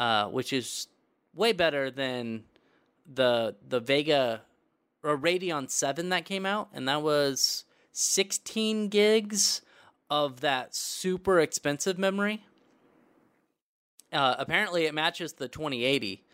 uh, 0.00 0.26
which 0.26 0.52
is 0.52 0.88
way 1.34 1.52
better 1.52 1.90
than 1.90 2.44
the 3.12 3.56
the 3.66 3.80
Vega 3.80 4.42
or 5.02 5.16
Radeon 5.16 5.70
7 5.70 6.10
that 6.10 6.24
came 6.24 6.44
out, 6.44 6.68
and 6.74 6.88
that 6.88 7.02
was 7.02 7.64
16 7.92 8.88
gigs 8.88 9.62
of 10.10 10.40
that 10.40 10.74
super 10.74 11.40
expensive 11.40 11.98
memory. 11.98 12.44
Uh, 14.12 14.34
apparently, 14.38 14.84
it 14.84 14.94
matches 14.94 15.34
the 15.34 15.48
2080, 15.48 16.24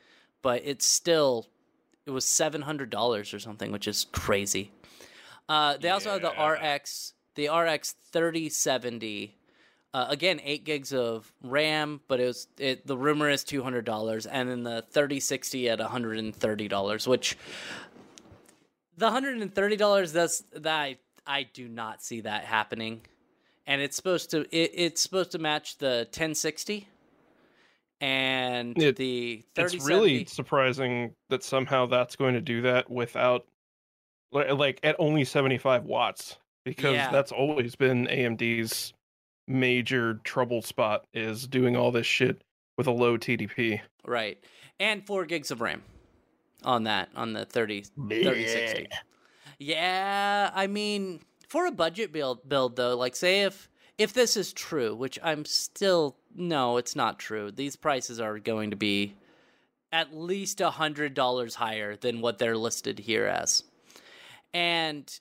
but 0.42 0.62
it's 0.64 0.87
still 0.87 1.46
it 2.06 2.11
was 2.11 2.24
seven 2.24 2.62
hundred 2.62 2.90
dollars 2.90 3.35
or 3.35 3.40
something, 3.40 3.72
which 3.72 3.88
is 3.88 4.06
crazy. 4.12 4.70
Uh, 5.48 5.76
they 5.76 5.90
also 5.90 6.11
have 6.12 6.22
the 6.22 6.28
RX, 6.42 7.12
the 7.37 7.48
RX 7.48 7.94
3070. 8.12 9.35
Uh, 9.94 10.06
again, 10.11 10.40
eight 10.44 10.64
gigs 10.64 10.92
of 10.92 11.32
RAM, 11.42 12.00
but 12.09 12.20
it 12.20 12.26
was 12.26 12.48
it. 12.59 12.87
The 12.87 12.96
rumor 12.98 13.30
is 13.30 13.44
two 13.44 13.62
hundred 13.62 13.85
dollars, 13.87 14.26
and 14.26 14.48
then 14.50 14.62
the 14.62 14.85
3060 14.90 15.70
at 15.70 15.78
one 15.78 15.88
hundred 15.88 16.18
and 16.18 16.35
thirty 16.37 16.68
dollars, 16.68 17.09
which 17.09 17.38
the 18.98 19.11
hundred 19.11 19.38
and 19.38 19.54
thirty 19.54 19.76
dollars. 19.76 20.12
That's 20.12 20.42
that 20.52 20.78
I, 20.80 20.98
I 21.26 21.44
do 21.44 21.66
not 21.68 22.02
see 22.02 22.20
that 22.22 22.44
happening, 22.44 23.00
and 23.66 23.80
it's 23.80 23.96
supposed 23.96 24.30
to 24.32 24.40
it, 24.54 24.72
it's 24.74 25.00
supposed 25.00 25.32
to 25.32 25.38
match 25.38 25.78
the 25.78 26.06
1060 26.11 26.88
and 28.02 28.76
It- 28.82 28.96
the 28.96 29.44
It's 29.56 29.72
really 29.87 30.24
surprising 30.26 31.14
that 31.30 31.42
somehow 31.42 31.87
that's 31.87 32.16
going 32.16 32.35
to 32.35 32.40
do 32.42 32.61
that 32.62 32.90
without, 32.90 33.46
li- 33.46 33.55
like, 34.32 34.80
at 34.82 34.96
only 34.98 35.24
75 35.24 35.84
watts, 35.84 36.38
because 36.64 36.94
Yeah. 36.94 37.10
that's 37.10 37.32
always 37.32 37.74
been 37.76 38.06
AMD's 38.08 38.92
major 39.48 40.14
trouble 40.24 40.62
spot 40.62 41.04
is 41.14 41.46
doing 41.46 41.76
all 41.76 41.90
this 41.92 42.06
shit 42.06 42.42
with 42.76 42.86
a 42.86 42.90
low 42.90 43.16
TDP. 43.16 43.80
Right. 44.04 44.38
And 44.80 45.06
four 45.06 45.24
gigs 45.24 45.50
of 45.50 45.60
RAM 45.60 45.82
on 46.64 46.84
that, 46.84 47.08
on 47.14 47.32
the 47.32 47.44
30, 47.44 47.82
3060. 48.08 48.88
Yeah, 49.58 50.50
I 50.54 50.66
mean, 50.66 51.20
for 51.48 51.66
a 51.66 51.72
budget 51.72 52.12
build, 52.12 52.46
build 52.48 52.76
though, 52.76 52.96
like 52.96 53.16
say 53.16 53.42
if 53.42 53.70
if 53.96 54.12
this 54.12 54.36
is 54.36 54.53
true, 54.53 54.94
which 54.94 55.18
I'm 55.22 55.44
still 55.46 56.16
no, 56.34 56.76
it's 56.76 56.94
not 56.94 57.18
true. 57.18 57.51
These 57.51 57.76
prices 57.76 58.20
are 58.20 58.38
going 58.38 58.70
to 58.70 58.76
be 58.76 59.14
at 59.92 60.14
least 60.14 60.61
a 60.61 60.68
hundred 60.70 61.14
dollars 61.14 61.55
higher 61.55 61.96
than 61.96 62.20
what 62.20 62.36
they're 62.38 62.59
listed 62.59 62.98
here 62.98 63.24
as. 63.26 63.62
And 64.55 65.20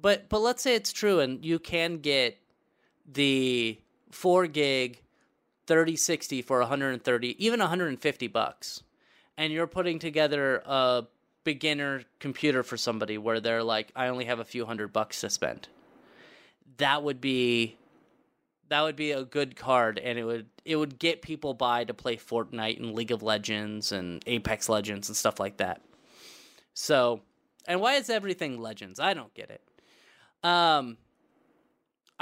but 0.00 0.28
but 0.28 0.40
let's 0.40 0.62
say 0.62 0.74
it's 0.74 0.92
true 0.92 1.20
and 1.20 1.44
you 1.44 1.58
can 1.58 1.98
get 1.98 2.38
the 3.10 3.78
four 4.10 4.46
gig 4.46 5.00
3060 5.66 6.42
for 6.42 6.58
130 6.60 7.44
even 7.44 7.60
150 7.60 8.26
bucks. 8.28 8.82
And 9.36 9.52
you're 9.52 9.66
putting 9.66 9.98
together 9.98 10.62
a 10.66 11.04
beginner 11.44 12.02
computer 12.20 12.62
for 12.62 12.76
somebody 12.76 13.18
where 13.18 13.40
they're 13.40 13.64
like 13.64 13.90
i 13.96 14.06
only 14.06 14.26
have 14.26 14.38
a 14.38 14.44
few 14.44 14.64
hundred 14.66 14.92
bucks 14.92 15.20
to 15.20 15.30
spend. 15.30 15.68
That 16.78 17.02
would 17.02 17.20
be 17.20 17.76
that 18.68 18.82
would 18.82 18.96
be 18.96 19.12
a 19.12 19.24
good 19.24 19.54
card 19.54 19.98
and 19.98 20.18
it 20.18 20.24
would 20.24 20.46
it 20.64 20.76
would 20.76 20.98
get 20.98 21.20
people 21.20 21.52
by 21.52 21.84
to 21.84 21.92
play 21.92 22.16
fortnite 22.16 22.78
and 22.78 22.94
league 22.94 23.10
of 23.10 23.22
legends 23.22 23.92
and 23.92 24.22
apex 24.26 24.68
legends 24.68 25.08
and 25.08 25.16
stuff 25.16 25.38
like 25.38 25.58
that. 25.58 25.82
So 26.74 27.20
and 27.66 27.80
why 27.80 27.94
is 27.94 28.10
everything 28.10 28.60
legends 28.60 28.98
i 29.00 29.14
don't 29.14 29.34
get 29.34 29.50
it 29.50 29.62
um 30.42 30.96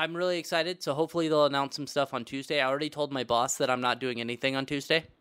I'm 0.01 0.17
really 0.17 0.39
excited. 0.39 0.83
So 0.83 0.95
hopefully 0.95 1.29
they'll 1.29 1.45
announce 1.45 1.77
some 1.77 1.87
stuff 1.87 2.15
on 2.15 2.25
Tuesday. 2.25 2.59
I 2.59 2.67
already 2.67 2.89
told 2.89 3.13
my 3.13 3.23
boss 3.23 3.59
that 3.59 3.69
I'm 3.69 3.83
not 3.83 4.01
doing 4.01 4.19
anything 4.19 4.57
on 4.57 4.65
Tuesday. 4.67 5.05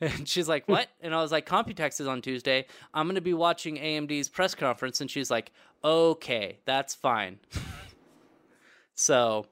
And 0.00 0.26
she's 0.26 0.48
like, 0.48 0.66
"What?" 0.66 0.88
And 1.00 1.14
I 1.14 1.22
was 1.22 1.30
like, 1.30 1.46
"Computex 1.46 2.00
is 2.00 2.08
on 2.08 2.22
Tuesday. 2.22 2.66
I'm 2.92 3.06
going 3.06 3.14
to 3.14 3.20
be 3.20 3.34
watching 3.34 3.76
AMD's 3.76 4.28
press 4.28 4.52
conference." 4.52 5.00
And 5.00 5.08
she's 5.08 5.30
like, 5.30 5.52
"Okay, 5.84 6.58
that's 6.64 6.92
fine." 6.92 7.38
so, 8.96 9.46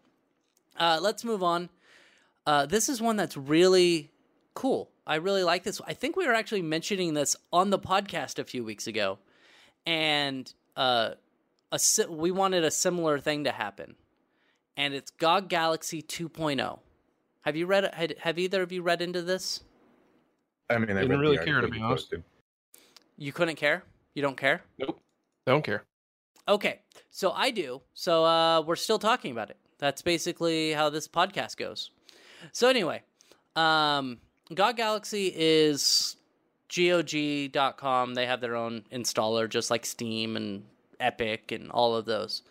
uh, 0.77 0.99
let's 1.01 1.23
move 1.23 1.45
on. 1.45 1.69
Uh, 2.47 2.67
this 2.67 2.89
is 2.89 3.01
one 3.01 3.15
that's 3.15 3.37
really 3.37 4.11
cool. 4.55 4.91
I 5.07 5.17
really 5.17 5.45
like 5.45 5.63
this. 5.63 5.81
I 5.87 5.93
think 5.93 6.17
we 6.17 6.27
were 6.27 6.35
actually 6.35 6.63
mentioning 6.63 7.15
this 7.15 7.37
on 7.53 7.71
the 7.71 7.79
podcast 7.79 8.41
a 8.41 8.45
few 8.45 8.65
weeks 8.65 8.89
ago, 8.89 9.21
and 9.87 10.53
uh, 10.77 11.11
a 11.73 11.79
si- 11.79 12.07
we 12.07 12.31
wanted 12.31 12.65
a 12.65 12.71
similar 12.71 13.19
thing 13.19 13.45
to 13.45 13.53
happen, 13.53 13.95
and 14.77 14.95
it's 14.95 15.11
GOG 15.13 15.49
Galaxy 15.49 16.03
2.0. 16.03 16.79
Have 17.43 17.57
you 17.57 17.67
read? 17.67 17.93
Had, 17.95 18.17
have 18.21 18.39
either 18.39 18.63
of 18.63 18.73
you 18.73 18.83
read 18.83 19.01
into 19.03 19.23
this? 19.23 19.61
I 20.69 20.79
mean, 20.79 20.97
I 20.97 21.01
Didn't 21.03 21.19
really 21.19 21.37
care, 21.37 21.47
to 21.47 21.53
article 21.55 21.71
be 21.79 21.83
honest. 21.83 22.05
posted. 22.11 22.23
You 23.17 23.33
couldn't 23.33 23.57
care. 23.57 23.83
You 24.15 24.23
don't 24.23 24.37
care. 24.37 24.63
Nope, 24.79 25.01
I 25.47 25.51
don't 25.51 25.65
care. 25.65 25.83
Okay, 26.49 26.81
so 27.11 27.31
I 27.33 27.51
do. 27.51 27.81
So 27.95 28.25
uh, 28.25 28.63
we're 28.63 28.77
still 28.77 28.99
talking 28.99 29.33
about 29.33 29.51
it. 29.51 29.57
That's 29.79 30.03
basically 30.03 30.73
how 30.73 30.91
this 30.91 31.09
podcast 31.09 31.57
goes. 31.57 31.91
So 32.53 32.69
anyway, 32.69 33.03
um, 33.57 34.19
GOG 34.55 34.77
Galaxy 34.77 35.33
is 35.35 36.17
GOG.com. 36.75 38.15
They 38.15 38.27
have 38.27 38.41
their 38.41 38.57
own 38.57 38.85
installer, 38.93 39.49
just 39.49 39.71
like 39.71 39.85
Steam 39.87 40.37
and 40.37 40.65
Epic 40.99 41.53
and 41.53 41.71
all 41.71 41.95
of 41.97 42.05
those. 42.07 42.43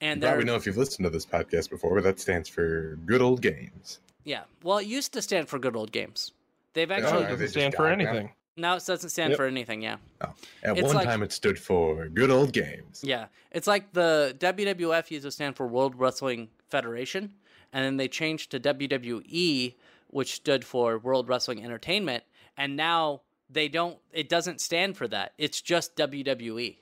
And 0.00 0.18
You 0.18 0.20
they're 0.22 0.30
probably 0.32 0.46
know 0.46 0.56
if 0.56 0.66
you've 0.66 0.76
listened 0.78 1.04
to 1.04 1.10
this 1.10 1.26
podcast 1.26 1.68
before, 1.70 1.94
but 1.96 2.04
that 2.04 2.18
stands 2.20 2.48
for 2.48 2.96
good 3.06 3.20
old 3.20 3.42
games. 3.42 3.98
yeah. 4.24 4.42
Well, 4.62 4.78
it 4.78 4.86
used 4.86 5.12
to 5.14 5.22
stand 5.22 5.48
for 5.48 5.58
Good 5.58 5.76
Old 5.76 5.92
Games. 5.92 6.32
They've 6.74 6.88
No, 6.88 6.94
actually 6.94 7.22
it 7.24 7.28
doesn't 7.28 7.38
just 7.40 7.52
stand 7.54 7.74
for 7.74 7.90
it 7.90 7.96
now. 7.96 8.04
anything. 8.10 8.32
now 8.56 8.76
it 8.76 8.84
doesn't 8.86 9.10
stand 9.10 9.30
Yep. 9.30 9.36
for 9.38 9.46
anything. 9.46 9.82
Yeah. 9.82 9.96
Oh. 10.20 10.32
At 10.62 10.76
It's 10.78 10.86
one 10.86 10.96
like- 10.96 11.06
time, 11.06 11.22
it 11.22 11.32
stood 11.32 11.58
for 11.58 12.08
good 12.08 12.30
old 12.30 12.52
games. 12.52 13.00
Yeah, 13.04 13.26
it's 13.50 13.66
like 13.66 13.92
the 13.92 14.34
WWF 14.38 15.10
used 15.10 15.24
to 15.24 15.30
stand 15.30 15.56
for 15.56 15.66
World 15.66 15.94
Wrestling 15.96 16.48
Federation, 16.68 17.34
and 17.72 17.84
then 17.84 17.96
they 17.96 18.08
changed 18.08 18.50
to 18.52 18.60
WWE, 18.60 19.74
which 20.08 20.32
stood 20.34 20.64
for 20.64 20.98
World 20.98 21.28
Wrestling 21.28 21.62
Entertainment, 21.64 22.24
and 22.56 22.76
now 22.76 23.22
they 23.50 23.68
don't. 23.68 23.98
It 24.12 24.28
doesn't 24.28 24.60
stand 24.60 24.96
for 24.96 25.08
that. 25.08 25.32
It's 25.38 25.60
just 25.60 25.96
WWE. 25.96 26.76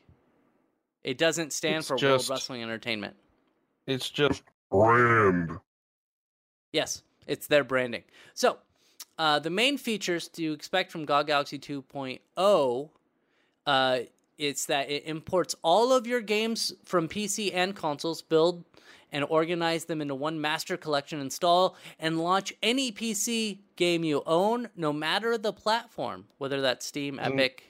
It 1.04 1.18
doesn't 1.18 1.52
stand 1.52 1.78
It's 1.78 1.88
for 1.88 1.96
World 1.96 2.28
Wrestling 2.28 2.62
Entertainment. 2.62 3.16
It's 3.86 4.10
just 4.10 4.42
brand. 4.70 5.58
Yes, 6.72 7.02
it's 7.26 7.46
their 7.46 7.64
branding. 7.64 8.02
So, 8.34 8.58
uh, 9.18 9.38
the 9.38 9.50
main 9.50 9.78
features 9.78 10.28
to 10.28 10.52
expect 10.52 10.92
from 10.92 11.06
GOG 11.06 11.28
Galaxy 11.28 11.58
2.0, 11.58 12.90
uh, 13.66 13.98
it's 14.36 14.66
that 14.66 14.90
it 14.90 15.04
imports 15.06 15.54
all 15.62 15.92
of 15.92 16.06
your 16.06 16.20
games 16.20 16.72
from 16.84 17.08
PC 17.08 17.52
and 17.54 17.74
consoles, 17.74 18.22
build 18.22 18.64
and 19.12 19.24
organize 19.28 19.84
them 19.86 20.00
into 20.00 20.14
one 20.14 20.40
master 20.40 20.76
collection, 20.76 21.20
install 21.20 21.76
and 21.98 22.18
launch 22.20 22.52
any 22.62 22.92
PC 22.92 23.58
game 23.76 24.04
you 24.04 24.22
own, 24.26 24.68
no 24.76 24.92
matter 24.92 25.38
the 25.38 25.52
platform, 25.52 26.26
whether 26.38 26.60
that's 26.60 26.86
Steam, 26.86 27.18
Isn't- 27.18 27.32
Epic. 27.38 27.64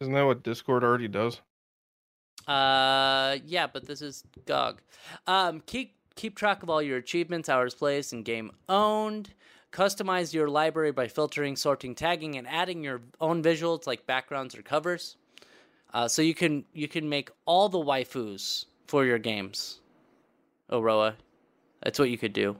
isn't 0.00 0.14
that 0.14 0.24
what 0.24 0.42
Discord 0.42 0.82
already 0.84 1.08
does? 1.08 1.40
Uh, 2.46 3.36
yeah, 3.44 3.66
but 3.66 3.86
this 3.86 4.02
is 4.02 4.24
GOG. 4.46 4.80
Um, 5.26 5.60
keep 5.66 5.94
keep 6.16 6.36
track 6.36 6.62
of 6.62 6.70
all 6.70 6.82
your 6.82 6.96
achievements, 6.98 7.48
hours 7.48 7.74
placed, 7.74 8.12
and 8.12 8.24
game 8.24 8.50
owned. 8.68 9.32
Customize 9.72 10.32
your 10.34 10.48
library 10.48 10.90
by 10.90 11.06
filtering, 11.06 11.54
sorting, 11.54 11.94
tagging, 11.94 12.36
and 12.36 12.48
adding 12.48 12.82
your 12.82 13.02
own 13.20 13.40
visuals 13.42 13.86
like 13.86 14.04
backgrounds 14.06 14.56
or 14.56 14.62
covers. 14.62 15.16
Uh, 15.92 16.08
so 16.08 16.22
you 16.22 16.34
can 16.34 16.64
you 16.72 16.88
can 16.88 17.08
make 17.08 17.30
all 17.46 17.68
the 17.68 17.78
waifus 17.78 18.64
for 18.88 19.04
your 19.04 19.18
games. 19.18 19.80
Aroah, 20.70 21.14
that's 21.82 21.98
what 21.98 22.10
you 22.10 22.18
could 22.18 22.32
do. 22.32 22.56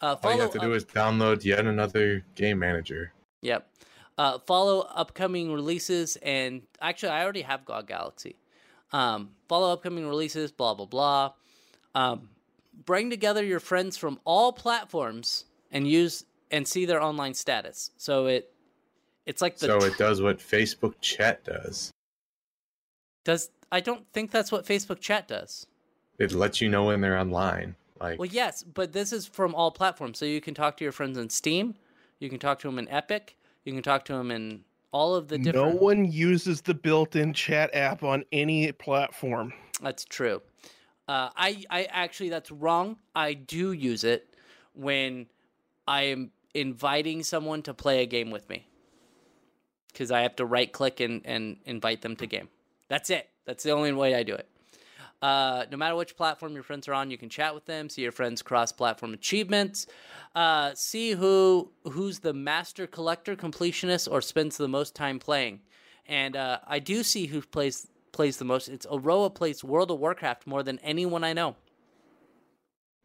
Uh, 0.00 0.16
All 0.22 0.34
you 0.34 0.40
have 0.40 0.52
to 0.52 0.58
do 0.58 0.74
is 0.74 0.84
download 0.84 1.44
yet 1.44 1.66
another 1.66 2.24
game 2.36 2.58
manager. 2.58 3.12
Yep. 3.42 3.68
Uh, 4.16 4.38
follow 4.46 4.80
upcoming 4.94 5.52
releases, 5.52 6.16
and 6.16 6.62
actually, 6.80 7.10
I 7.10 7.22
already 7.22 7.42
have 7.42 7.64
GOG 7.64 7.86
Galaxy. 7.86 8.36
Um, 8.92 9.30
follow 9.48 9.72
upcoming 9.72 10.08
releases, 10.08 10.50
blah 10.50 10.74
blah 10.74 10.86
blah. 10.86 11.32
Um, 11.94 12.28
bring 12.84 13.10
together 13.10 13.44
your 13.44 13.60
friends 13.60 13.96
from 13.96 14.20
all 14.24 14.52
platforms 14.52 15.44
and 15.70 15.86
use 15.86 16.24
and 16.50 16.66
see 16.66 16.84
their 16.84 17.02
online 17.02 17.34
status. 17.34 17.90
So 17.96 18.26
it, 18.26 18.50
it's 19.26 19.42
like 19.42 19.58
the 19.58 19.66
So 19.66 19.78
it 19.78 19.98
does 19.98 20.22
what 20.22 20.38
Facebook 20.38 20.94
chat 21.00 21.44
does. 21.44 21.92
does. 23.24 23.50
I 23.70 23.80
don't 23.80 24.06
think 24.12 24.30
that's 24.30 24.50
what 24.50 24.64
Facebook 24.64 25.00
Chat 25.00 25.28
does. 25.28 25.66
It 26.18 26.32
lets 26.32 26.60
you 26.60 26.68
know 26.68 26.86
when 26.86 27.00
they're 27.00 27.18
online. 27.18 27.76
Like, 28.00 28.18
Well, 28.18 28.26
yes, 28.26 28.62
but 28.62 28.92
this 28.92 29.12
is 29.12 29.26
from 29.26 29.54
all 29.54 29.70
platforms, 29.70 30.18
so 30.18 30.24
you 30.24 30.40
can 30.40 30.54
talk 30.54 30.76
to 30.76 30.84
your 30.84 30.92
friends 30.92 31.18
in 31.18 31.30
Steam, 31.30 31.74
you 32.20 32.28
can 32.28 32.38
talk 32.38 32.58
to 32.60 32.68
them 32.68 32.78
in 32.78 32.88
Epic, 32.88 33.36
you 33.64 33.72
can 33.72 33.82
talk 33.82 34.04
to 34.06 34.12
them 34.12 34.30
in 34.30 34.64
all 34.92 35.14
of 35.14 35.28
the 35.28 35.38
different. 35.38 35.74
No 35.74 35.80
one 35.80 36.10
uses 36.10 36.60
the 36.60 36.74
built-in 36.74 37.32
chat 37.32 37.70
app 37.74 38.02
on 38.02 38.24
any 38.32 38.70
platform. 38.72 39.52
That's 39.82 40.04
true. 40.04 40.42
Uh, 41.06 41.30
I 41.36 41.64
I 41.70 41.84
actually 41.84 42.28
that's 42.28 42.50
wrong. 42.50 42.96
I 43.14 43.34
do 43.34 43.72
use 43.72 44.04
it 44.04 44.34
when 44.74 45.26
I 45.86 46.02
am 46.02 46.30
inviting 46.54 47.22
someone 47.22 47.62
to 47.62 47.74
play 47.74 48.02
a 48.02 48.06
game 48.06 48.30
with 48.30 48.48
me 48.48 48.66
because 49.92 50.10
I 50.10 50.20
have 50.20 50.36
to 50.36 50.44
right 50.44 50.70
click 50.70 51.00
and 51.00 51.22
and 51.24 51.56
invite 51.64 52.02
them 52.02 52.16
to 52.16 52.26
game. 52.26 52.48
That's 52.88 53.10
it. 53.10 53.28
That's 53.46 53.62
the 53.62 53.70
only 53.70 53.92
way 53.92 54.14
I 54.14 54.22
do 54.22 54.34
it. 54.34 54.48
Uh, 55.20 55.64
no 55.70 55.76
matter 55.76 55.96
which 55.96 56.16
platform 56.16 56.54
your 56.54 56.62
friends 56.62 56.86
are 56.86 56.94
on, 56.94 57.10
you 57.10 57.18
can 57.18 57.28
chat 57.28 57.54
with 57.54 57.66
them, 57.66 57.88
see 57.88 58.02
your 58.02 58.12
friends' 58.12 58.40
cross-platform 58.40 59.12
achievements, 59.12 59.86
uh, 60.34 60.72
see 60.74 61.12
who 61.12 61.70
who's 61.90 62.20
the 62.20 62.32
master 62.32 62.86
collector, 62.86 63.34
completionist, 63.34 64.10
or 64.10 64.20
spends 64.20 64.56
the 64.56 64.68
most 64.68 64.94
time 64.94 65.18
playing. 65.18 65.60
And 66.06 66.36
uh, 66.36 66.60
I 66.66 66.78
do 66.78 67.02
see 67.02 67.26
who 67.26 67.42
plays 67.42 67.88
plays 68.12 68.36
the 68.36 68.44
most. 68.44 68.68
It's 68.68 68.86
Aroah 68.86 69.34
plays 69.34 69.64
World 69.64 69.90
of 69.90 69.98
Warcraft 69.98 70.46
more 70.46 70.62
than 70.62 70.78
anyone 70.80 71.24
I 71.24 71.32
know 71.32 71.56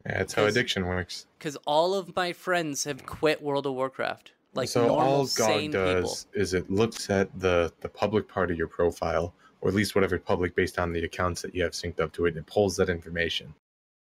yeah, 0.06 0.18
that's 0.18 0.34
how 0.34 0.44
addiction 0.44 0.86
works. 0.86 1.26
because 1.38 1.56
all 1.66 1.94
of 1.94 2.14
my 2.14 2.32
friends 2.32 2.84
have 2.84 3.06
quit 3.06 3.42
World 3.42 3.66
of 3.66 3.74
Warcraft. 3.74 4.32
Like 4.52 4.68
so 4.68 4.86
normal, 4.86 5.00
all 5.00 5.26
does 5.26 6.26
is 6.32 6.54
it 6.54 6.70
looks 6.70 7.10
at 7.10 7.28
the 7.40 7.72
the 7.80 7.88
public 7.88 8.28
part 8.28 8.50
of 8.50 8.56
your 8.56 8.68
profile, 8.68 9.34
or 9.64 9.68
at 9.68 9.74
least 9.74 9.94
whatever 9.94 10.18
public 10.18 10.54
based 10.54 10.78
on 10.78 10.92
the 10.92 11.02
accounts 11.04 11.40
that 11.40 11.54
you 11.54 11.62
have 11.62 11.72
synced 11.72 11.98
up 11.98 12.12
to 12.12 12.26
it, 12.26 12.30
and 12.30 12.36
it 12.36 12.46
pulls 12.46 12.76
that 12.76 12.90
information. 12.90 13.52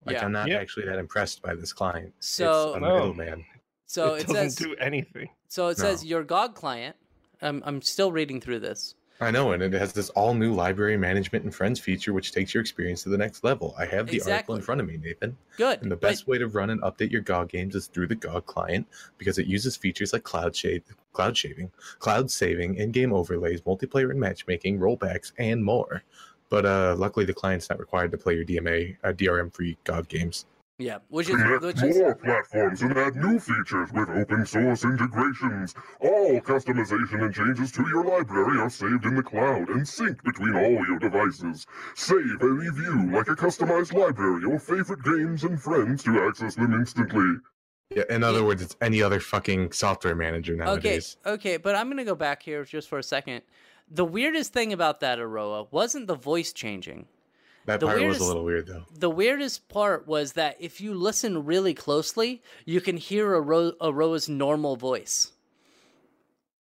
Like 0.07 0.17
Yeah. 0.17 0.25
I'm 0.25 0.33
not 0.33 0.49
Yeah. 0.49 0.57
actually 0.59 0.87
that 0.87 0.99
impressed 0.99 1.43
by 1.43 1.55
this 1.55 1.71
client. 1.75 2.15
So- 2.19 2.73
it's 2.75 2.83
a 2.83 2.87
oh. 2.87 3.13
middleman. 3.13 3.45
So 3.85 4.15
it 4.15 4.23
it, 4.23 4.27
doesn't 4.29 4.51
says. 4.53 4.57
do 4.57 4.75
anything. 4.77 5.29
So 5.49 5.69
it 5.69 5.77
says 5.77 6.03
No. 6.03 6.09
your 6.09 6.25
GOG 6.25 6.55
client. 6.55 6.97
I'm 7.43 7.63
I'm 7.67 7.83
still 7.83 8.11
reading 8.11 8.41
through 8.41 8.61
this. 8.61 8.95
I 9.23 9.31
know, 9.31 9.53
and 9.53 9.63
it 9.63 9.73
has 9.75 9.93
this 9.93 10.09
all 10.11 10.33
new 10.33 10.55
library 10.55 10.97
management 10.97 11.45
and 11.45 11.55
friends 11.55 11.79
feature, 11.79 12.15
which 12.15 12.33
takes 12.33 12.55
your 12.55 12.63
experience 12.63 13.03
to 13.03 13.11
the 13.11 13.19
next 13.19 13.45
level. 13.45 13.75
I 13.79 13.85
have 13.85 14.07
the 14.07 14.23
article 14.23 14.55
in 14.55 14.63
front 14.63 14.81
of 14.81 14.87
me, 14.87 14.97
Nathan. 14.97 15.37
Good. 15.59 15.83
And 15.83 15.91
the 15.91 15.97
but- 15.97 16.09
best 16.09 16.27
way 16.27 16.39
to 16.39 16.49
run 16.49 16.71
and 16.71 16.81
update 16.81 17.11
your 17.11 17.21
GOG 17.21 17.51
games 17.51 17.75
is 17.75 17.87
through 17.87 18.07
the 18.07 18.15
GOG 18.15 18.47
client 18.47 18.87
because 19.19 19.39
it 19.39 19.47
uses 19.47 19.77
features 19.77 20.15
like 20.15 20.23
cloud 20.23 20.57
shade, 20.57 20.83
cloud 21.13 21.37
shaving, 21.37 21.71
cloud 21.99 22.31
saving, 22.31 22.77
in-game 22.77 23.13
overlays, 23.13 23.61
multiplayer 23.61 24.11
and 24.11 24.19
matchmaking, 24.19 24.79
rollbacks, 24.79 25.33
and 25.39 25.63
more. 25.63 26.03
But 26.49 26.65
uh, 26.65 26.97
luckily, 26.99 27.27
the 27.27 27.35
client's 27.35 27.69
not 27.69 27.79
required 27.79 28.11
to 28.13 28.19
play 28.19 28.35
your 28.35 28.45
DMA, 28.45 28.97
uh, 29.05 29.13
DRM-free 29.13 29.77
GOG 29.85 30.09
games. 30.09 30.47
Yeah, 30.81 30.99
which 31.09 31.29
is 31.29 31.37
Connect 31.37 31.63
which 31.63 31.83
is 31.83 31.99
more 31.99 32.15
platforms 32.15 32.81
and 32.81 32.97
add 32.97 33.15
new 33.15 33.39
features 33.39 33.93
with 33.93 34.09
open 34.09 34.47
source 34.47 34.83
integrations. 34.85 35.75
All 36.01 36.41
customization 36.41 37.23
and 37.23 37.35
changes 37.35 37.71
to 37.73 37.87
your 37.87 38.03
library 38.03 38.59
are 38.59 38.71
saved 38.71 39.05
in 39.05 39.15
the 39.15 39.23
cloud 39.23 39.69
and 39.69 39.83
synced 39.83 40.25
between 40.25 40.57
all 40.57 40.87
your 40.87 40.99
devices. 40.99 41.67
Save 41.95 42.41
any 42.41 42.71
view 42.71 43.11
like 43.13 43.29
a 43.29 43.37
customized 43.37 43.93
library 43.93 44.45
or 44.45 44.59
favorite 44.59 45.03
games 45.03 45.45
and 45.45 45.61
friends 45.61 46.03
to 46.05 46.27
access 46.27 46.55
them 46.55 46.73
instantly. 46.73 47.37
Yeah, 47.95 48.05
in 48.09 48.25
other 48.25 48.43
words, 48.43 48.63
it's 48.63 48.77
any 48.81 49.03
other 49.03 49.21
fucking 49.21 49.73
software 49.73 50.15
manager 50.15 50.57
nowadays. 50.57 51.19
okay. 51.27 51.35
Okay, 51.35 51.57
but 51.59 51.75
I'm 51.75 51.91
gonna 51.91 52.05
go 52.05 52.15
back 52.15 52.43
here 52.43 52.65
just 52.65 52.89
for 52.89 52.99
a 52.99 53.03
second. 53.03 53.43
The 53.91 54.05
weirdest 54.05 54.55
thing 54.55 54.73
about 54.73 55.01
that 55.01 55.19
Aroah 55.19 55.67
wasn't 55.71 56.07
the 56.07 56.15
voice 56.15 56.55
changing. 56.55 57.07
That 57.67 57.81
the 57.81 57.87
part 57.87 58.03
was 58.03 58.21
a 58.21 58.25
little 58.25 58.45
weird, 58.45 58.67
though. 58.67 58.85
The 58.99 59.11
weirdest 59.11 59.69
part 59.69 60.07
was 60.07 60.33
that 60.33 60.57
if 60.59 60.81
you 60.81 60.95
listen 60.95 61.45
really 61.45 61.75
closely, 61.75 62.43
you 62.65 62.81
can 62.81 62.97
hear 62.97 63.31
Aro- 63.33 63.77
Aroah's 63.81 64.29
normal 64.29 64.77
voice. 64.77 65.33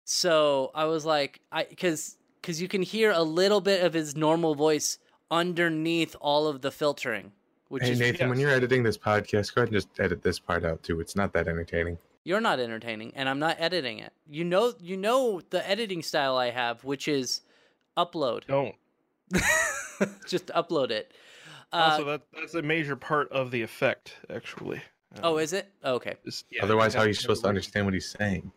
So 0.03 0.71
I 0.73 0.85
was 0.85 1.05
like, 1.05 1.41
I 1.51 1.63
because 1.65 2.17
because 2.41 2.61
you 2.61 2.67
can 2.67 2.81
hear 2.81 3.11
a 3.11 3.23
little 3.23 3.61
bit 3.61 3.83
of 3.83 3.93
his 3.93 4.15
normal 4.15 4.55
voice 4.55 4.97
underneath 5.29 6.15
all 6.19 6.47
of 6.47 6.61
the 6.61 6.71
filtering 6.71 7.31
which 7.71 7.83
Hey 7.83 7.91
is 7.91 7.99
Nathan, 7.99 8.27
when 8.27 8.37
you're 8.37 8.51
editing 8.51 8.83
this 8.83 8.97
podcast, 8.97 9.55
go 9.55 9.61
ahead 9.61 9.69
and 9.69 9.73
just 9.73 9.87
edit 9.97 10.21
this 10.21 10.39
part 10.39 10.65
out 10.65 10.83
too. 10.83 10.99
It's 10.99 11.15
not 11.15 11.31
that 11.31 11.47
entertaining. 11.47 11.97
you're 12.25 12.41
not 12.41 12.59
entertaining, 12.59 13.13
and 13.15 13.29
I'm 13.29 13.39
not 13.39 13.55
editing 13.59 13.99
it. 13.99 14.11
You 14.29 14.43
know, 14.43 14.73
you 14.77 14.97
know 14.97 15.41
the 15.51 15.67
editing 15.67 16.03
style 16.03 16.35
I 16.35 16.49
have, 16.49 16.83
which 16.83 17.07
is 17.07 17.41
upload. 17.97 18.45
Don't. 18.45 18.75
Just 20.27 20.47
upload 20.47 20.91
it. 20.91 21.13
Uh, 21.73 21.75
also, 21.91 22.05
that 22.05 22.21
that's 22.33 22.53
a 22.55 22.61
major 22.61 22.95
part 22.95 23.31
of 23.31 23.51
the 23.51 23.61
effect, 23.61 24.15
actually. 24.29 24.81
oh, 25.23 25.35
Um, 25.35 25.39
is 25.39 25.53
it? 25.53 25.71
Okay. 25.83 26.15
just- 26.25 26.45
yeah, 26.51 26.63
Otherwise, 26.63 26.93
how 26.93 27.01
are 27.01 27.07
you 27.07 27.13
supposed 27.13 27.41
to 27.41 27.47
every- 27.47 27.57
understand 27.57 27.85
what 27.85 27.93
he's 27.93 28.09
saying? 28.09 28.51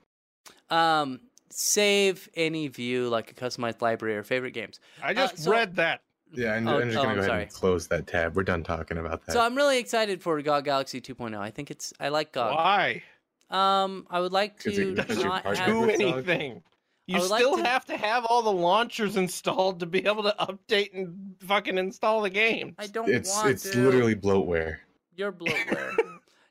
Um, 0.70 1.20
save 1.50 2.28
any 2.34 2.68
view 2.68 3.08
like 3.08 3.30
a 3.30 3.34
customized 3.34 3.80
library 3.82 4.16
or 4.16 4.22
favorite 4.24 4.50
games. 4.52 4.80
I 5.02 5.14
just 5.14 5.38
so- 5.38 5.50
read 5.52 5.76
that. 5.76 6.00
Yeah, 6.32 6.54
I'm, 6.54 6.66
Oh, 6.66 6.80
I'm 6.80 6.88
just 6.88 6.98
oh, 6.98 7.02
gonna 7.02 7.10
I'm 7.10 7.14
go 7.14 7.20
ahead 7.20 7.30
sorry. 7.30 7.42
and 7.44 7.52
close 7.52 7.86
that 7.88 8.08
tab. 8.08 8.34
We're 8.34 8.42
done 8.42 8.64
talking 8.64 8.98
about 8.98 9.24
that. 9.26 9.32
So 9.32 9.40
I'm 9.40 9.54
really 9.54 9.78
excited 9.78 10.20
for 10.20 10.40
GOG 10.42 10.64
Galaxy 10.64 11.00
2.0. 11.00 11.38
I 11.38 11.50
think 11.50 11.70
it's 11.70 11.92
I 12.00 12.08
like 12.08 12.32
GOG. 12.32 12.52
Why? 12.56 13.02
Um, 13.50 14.04
I 14.10 14.18
would 14.18 14.32
like 14.32 14.58
to 14.60 14.70
it 14.72 14.96
not 15.24 15.44
have. 15.56 15.66
Do 15.66 15.80
with 15.82 16.00
Dog? 16.00 16.28
anything. 16.28 16.62
You 17.06 17.16
I 17.18 17.20
would 17.20 17.30
like 17.30 17.40
still 17.40 17.56
to- 17.58 17.64
have 17.64 17.84
to 17.86 17.96
have 17.96 18.24
all 18.24 18.42
the 18.42 18.52
launchers 18.52 19.16
installed 19.24 19.80
to 19.80 19.86
be 19.86 20.06
able 20.06 20.22
to 20.22 20.34
update 20.40 20.94
and 20.94 21.34
fucking 21.40 21.76
install 21.78 22.22
the 22.22 22.30
game. 22.30 22.74
I 22.78 22.86
don't 22.86 23.08
it's 23.10 23.30
want 23.34 23.50
it's 23.50 23.70
to. 23.70 23.78
literally 23.84 24.14
bloatware. 24.14 24.78
You're 25.16 25.32
bloatware. 25.40 25.94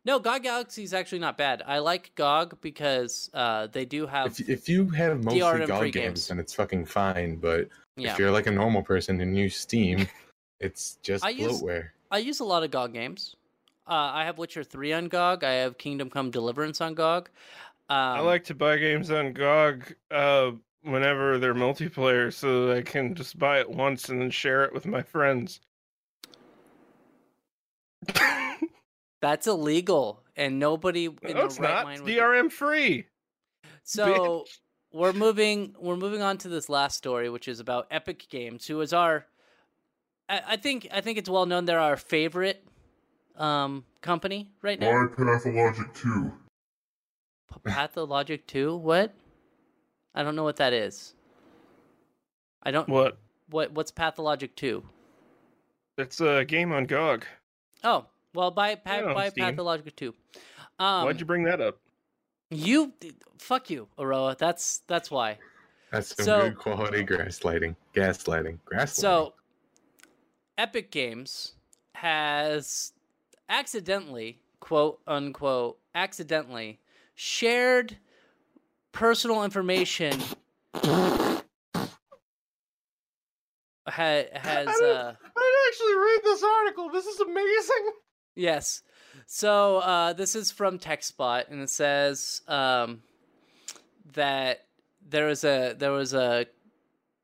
no, 0.06 0.20
GOG 0.20 0.43
Galaxy 0.43 0.84
is 0.84 0.93
actually 0.93 1.20
not 1.20 1.38
bad. 1.38 1.64
I 1.66 1.80
like 1.80 2.12
GOG 2.16 2.60
because 2.62 3.30
uh, 3.34 3.68
they 3.68 3.86
do 3.86 4.06
have. 4.06 4.28
If, 4.39 4.47
if 4.49 4.70
you 4.70 4.89
have 4.89 5.24
mostly 5.24 5.41
DRM 5.41 5.58
free 5.58 5.66
GOG 5.68 5.82
games, 5.84 5.93
games. 5.93 6.28
then 6.28 6.39
it's 6.39 6.54
fucking 6.54 6.86
fine. 6.86 7.38
But 7.38 7.70
yeah, 7.97 8.14
if 8.14 8.20
you're 8.20 8.32
like 8.32 8.47
a 8.47 8.51
normal 8.51 8.84
person 8.84 9.20
and 9.22 9.36
use 9.36 9.56
Steam, 9.56 10.08
it's 10.60 10.97
just 11.01 11.26
I 11.26 11.30
use- 11.30 11.62
bloatware. 11.64 11.89
I 12.12 12.20
use 12.20 12.41
a 12.41 12.45
lot 12.45 12.64
of 12.64 12.70
GOG 12.70 12.93
games. 12.93 13.36
Uh, 13.88 13.93
I 14.14 14.24
have 14.26 14.38
Witcher 14.38 14.64
3 14.64 14.93
on 14.93 15.08
GOG. 15.08 15.43
I 15.43 15.54
have 15.54 15.78
Kingdom 15.80 16.10
Come 16.12 16.30
Deliverance 16.32 16.80
on 16.80 16.93
GOG. 16.93 17.30
Um, 17.93 18.17
I 18.17 18.19
like 18.21 18.45
to 18.45 18.55
buy 18.55 18.77
games 18.77 19.11
on 19.11 19.33
GOG 19.33 19.93
uh, 20.09 20.51
whenever 20.81 21.37
they're 21.37 21.53
multiplayer 21.53 22.33
so 22.33 22.65
that 22.65 22.77
I 22.77 22.81
can 22.81 23.13
just 23.13 23.37
buy 23.37 23.59
it 23.59 23.69
once 23.69 24.09
and 24.09 24.19
then 24.19 24.31
share 24.31 24.63
it 24.63 24.73
with 24.73 24.87
my 24.87 25.03
friends. 25.03 25.59
That's 29.21 29.45
illegal, 29.45 30.23
and 30.35 30.57
nobody 30.57 31.05
in 31.05 31.17
no, 31.21 31.33
their 31.33 31.45
it's 31.45 31.59
right 31.59 31.69
not. 31.69 31.83
mind 31.85 32.01
It's 32.07 32.17
DRM 32.17 32.51
free. 32.51 33.05
So 33.85 34.45
we're 34.93 35.11
moving 35.11 35.75
we're 35.77 35.97
moving 35.97 36.21
on 36.21 36.37
to 36.39 36.47
this 36.47 36.69
last 36.69 36.97
story, 36.97 37.29
which 37.29 37.49
is 37.49 37.59
about 37.59 37.87
Epic 37.91 38.27
Games, 38.29 38.65
who 38.65 38.79
is 38.79 38.93
our 38.93 39.25
I, 40.29 40.41
I 40.47 40.55
think 40.55 40.87
I 40.89 41.01
think 41.01 41.17
it's 41.17 41.29
well 41.29 41.45
known 41.45 41.65
they're 41.65 41.81
our 41.81 41.97
favorite 41.97 42.65
um 43.35 43.83
company 44.01 44.51
right 44.61 44.79
now. 44.79 44.89
My 44.89 45.07
Pathologic 45.13 45.93
2. 45.95 46.31
P- 47.64 47.72
Pathologic 47.72 48.45
2? 48.47 48.76
What? 48.78 49.14
I 50.16 50.24
don't 50.24 50.36
know 50.36 50.43
what 50.43 50.58
that 50.58 50.74
is. 50.74 51.14
I 52.64 52.72
don't 52.72 52.88
What? 52.88 53.18
what 53.49 53.72
what's 53.74 53.91
Pathologic 53.91 54.56
2? 54.56 54.84
It's 55.97 56.22
a 56.22 56.45
game 56.45 56.72
on 56.72 56.86
GOG. 56.86 57.26
Oh, 57.84 58.06
well 58.34 58.51
buy 58.51 58.76
pa- 58.76 58.95
Yeah, 58.97 59.04
on 59.06 59.14
buy 59.14 59.30
Steam. 59.30 59.45
Pathologic 59.45 59.95
2. 59.95 60.14
Um 60.80 61.06
Why'd 61.06 61.20
you 61.20 61.26
bring 61.26 61.43
that 61.43 61.60
up? 61.62 61.78
you 62.49 62.93
fuck 63.39 63.70
you, 63.70 63.88
Aroah. 63.97 64.38
That's 64.38 64.80
that's 64.88 65.10
why. 65.12 65.38
That's 65.91 66.16
some 66.16 66.26
so- 66.26 66.41
good 66.49 66.58
quality 66.58 67.04
grass 67.04 67.43
lighting, 67.43 67.76
gas 67.93 68.28
lighting, 68.28 68.60
So, 68.88 69.34
Epic 70.58 70.89
Games 70.91 71.54
has 71.95 72.93
accidentally, 73.49 74.39
quote 74.60 74.99
unquote, 75.08 75.78
accidentally 75.93 76.80
shared 77.16 77.97
personal 78.91 79.43
information. 79.43 80.22
Ha- 83.86 84.24
has 84.34 84.68
uh, 84.68 85.14
I 85.14 85.41
didn't 85.41 85.68
actually 85.68 85.95
read 85.95 86.20
this 86.24 86.43
article. 86.43 86.89
This 86.89 87.05
is 87.05 87.20
amazing. 87.20 87.91
yes. 88.36 88.82
So 89.26 89.80
uh, 89.80 90.14
this 90.14 90.36
is 90.36 90.51
from 90.51 90.80
TechSpot, 90.80 91.49
and 91.49 91.61
it 91.61 91.70
says 91.70 92.41
um, 92.47 93.03
that 94.14 94.66
there 95.07 95.28
was 95.28 95.43
a 95.43 95.76
there 95.78 95.91
was 95.91 96.14
a 96.14 96.45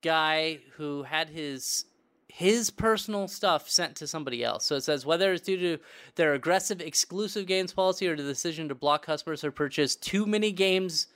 guy 0.01 0.59
who 0.75 1.03
had 1.03 1.29
his 1.29 1.85
his 2.29 2.69
personal 2.69 3.27
stuff 3.27 3.69
sent 3.69 3.95
to 3.97 4.07
somebody 4.07 4.43
else. 4.43 4.65
So 4.65 4.75
it 4.75 4.83
says 4.83 5.05
whether 5.05 5.33
it's 5.33 5.45
due 5.45 5.57
to 5.57 5.83
their 6.15 6.33
aggressive 6.33 6.79
exclusive 6.79 7.47
games 7.47 7.73
policy 7.73 8.07
or 8.07 8.15
the 8.15 8.23
decision 8.23 8.69
to 8.69 8.75
block 8.75 9.05
customers 9.05 9.41
who 9.41 9.51
purchase 9.51 9.95
too 9.95 10.25
many 10.25 10.51
games 10.51 11.07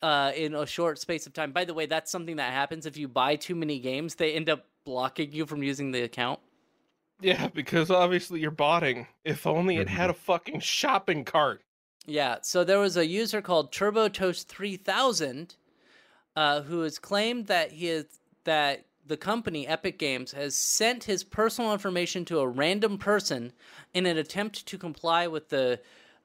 uh, 0.00 0.32
in 0.34 0.54
a 0.54 0.66
short 0.66 0.98
space 0.98 1.26
of 1.26 1.34
time. 1.34 1.52
By 1.52 1.64
the 1.64 1.74
way, 1.74 1.86
that's 1.86 2.10
something 2.10 2.36
that 2.36 2.52
happens 2.52 2.86
if 2.86 2.96
you 2.96 3.08
buy 3.08 3.36
too 3.36 3.54
many 3.54 3.78
games. 3.78 4.14
They 4.14 4.32
end 4.32 4.48
up 4.48 4.64
blocking 4.84 5.32
you 5.32 5.46
from 5.46 5.62
using 5.62 5.92
the 5.92 6.02
account. 6.02 6.40
Yeah, 7.20 7.48
because 7.48 7.90
obviously 7.90 8.40
you're 8.40 8.50
botting. 8.50 9.06
If 9.24 9.46
only 9.46 9.76
it 9.76 9.88
had 9.88 10.10
a 10.10 10.14
fucking 10.14 10.60
shopping 10.60 11.24
cart. 11.24 11.62
Yeah, 12.04 12.38
so 12.42 12.64
there 12.64 12.80
was 12.80 12.96
a 12.96 13.06
user 13.06 13.40
called 13.40 13.70
Turbo 13.70 14.08
Toast 14.08 14.48
3000 14.48 15.54
uh, 16.34 16.62
who 16.62 16.80
has 16.80 16.98
claimed 16.98 17.46
that 17.46 17.70
he 17.70 17.88
is, 17.88 18.06
that 18.44 18.86
the 19.06 19.16
company 19.16 19.66
Epic 19.66 19.98
Games 19.98 20.32
has 20.32 20.56
sent 20.56 21.04
his 21.04 21.24
personal 21.24 21.72
information 21.72 22.24
to 22.26 22.40
a 22.40 22.46
random 22.46 22.98
person 22.98 23.52
in 23.94 24.06
an 24.06 24.16
attempt 24.16 24.66
to 24.66 24.78
comply 24.78 25.26
with 25.26 25.48
the 25.48 25.80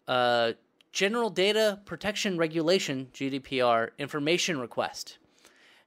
uh, 0.07 0.53
General 0.91 1.30
Data 1.30 1.80
Protection 1.86 2.38
Regulation 2.38 3.07
(GDPR) 3.13 3.89
information 3.97 4.59
request. 4.59 5.17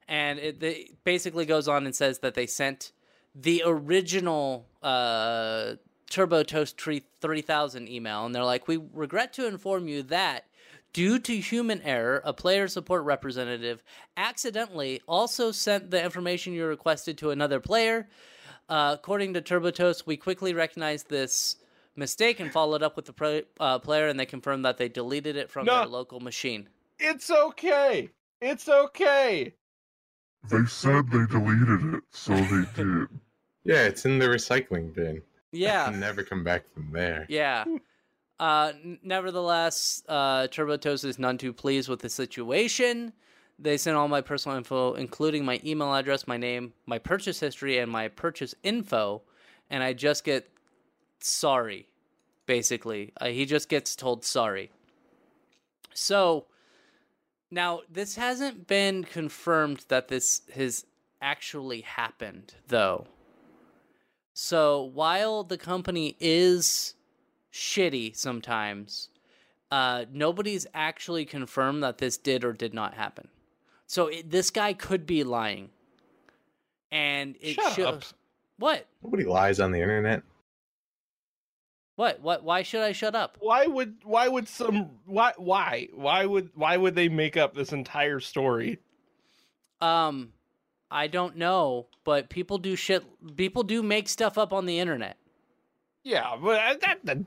And 0.09 0.39
it, 0.39 0.63
it 0.63 1.05
basically 1.05 1.47
goes 1.47 1.69
on 1.69 1.87
and 1.87 1.95
says 1.95 2.19
that 2.21 2.35
they 2.35 2.47
sent 2.47 2.93
the 3.35 3.63
original 3.65 4.67
uh, 4.83 5.75
Turbo 6.11 6.43
Toast 6.43 6.81
3000 6.81 7.89
email, 7.89 8.27
and 8.27 8.35
they're 8.35 8.45
like, 8.45 8.67
"We 8.67 8.79
regret 8.93 9.33
to 9.35 9.47
inform 9.47 9.89
you 9.89 10.03
that." 10.05 10.47
Due 10.93 11.19
to 11.21 11.37
human 11.39 11.81
error, 11.83 12.21
a 12.25 12.33
player 12.33 12.67
support 12.67 13.05
representative 13.05 13.83
accidentally 14.17 15.01
also 15.07 15.53
sent 15.53 15.91
the 15.91 16.03
information 16.03 16.53
you 16.53 16.65
requested 16.67 17.17
to 17.19 17.31
another 17.31 17.61
player. 17.61 18.09
Uh, 18.69 18.97
according 18.99 19.35
to 19.35 19.41
TurboToast, 19.43 20.05
we 20.07 20.17
quickly 20.17 20.53
recognized 20.53 21.09
this 21.09 21.57
mistake 21.97 22.41
and 22.41 22.53
followed 22.53 22.83
up 22.83 22.97
with 22.97 23.05
the 23.05 23.13
pro- 23.13 23.43
uh, 23.61 23.79
player, 23.79 24.09
and 24.09 24.19
they 24.19 24.27
confirmed 24.27 24.65
that 24.65 24.79
they 24.79 24.89
deleted 24.89 25.37
it 25.37 25.51
from 25.51 25.67
No. 25.67 25.79
their 25.79 25.87
local 25.87 26.19
machine. 26.21 26.69
It's 26.99 27.31
okay. 27.31 28.11
It's 28.41 28.69
okay. 28.69 29.55
They 30.51 30.65
said 30.67 31.11
they 31.11 31.27
deleted 31.27 31.95
it, 31.95 32.03
so 32.11 32.35
they 32.35 32.65
did. 32.75 33.07
Yeah, 33.63 33.85
it's 33.85 34.07
in 34.07 34.19
the 34.19 34.25
recycling 34.25 34.95
bin. 34.95 35.21
Yeah. 35.53 35.85
Can 35.91 36.01
never 36.01 36.23
come 36.23 36.43
back 36.43 36.65
from 36.73 36.91
there. 36.93 37.27
Yeah. 37.29 37.65
Uh, 38.41 38.73
nevertheless, 39.03 40.03
uh, 40.09 40.49
TurboToast 40.49 41.05
is 41.05 41.19
none 41.19 41.37
too 41.37 41.53
pleased 41.53 41.91
with 41.91 42.01
the 42.01 42.09
situation. 42.09 43.13
They 43.59 43.77
sent 43.77 43.99
all 43.99 44.09
my 44.09 44.23
personal 44.23 44.57
info, 44.57 44.95
including 44.95 45.45
my 45.45 45.61
email 45.63 45.95
address, 45.95 46.27
my 46.27 46.39
name, 46.39 46.73
my 46.87 46.99
purchase 46.99 47.39
history, 47.39 47.77
and 47.77 47.93
my 47.93 48.09
purchase 48.09 48.55
info, 48.63 49.21
and 49.69 49.83
I 49.83 49.93
just 49.93 50.25
get 50.25 50.49
sorry, 51.21 51.87
basically. 52.47 53.13
Uh, 53.21 53.27
he 53.27 53.45
just 53.45 53.69
gets 53.69 53.95
told 53.95 54.25
sorry. 54.25 54.71
So, 55.93 56.47
now 57.51 57.81
this 57.93 58.17
hasn't 58.17 58.67
been 58.67 59.05
confirmed 59.05 59.85
that 59.89 60.09
this 60.09 60.41
has 60.55 60.87
actually 61.21 61.83
happened, 61.83 62.55
though. 62.69 63.07
So 64.33 64.85
while 64.85 65.45
the 65.45 65.59
company 65.59 66.17
is 66.21 66.95
shitty 67.53 68.17
sometimes, 68.17 69.09
uh, 69.71 70.05
nobody's 70.13 70.67
actually 70.75 71.25
confirmed 71.25 71.83
that 71.83 71.99
this 71.99 72.17
did 72.17 72.45
or 72.45 72.53
did 72.53 72.75
not 72.75 72.95
happen. 72.95 73.29
So 73.87 74.07
it, 74.09 74.31
this 74.31 74.51
guy 74.51 74.73
could 74.73 75.07
be 75.07 75.25
lying, 75.25 75.71
and 76.93 77.37
it 77.41 77.55
Shut 77.55 77.73
shows 77.75 77.87
up. 77.87 78.05
what 78.59 78.87
Nobody 79.03 79.25
lies 79.25 79.59
on 79.61 79.73
the 79.73 79.81
internet. 79.81 80.23
what 81.97 82.21
what. 82.21 82.43
Why 82.45 82.63
should 82.63 82.83
I 82.83 82.93
shut 82.93 83.15
up? 83.17 83.37
Why 83.41 83.67
would 83.67 83.97
why 84.05 84.29
would 84.29 84.49
some 84.49 84.91
why 85.07 85.33
why 85.37 85.89
why 85.93 86.25
would 86.27 86.51
why 86.55 86.77
would 86.77 86.95
they 86.95 87.09
make 87.09 87.37
up 87.37 87.55
this 87.55 87.73
entire 87.73 88.21
story? 88.21 88.79
Um, 89.81 90.33
I 90.91 91.07
don't 91.07 91.37
know, 91.37 91.87
but 92.05 92.29
people 92.29 92.59
do 92.59 92.77
shit. 92.77 93.05
People 93.37 93.63
do 93.63 93.83
make 93.83 94.09
stuff 94.09 94.37
up 94.39 94.53
on 94.53 94.67
the 94.67 94.79
internet. 94.79 95.17
Yeah, 96.05 96.37
but 96.43 96.59
I- 96.61 96.77
that, 96.77 96.99
that 97.05 97.19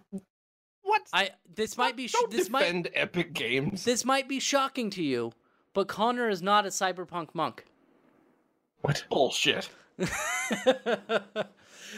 what? 0.82 1.02
I 1.14 1.32
this 1.56 1.78
might 1.78 1.96
be 1.96 2.08
sh- 2.08 2.14
Don't 2.14 2.32
this 2.32 2.50
might 2.50 2.62
defend 2.62 2.90
Epic 2.94 3.34
Games. 3.34 3.84
this 3.86 4.04
might 4.04 4.28
be 4.28 4.40
shocking 4.40 4.90
to 4.92 5.04
you, 5.04 5.32
but 5.74 5.88
Connor 5.88 6.28
is 6.30 6.42
not 6.42 6.66
a 6.66 6.70
cyberpunk 6.70 7.30
monk. 7.34 7.66
What? 8.82 9.06
bullshit. 9.10 9.70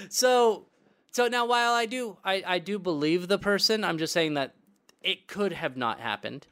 so 0.10 0.66
So 1.12 1.28
now, 1.28 1.46
while 1.46 1.72
I 1.74 1.86
do, 1.86 2.18
I, 2.24 2.44
I 2.46 2.60
do 2.60 2.78
believe 2.78 3.28
the 3.28 3.38
person. 3.40 3.84
I'm 3.84 3.98
just 3.98 4.14
saying 4.14 4.34
that 4.36 4.54
it 5.02 5.28
could 5.28 5.54
have 5.54 5.78
not 5.78 6.00
happened. 6.00 6.48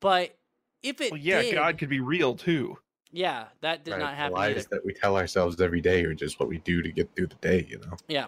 But 0.00 0.36
if 0.82 1.00
it 1.00 1.10
Well, 1.12 1.20
yeah, 1.20 1.42
did, 1.42 1.54
God 1.54 1.78
could 1.78 1.88
be 1.88 2.00
real 2.00 2.34
too. 2.36 2.78
yeah, 3.10 3.46
that 3.62 3.84
did 3.84 3.92
Right, 3.92 4.00
not 4.00 4.10
the 4.10 4.16
happen. 4.16 4.34
lies 4.34 4.56
either. 4.58 4.68
that 4.72 4.84
we 4.84 4.92
tell 4.92 5.16
ourselves 5.16 5.60
every 5.60 5.80
day 5.80 6.04
are 6.04 6.14
just 6.14 6.38
what 6.38 6.48
we 6.48 6.58
do 6.58 6.82
to 6.82 6.92
get 6.92 7.14
through 7.16 7.28
the 7.28 7.34
day. 7.36 7.66
You 7.68 7.78
know. 7.78 7.96
Yeah. 8.08 8.26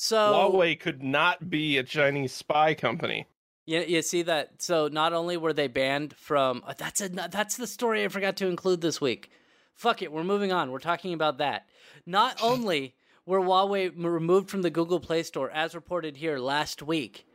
So 0.00 0.16
Huawei 0.16 0.78
could 0.78 1.02
not 1.02 1.50
be 1.50 1.76
a 1.76 1.82
Chinese 1.82 2.32
spy 2.32 2.72
company. 2.72 3.26
You, 3.66 3.80
you 3.80 4.02
see 4.02 4.22
that? 4.22 4.62
So 4.62 4.86
not 4.86 5.12
only 5.12 5.36
were 5.36 5.52
they 5.52 5.66
banned 5.66 6.14
from 6.14 6.62
uh, 6.64 6.74
that's 6.78 7.00
a 7.00 7.08
that's 7.08 7.56
the 7.56 7.66
story 7.66 8.04
I 8.04 8.08
forgot 8.08 8.36
to 8.36 8.46
include 8.46 8.80
this 8.80 9.00
week. 9.00 9.32
Fuck 9.74 10.00
it, 10.00 10.12
we're 10.12 10.22
moving 10.22 10.52
on. 10.52 10.70
We're 10.70 10.78
talking 10.78 11.14
about 11.14 11.38
that. 11.38 11.66
Not 12.06 12.38
only 12.42 12.94
were 13.26 13.40
Huawei 13.40 13.90
removed 13.96 14.50
from 14.50 14.62
the 14.62 14.70
Google 14.70 15.00
Play 15.00 15.24
Store, 15.24 15.50
as 15.50 15.74
reported 15.74 16.16
here 16.16 16.38
last 16.38 16.80
week, 16.80 17.26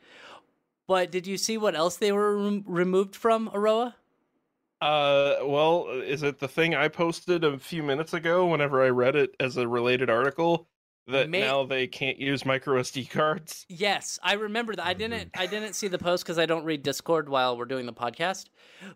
but 0.87 1.11
did 1.11 1.27
you 1.27 1.37
see 1.37 1.57
what 1.57 1.75
else 1.75 1.97
they 1.97 2.13
were 2.13 2.37
rem- 2.37 2.63
removed 2.65 3.13
from, 3.13 3.49
Aroah? 3.49 3.93
Uh, 4.79 5.35
well, 5.43 5.89
is 5.89 6.23
it 6.23 6.39
the 6.39 6.47
thing 6.47 6.75
I 6.75 6.87
posted 6.87 7.43
a 7.43 7.59
few 7.59 7.83
minutes 7.83 8.13
ago 8.13 8.47
whenever 8.47 8.81
I 8.81 8.89
read 8.89 9.17
it 9.17 9.35
as 9.41 9.57
a 9.57 9.67
related 9.67 10.09
article 10.09 10.69
that 11.07 11.29
May- 11.29 11.41
now 11.41 11.65
they 11.65 11.87
can't 11.87 12.17
use 12.17 12.45
micro 12.45 12.81
SD 12.81 13.09
cards? 13.09 13.65
Yes, 13.67 14.19
I 14.23 14.33
remember 14.33 14.75
that. 14.75 14.85
I 14.85 14.91
oh, 14.91 14.93
didn't 14.93 15.31
I 15.37 15.45
didn't 15.45 15.73
see 15.73 15.87
the 15.87 15.97
post 15.97 16.23
because 16.23 16.39
I 16.39 16.45
don't 16.45 16.63
read 16.63 16.83
Discord 16.83 17.27
while 17.29 17.57
we're 17.57 17.65
doing 17.65 17.85
the 17.85 17.93
podcast. 17.93 18.45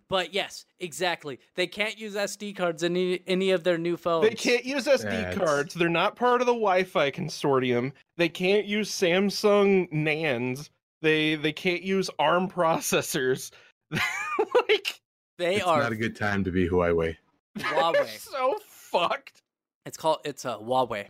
But 0.08 0.34
yes, 0.34 0.66
exactly. 0.80 1.40
They 1.56 1.68
can't 1.68 1.98
use 1.98 2.16
SD 2.16 2.56
cards 2.56 2.84
in 2.84 2.96
any, 2.96 3.22
any 3.28 3.52
of 3.52 3.64
their 3.64 3.78
new 3.78 3.98
phones. 3.98 4.28
They 4.28 4.36
can't 4.36 4.66
use 4.66 4.86
SD 4.86 5.04
That's- 5.04 5.38
cards. 5.38 5.74
They're 5.74 5.90
not 5.90 6.16
part 6.16 6.42
of 6.42 6.48
the 6.48 6.54
Wi-Fi 6.54 7.12
consortium. 7.12 7.92
They 8.16 8.30
can't 8.30 8.66
use 8.66 8.90
Samsung 8.90 9.92
NANds. 9.92 10.70
They 11.02 11.36
they 11.36 11.54
can't 11.54 11.84
use 11.84 12.10
ARM 12.20 12.50
processors. 12.50 13.52
like 13.92 15.00
They 15.38 15.58
it's 15.58 15.66
are 15.66 15.82
not 15.82 15.92
a 15.92 15.96
good 15.96 16.16
time 16.16 16.44
to 16.46 16.52
be 16.52 16.68
Huawei. 16.68 17.18
Huawei. 17.58 18.20
so 18.20 18.56
fucked. 18.66 19.42
It's 19.86 19.98
called 19.98 20.20
it's 20.26 20.46
a 20.46 20.56
Huawei. 20.56 21.08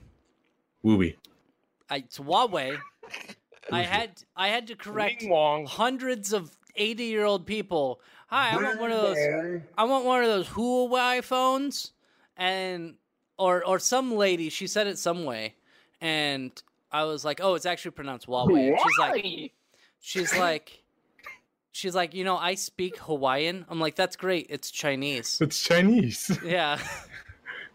Wooey. 0.88 1.16
I, 1.90 1.98
it's 1.98 2.18
Huawei. 2.18 2.80
I 3.72 3.82
had 3.82 4.24
I 4.36 4.48
had 4.48 4.68
to 4.68 4.76
correct 4.76 5.26
hundreds 5.68 6.32
of 6.32 6.56
eighty 6.78 7.06
year 7.06 7.26
old 7.26 7.46
people. 7.46 8.00
Hi, 8.28 8.52
I 8.52 8.64
want 8.64 8.80
one 8.80 8.92
of 8.92 9.02
those. 9.02 9.62
I 9.78 9.84
want 9.84 10.06
one 10.06 10.24
of 10.24 10.30
those 10.30 10.48
Huawei 10.48 11.22
phones, 11.22 11.92
and 12.38 12.96
or 13.38 13.66
or 13.66 13.80
some 13.80 14.16
lady. 14.16 14.50
She 14.50 14.68
said 14.68 14.88
it 14.88 14.98
some 14.98 15.26
way, 15.26 15.56
and 16.00 16.52
I 16.92 17.04
was 17.04 17.26
like, 17.26 17.42
oh, 17.44 17.56
it's 17.56 17.66
actually 17.66 17.92
pronounced 17.92 18.28
Huawei. 18.28 18.70
And 18.70 18.80
she's 18.80 18.98
like, 18.98 19.54
she's 20.00 20.38
like, 20.38 20.84
she's 21.74 21.96
like, 21.96 22.14
you 22.14 22.24
know, 22.24 22.38
I 22.38 22.56
speak 22.56 22.98
Hawaiian. 22.98 23.66
I'm 23.68 23.82
like, 23.82 23.96
that's 23.96 24.16
great. 24.16 24.48
It's 24.50 24.72
Chinese. 24.72 25.40
It's 25.42 25.62
Chinese. 25.62 26.40
Yeah. 26.44 26.80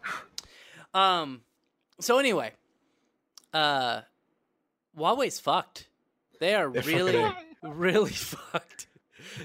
um. 0.95 1.41
So 1.99 2.17
anyway, 2.17 2.53
uh, 3.53 4.01
Huawei's 4.97 5.39
fucked. 5.39 5.87
They 6.39 6.55
are 6.55 6.69
They're 6.69 6.83
really, 6.83 7.13
fucking- 7.13 7.45
really 7.63 8.11
fucked. 8.11 8.87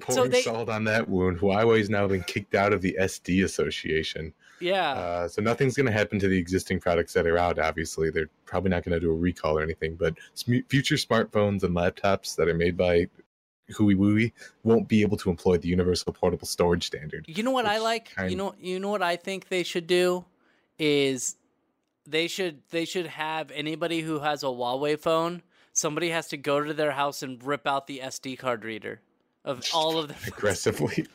Pouring 0.01 0.31
they- 0.31 0.43
salt 0.43 0.69
on 0.69 0.85
that 0.85 1.09
wound. 1.09 1.39
Huawei's 1.39 1.89
now 1.89 2.07
been 2.09 2.23
kicked 2.25 2.55
out 2.55 2.73
of 2.73 2.83
the 2.83 2.97
SD 3.01 3.45
Association. 3.45 4.33
Yeah. 4.61 4.91
Uh, 4.93 5.29
so 5.29 5.41
nothing's 5.41 5.77
going 5.77 5.87
to 5.87 5.93
happen 5.93 6.19
to 6.19 6.27
the 6.27 6.37
existing 6.37 6.81
products 6.81 7.13
that 7.13 7.27
are 7.29 7.39
out. 7.39 7.61
Obviously, 7.61 8.11
they're 8.11 8.29
probably 8.45 8.71
not 8.71 8.83
going 8.85 8.95
to 8.95 9.01
do 9.01 9.11
a 9.11 9.15
recall 9.15 9.57
or 9.57 9.63
anything. 9.63 9.95
But 9.95 10.15
sm- 10.35 10.59
future 10.69 10.97
smartphones 10.97 11.63
and 11.63 11.77
laptops 11.77 12.35
that 12.37 12.49
are 12.49 12.55
made 12.55 12.77
by 12.77 13.07
Hui 13.77 13.95
Wui 13.95 14.33
won't 14.65 14.89
be 14.89 15.03
able 15.03 15.17
to 15.19 15.31
employ 15.31 15.59
the 15.59 15.69
Universal 15.69 16.13
Portable 16.15 16.47
Storage 16.49 16.85
Standard. 16.85 17.25
You 17.29 17.45
know 17.45 17.53
what 17.53 17.67
I 17.67 17.75
Which 17.75 17.83
like? 17.85 18.13
You 18.29 18.35
know 18.37 18.55
you 18.61 18.81
know 18.81 18.89
what 18.89 19.03
I 19.03 19.15
think 19.15 19.49
they 19.49 19.63
should 19.63 19.87
do 19.87 20.25
is 20.79 21.37
they 22.09 22.27
should 22.27 22.63
they 22.71 22.85
should 22.85 23.07
have 23.07 23.51
anybody 23.51 24.01
who 24.01 24.21
has 24.21 24.43
a 24.43 24.47
Huawei 24.47 24.99
phone, 24.99 25.43
somebody 25.73 26.11
has 26.11 26.29
to 26.29 26.37
go 26.37 26.63
to 26.63 26.75
their 26.75 26.93
house 26.93 27.23
and 27.23 27.43
rip 27.43 27.67
out 27.67 27.87
the 27.87 28.01
SD 28.05 28.39
card 28.39 28.65
reader 28.65 29.01
of 29.45 29.63
all 29.75 29.99
of 29.99 30.09
the 30.09 30.15
Aggressively, 30.29 31.07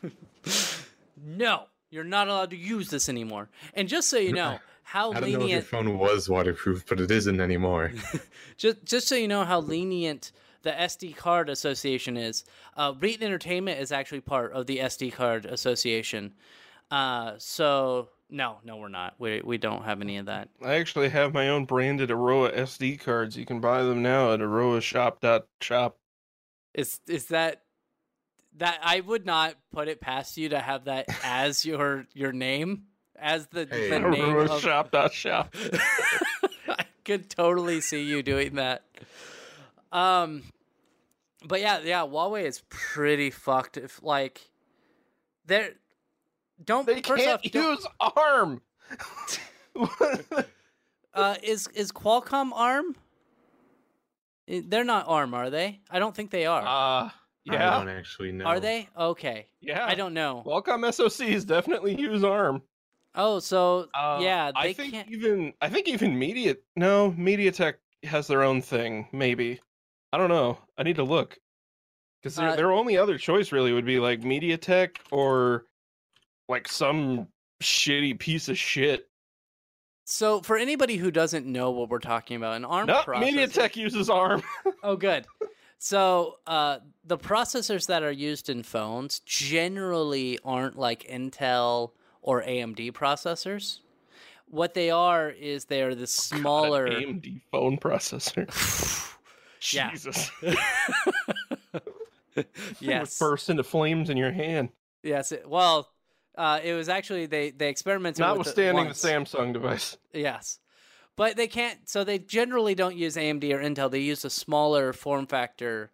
No, 1.26 1.64
you're 1.90 2.04
not 2.04 2.28
allowed 2.28 2.50
to 2.52 2.58
use 2.58 2.90
this 2.90 3.08
anymore. 3.08 3.50
And 3.74 3.88
just 3.88 4.10
so 4.10 4.18
you 4.18 4.34
know, 4.34 4.60
how 4.84 5.12
I 5.14 5.20
don't 5.20 5.32
know 5.34 5.42
if 5.46 5.50
your 5.50 5.62
phone 5.62 5.98
was 5.98 6.30
waterproof, 6.30 6.86
but 6.88 7.00
it 7.00 7.10
isn't 7.10 7.40
anymore. 7.40 7.92
just 8.58 8.84
just 8.84 9.08
so 9.08 9.16
you 9.16 9.28
know 9.28 9.44
how 9.44 9.62
lenient 9.62 10.32
the 10.64 10.72
SD 10.72 11.16
card 11.16 11.50
association 11.50 12.18
is. 12.18 12.46
Uh, 12.76 12.94
Reetin 12.94 13.24
Entertainment 13.24 13.80
is 13.80 13.92
actually 13.92 14.22
part 14.22 14.54
of 14.54 14.66
the 14.66 14.80
SD 14.80 15.14
card 15.14 15.46
association. 15.46 16.34
Uh, 16.90 17.34
so 17.38 18.10
no, 18.34 18.58
no, 18.66 18.78
we're 18.78 18.90
not. 18.90 19.14
We 19.20 19.42
we 19.44 19.58
don't 19.58 19.84
have 19.84 20.02
any 20.02 20.18
of 20.18 20.26
that. 20.26 20.50
I 20.62 20.74
actually 20.76 21.10
have 21.10 21.34
my 21.34 21.50
own 21.50 21.66
branded 21.66 22.10
Aroah 22.10 22.56
SD 22.58 23.00
cards. 23.00 23.38
You 23.38 23.46
can 23.46 23.60
buy 23.62 23.84
them 23.84 24.02
now 24.02 24.34
at 24.34 24.40
aroashop.shop. 24.40 25.98
Is 26.74 27.00
is 27.08 27.28
that 27.28 27.62
that 28.58 28.80
I 28.84 29.00
would 29.00 29.26
not 29.26 29.56
put 29.72 29.88
it 29.88 30.02
past 30.02 30.38
you 30.38 30.50
to 30.50 30.60
have 30.60 30.86
that 30.86 31.06
as 31.24 31.64
your 31.66 32.08
your 32.14 32.32
name 32.32 32.86
as 33.16 33.48
the, 33.48 33.68
Hey. 33.70 33.90
the 33.90 34.00
name 34.00 34.36
of 34.36 34.60
shop 34.60 34.90
I 34.94 36.86
could 37.06 37.30
totally 37.30 37.80
see 37.80 38.04
you 38.04 38.24
doing 38.24 38.56
that. 38.56 38.84
Um, 39.92 40.44
but 41.46 41.62
yeah, 41.62 41.80
yeah, 41.84 42.02
Huawei 42.02 42.46
is 42.46 42.64
pretty 42.70 43.30
fucked. 43.30 43.78
If 43.78 44.02
like, 44.02 44.42
they're 45.46 45.74
don't 46.64 46.86
They 46.86 47.02
first 47.02 47.24
can't 47.24 47.46
off, 47.46 47.52
don't- 47.52 47.72
use 47.80 47.88
ARM. 48.00 48.62
uh, 51.14 51.36
is 51.44 51.68
is 51.70 51.92
Qualcomm 51.92 52.52
ARM? 52.54 52.96
They're 54.48 54.84
not 54.84 55.08
ARM, 55.08 55.34
are 55.34 55.50
they? 55.50 55.80
I 55.90 56.00
don't 56.00 56.16
think 56.16 56.30
they 56.32 56.46
are. 56.46 56.62
uh, 56.62 57.10
yeah. 57.46 57.76
I 57.76 57.80
don't 57.80 57.90
actually 57.90 58.32
know. 58.34 58.46
are 58.46 58.60
they? 58.60 58.90
Okay, 58.98 59.48
yeah. 59.62 59.86
I 59.86 59.96
don't 59.96 60.14
know. 60.14 60.44
Qualcomm 60.46 60.82
SoCs 60.90 61.46
definitely 61.46 61.96
use 62.00 62.24
ARM. 62.24 62.62
Oh, 63.16 63.40
so 63.40 63.88
Uh, 63.94 64.20
yeah, 64.22 64.52
they 64.52 64.60
I 64.70 64.74
think 64.74 64.94
can't. 64.94 65.10
even 65.10 65.54
I 65.62 65.70
think 65.70 65.88
even 65.88 66.18
Media 66.18 66.56
no 66.76 67.12
MediaTek 67.18 67.76
has 68.04 68.28
their 68.28 68.44
own 68.44 68.62
thing. 68.62 69.08
Maybe 69.12 69.60
I 70.12 70.18
don't 70.18 70.30
know. 70.30 70.58
I 70.78 70.84
need 70.84 70.96
to 70.98 71.04
look 71.04 71.38
because 72.22 72.36
their 72.36 72.50
Uh, 72.50 72.56
their 72.56 72.72
only 72.72 72.98
other 72.98 73.18
choice 73.18 73.52
really 73.52 73.72
would 73.72 73.86
be 73.86 74.00
like 74.00 74.22
MediaTek 74.22 74.98
or 75.12 75.66
like 76.50 76.68
some 76.68 77.28
shitty 77.62 78.18
piece 78.20 78.50
of 78.50 78.58
shit. 78.58 79.08
So 80.06 80.42
for 80.42 80.58
anybody 80.58 80.98
who 80.98 81.12
doesn't 81.12 81.46
know 81.46 81.72
what 81.72 81.90
we're 81.90 82.00
talking 82.00 82.38
about, 82.38 82.58
an 82.58 82.66
ARM 82.66 82.88
No, 82.88 83.02
processor. 83.02 83.24
MediaTek 83.24 83.76
uses 83.76 84.10
ARM. 84.10 84.44
Oh, 84.84 84.98
good. 84.98 85.26
So, 85.80 86.36
uh, 86.46 86.80
the 87.06 87.18
processors 87.18 87.88
that 87.88 88.04
are 88.04 88.12
used 88.12 88.50
in 88.50 88.64
phones 88.64 89.20
generally 89.20 90.38
aren't 90.44 90.78
like 90.78 91.08
Intel 91.08 91.92
or 92.22 92.44
AMD 92.44 92.92
processors. 92.92 93.80
What 94.48 94.74
they 94.74 94.92
are 94.92 95.30
is 95.30 95.66
they 95.66 95.82
are 95.82 95.96
the 95.96 96.08
smaller. 96.08 96.90
God, 96.90 96.98
an 96.98 97.22
AMD 97.22 97.42
phone 97.50 97.78
processor. 97.78 98.50
Jesus. 99.62 100.30
yes. 102.82 103.18
burst 103.18 103.50
into 103.50 103.64
flames 103.64 104.10
in 104.10 104.18
your 104.18 104.32
hand. 104.32 104.70
Yes. 105.02 105.32
It, 105.32 105.48
well, 105.48 105.93
uh, 106.38 106.60
it 106.64 106.74
was 106.74 106.90
actually 106.90 107.26
they 107.26 107.52
they 107.52 107.70
experimented. 107.70 108.20
with 108.20 108.26
it 108.26 108.30
Notwithstanding 108.30 108.84
the 108.84 108.88
once. 108.90 109.04
Samsung 109.04 109.54
device. 109.54 109.98
Yes. 110.14 110.60
But 111.16 111.36
they 111.38 111.46
can't, 111.48 111.88
so 111.88 112.04
they 112.04 112.18
generally 112.18 112.74
don't 112.74 112.96
use 112.96 113.16
AMD 113.16 113.44
or 113.54 113.60
Intel. 113.60 113.92
They 113.92 114.00
use 114.00 114.26
a 114.26 114.32
smaller 114.32 114.94
form 114.94 115.28
factor, 115.28 115.92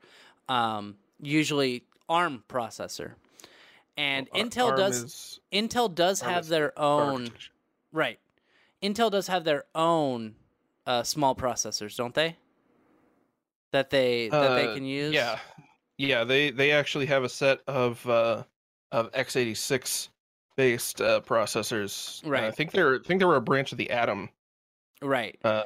um, 0.47 0.95
usually 1.21 1.83
ARM 2.07 2.45
processor. 2.47 3.15
And 3.97 4.29
Ar- 4.31 4.39
Intel 4.39 4.77
does 4.77 5.03
is- 5.03 5.39
Intel 5.51 5.93
does 5.93 6.23
ARM 6.23 6.33
have 6.33 6.47
their 6.47 6.77
own 6.79 7.31
right. 7.91 8.17
Intel 8.81 9.11
does 9.11 9.27
have 9.27 9.43
their 9.43 9.65
own 9.75 10.35
uh, 10.87 11.03
small 11.03 11.35
processors, 11.35 11.97
don't 11.97 12.15
they? 12.15 12.37
That 13.71 13.89
they 13.89 14.29
that 14.29 14.55
they 14.55 14.67
Uh, 14.69 14.73
can 14.73 14.85
use. 14.85 15.13
Yeah, 15.13 15.37
yeah. 15.97 16.23
They 16.23 16.49
they 16.49 16.71
actually 16.71 17.07
have 17.07 17.25
a 17.25 17.29
set 17.29 17.59
of 17.67 18.07
uh, 18.07 18.43
of 18.93 19.11
x86 19.11 20.07
based 20.60 20.99
uh, 21.01 21.22
processors. 21.22 22.22
Uh, 22.28 22.47
I 22.47 22.51
think 22.51 22.72
they're 22.72 22.95
I 22.95 22.99
think 23.05 23.22
they 23.22 23.26
were 23.26 23.38
a 23.38 23.41
branch 23.41 23.72
of 23.72 23.78
the 23.78 23.91
Atom 23.91 24.28
Right. 25.01 25.39
uh, 25.45 25.64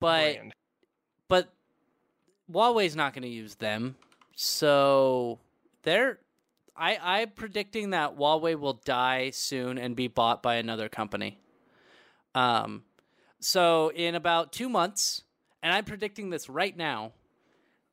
But 0.00 0.36
brand. 0.36 0.54
but 1.28 1.52
Huawei's 2.50 2.96
not 2.96 3.12
going 3.12 3.24
to 3.24 3.28
use 3.28 3.56
them. 3.56 3.96
So 4.34 5.38
they're 5.82 6.18
I 6.74 6.96
I'm 7.02 7.30
predicting 7.32 7.90
that 7.90 8.16
Huawei 8.16 8.58
will 8.58 8.80
die 8.86 9.28
soon 9.28 9.76
and 9.76 9.94
be 9.94 10.08
bought 10.08 10.42
by 10.42 10.54
another 10.54 10.88
company. 10.88 11.38
Um 12.34 12.84
so 13.38 13.92
in 13.94 14.14
about 14.14 14.50
2 14.50 14.70
months 14.70 15.24
and 15.62 15.74
I'm 15.74 15.84
predicting 15.84 16.30
this 16.30 16.48
right 16.48 16.74
now. 16.74 17.12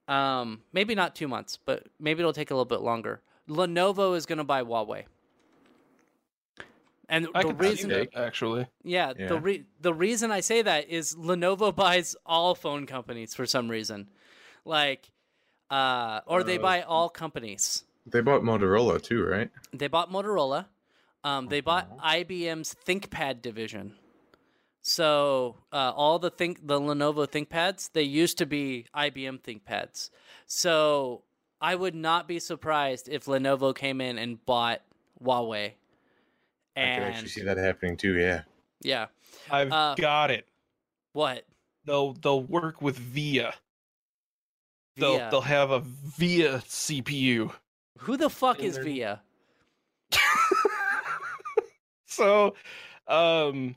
Um, 0.08 0.62
maybe 0.72 0.95
not 0.95 1.16
two 1.16 1.28
months, 1.28 1.60
but 1.66 1.86
maybe 1.99 2.22
it'll 2.22 2.32
take 2.32 2.49
a 2.49 2.53
little 2.53 2.64
bit 2.64 2.80
longer. 2.80 3.20
Lenovo 3.49 4.16
is 4.16 4.26
going 4.26 4.38
to 4.38 4.45
buy 4.45 4.64
Huawei, 4.64 5.03
and 7.10 7.28
I 7.34 7.43
the 7.43 7.53
reason, 7.53 7.89
that 7.89 8.10
actually. 8.16 8.68
yeah, 8.84 9.14
Yeah. 9.18 9.28
the 9.28 9.39
re- 9.39 9.66
the 9.82 9.93
reason 9.93 10.32
I 10.32 10.41
say 10.41 10.62
that 10.62 10.89
is 10.89 11.16
Lenovo 11.16 11.74
buys 11.86 12.16
all 12.26 12.55
phone 12.55 12.86
companies 12.86 13.34
for 13.34 13.45
some 13.45 13.70
reason, 13.70 14.10
like, 14.66 15.10
uh, 15.70 16.22
or 16.26 16.43
they 16.43 16.58
Uh, 16.58 16.62
buy 16.62 16.82
all 16.82 17.10
companies. 17.10 17.84
They 18.05 18.22
bought 18.22 18.41
Motorola 18.41 19.01
too, 19.01 19.24
right? 19.24 19.49
They 19.74 19.88
bought 19.88 20.10
Motorola. 20.12 20.68
Um, 21.24 21.47
they 21.47 21.60
bought 21.62 21.88
Uh-huh. 21.91 22.16
IBM's 22.20 22.74
ThinkPad 22.86 23.41
division. 23.41 23.95
So 24.82 25.58
uh, 25.74 25.91
all 25.95 26.18
the 26.20 26.30
think 26.30 26.66
the 26.66 26.80
Lenovo 26.80 27.28
ThinkPads 27.28 27.91
they 27.91 28.03
used 28.03 28.38
to 28.38 28.45
be 28.45 28.86
IBM 28.95 29.41
ThinkPads. 29.41 30.10
So 30.45 31.24
I 31.60 31.76
would 31.76 31.95
not 31.95 32.28
be 32.28 32.39
surprised 32.39 33.10
if 33.10 33.26
Lenovo 33.26 33.76
came 33.76 33.99
in 33.99 34.18
and 34.18 34.45
bought 34.45 34.82
Huawei. 35.22 35.74
I 36.78 36.82
And 36.82 37.03
could 37.03 37.13
actually 37.13 37.30
see 37.30 37.43
that 37.43 37.57
happening 37.57 37.97
too. 37.97 38.15
Yeah. 38.17 38.43
yeah, 38.82 39.07
I've 39.49 39.71
Uh, 39.71 39.95
got 39.95 40.32
it. 40.32 40.47
what? 41.13 41.45
They'll 41.86 42.13
they'll 42.13 42.43
work 42.43 42.82
with 42.82 42.97
VIA. 42.97 43.53
They'll 44.97 45.17
Via. 45.17 45.30
they'll 45.32 45.41
have 45.41 45.71
a 45.71 45.80
VIA 45.80 46.59
CPU. 46.67 47.53
Who 47.99 48.17
the 48.17 48.30
fuck 48.30 48.59
in 48.59 48.65
is 48.65 48.75
their- 48.75 48.84
Via? 48.84 49.21
so 52.05 52.55
um 53.07 53.75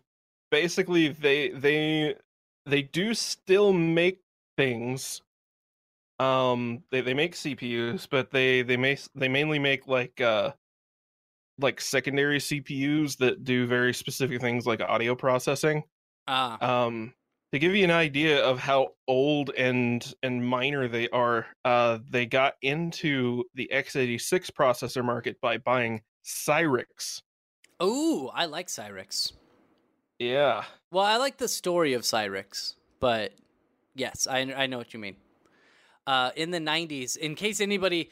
basically 0.51 1.09
they 1.09 1.49
they 1.51 2.15
they 2.67 2.83
do 2.83 3.15
still 3.15 3.73
make 3.73 4.21
things 4.57 5.23
um 6.19 6.83
they, 6.91 7.01
they 7.01 7.15
make 7.15 7.35
cpus 7.35 8.07
but 8.11 8.31
they 8.31 8.63
they 8.63 8.77
may 8.77 8.97
they 9.15 9.29
mainly 9.29 9.59
make 9.59 9.87
like 9.87 10.21
uh 10.21 10.53
like 11.63 11.81
secondary 11.81 12.39
cpus 12.39 13.17
that 13.19 13.45
do 13.45 13.67
very 13.67 13.93
specific 13.95 14.41
things 14.41 14.67
like 14.67 14.81
audio 14.81 15.15
processing 15.15 15.83
Ah, 16.29 16.85
um 16.85 17.13
to 17.53 17.59
give 17.59 17.75
you 17.75 17.83
an 17.83 17.91
idea 17.91 18.45
of 18.45 18.59
how 18.59 18.89
old 19.09 19.51
and 19.57 20.15
and 20.23 20.45
minor 20.47 20.87
they 20.89 21.09
are 21.09 21.47
uh 21.65 21.99
they 22.09 22.27
got 22.27 22.55
into 22.63 23.45
the 23.55 23.69
x86 23.73 24.51
processor 24.53 25.05
market 25.05 25.41
by 25.41 25.59
buying 25.59 26.03
cyrix 26.25 27.23
Oh, 27.83 28.31
I 28.35 28.45
like 28.45 28.67
Cyrix. 28.67 29.33
yeah 30.19 30.65
Well, 30.91 31.05
I 31.05 31.17
like 31.17 31.39
the 31.39 31.49
story 31.49 31.95
of 31.95 32.03
Cyrix, 32.03 32.75
but 33.01 33.33
yes, 33.95 34.27
I 34.27 34.41
I 34.41 34.67
know 34.67 34.77
what 34.77 34.93
you 34.93 35.01
mean. 35.01 35.17
Uh, 36.07 36.31
in 36.37 36.51
the 36.51 36.59
'90s, 36.59 37.17
in 37.17 37.35
case 37.35 37.59
anybody 37.59 38.11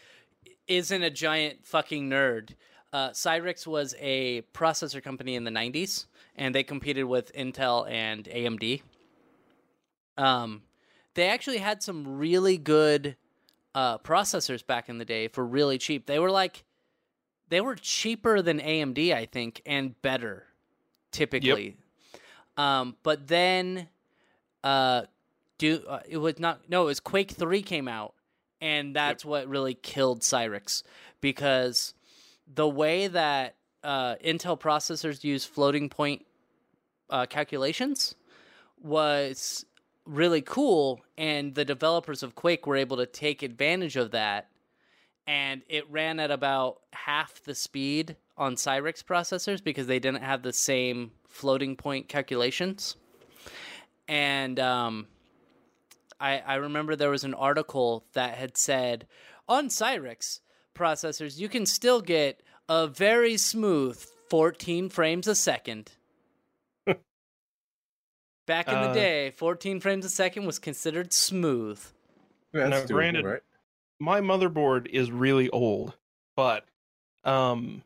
isn't 0.68 1.02
a 1.02 1.10
giant 1.10 1.66
fucking 1.66 2.08
nerd, 2.08 2.54
uh, 2.92 3.10
Cyrix 3.10 3.66
was 3.66 3.94
a 4.00 4.42
processor 4.54 5.02
company 5.02 5.34
in 5.34 5.44
the 5.44 5.50
'90s, 5.50 6.06
and 6.36 6.54
they 6.54 6.62
competed 6.62 7.04
with 7.04 7.32
Intel 7.34 7.88
and 7.90 8.24
AMD. 8.24 8.82
Um, 10.16 10.62
they 11.14 11.28
actually 11.28 11.58
had 11.58 11.82
some 11.82 12.18
really 12.18 12.58
good 12.58 13.16
uh, 13.74 13.98
processors 13.98 14.66
back 14.66 14.88
in 14.88 14.98
the 14.98 15.04
day 15.04 15.28
for 15.28 15.44
really 15.44 15.78
cheap. 15.78 16.06
They 16.06 16.18
were 16.18 16.30
like, 16.30 16.64
they 17.48 17.60
were 17.60 17.74
cheaper 17.74 18.42
than 18.42 18.58
AMD, 18.58 19.14
I 19.14 19.26
think, 19.26 19.62
and 19.64 20.00
better, 20.02 20.44
typically. 21.12 21.76
Um, 22.56 22.96
but 23.02 23.28
then, 23.28 23.88
uh, 24.64 25.02
do 25.58 25.82
uh, 25.88 26.00
it 26.08 26.18
was 26.18 26.38
not 26.38 26.68
no, 26.68 26.82
it 26.82 26.86
was 26.86 27.00
Quake 27.00 27.30
Three 27.32 27.62
came 27.62 27.88
out, 27.88 28.14
and 28.60 28.94
that's 28.94 29.24
what 29.24 29.48
really 29.48 29.74
killed 29.74 30.20
Cyrix 30.20 30.82
because 31.20 31.94
the 32.54 32.68
way 32.68 33.06
that 33.06 33.56
uh, 33.82 34.16
Intel 34.24 34.58
processors 34.58 35.24
use 35.24 35.44
floating 35.44 35.88
point 35.88 36.24
uh, 37.10 37.26
calculations 37.26 38.14
was 38.82 39.64
really 40.04 40.42
cool, 40.42 41.00
and 41.16 41.54
the 41.54 41.64
developers 41.64 42.22
of 42.22 42.34
Quake 42.34 42.66
were 42.66 42.76
able 42.76 42.96
to 42.96 43.06
take 43.06 43.42
advantage 43.42 43.96
of 43.96 44.10
that, 44.12 44.48
and 45.26 45.62
it 45.68 45.88
ran 45.90 46.18
at 46.20 46.30
about 46.30 46.80
half 46.92 47.42
the 47.42 47.54
speed 47.54 48.16
on 48.36 48.54
Cyrix 48.54 49.02
processors 49.04 49.62
because 49.62 49.86
they 49.86 49.98
didn't 49.98 50.22
have 50.22 50.42
the 50.42 50.52
same 50.52 51.10
floating 51.28 51.76
point 51.76 52.08
calculations. 52.08 52.96
And 54.06 54.58
um, 54.58 55.06
I, 56.18 56.38
I 56.38 56.54
remember 56.54 56.96
there 56.96 57.10
was 57.10 57.24
an 57.24 57.34
article 57.34 58.04
that 58.14 58.34
had 58.36 58.56
said 58.56 59.06
on 59.48 59.68
Cyrix 59.68 60.40
processors, 60.78 61.38
you 61.38 61.48
can 61.48 61.66
still 61.66 62.00
get 62.00 62.40
a 62.68 62.86
very 62.86 63.36
smooth 63.36 63.98
14 64.30 64.88
frames 64.88 65.26
a 65.26 65.34
second. 65.34 65.90
Back 68.46 68.68
in 68.68 68.80
the 68.80 68.88
Uh, 68.90 68.94
day, 68.94 69.30
14 69.32 69.80
frames 69.80 70.04
a 70.04 70.08
second 70.10 70.46
was 70.46 70.58
considered 70.58 71.12
smooth. 71.12 71.80
That's 72.52 72.70
Now, 72.70 72.80
doable, 72.84 72.88
granted- 72.88 73.24
right? 73.24 73.42
my 74.00 74.20
motherboard 74.20 74.86
is 74.86 75.10
really 75.10 75.50
old, 75.50 75.96
but 76.36 76.64
um 77.24 77.82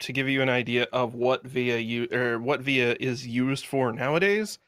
to 0.00 0.12
give 0.12 0.28
you 0.28 0.42
an 0.42 0.48
idea 0.48 0.84
of 0.92 1.14
what 1.14 1.44
VIA 1.44 1.78
u- 1.78 2.08
or 2.12 2.38
what 2.38 2.60
VIA 2.60 2.96
is 3.00 3.26
used 3.26 3.64
for 3.66 3.92
nowadays, 3.92 4.58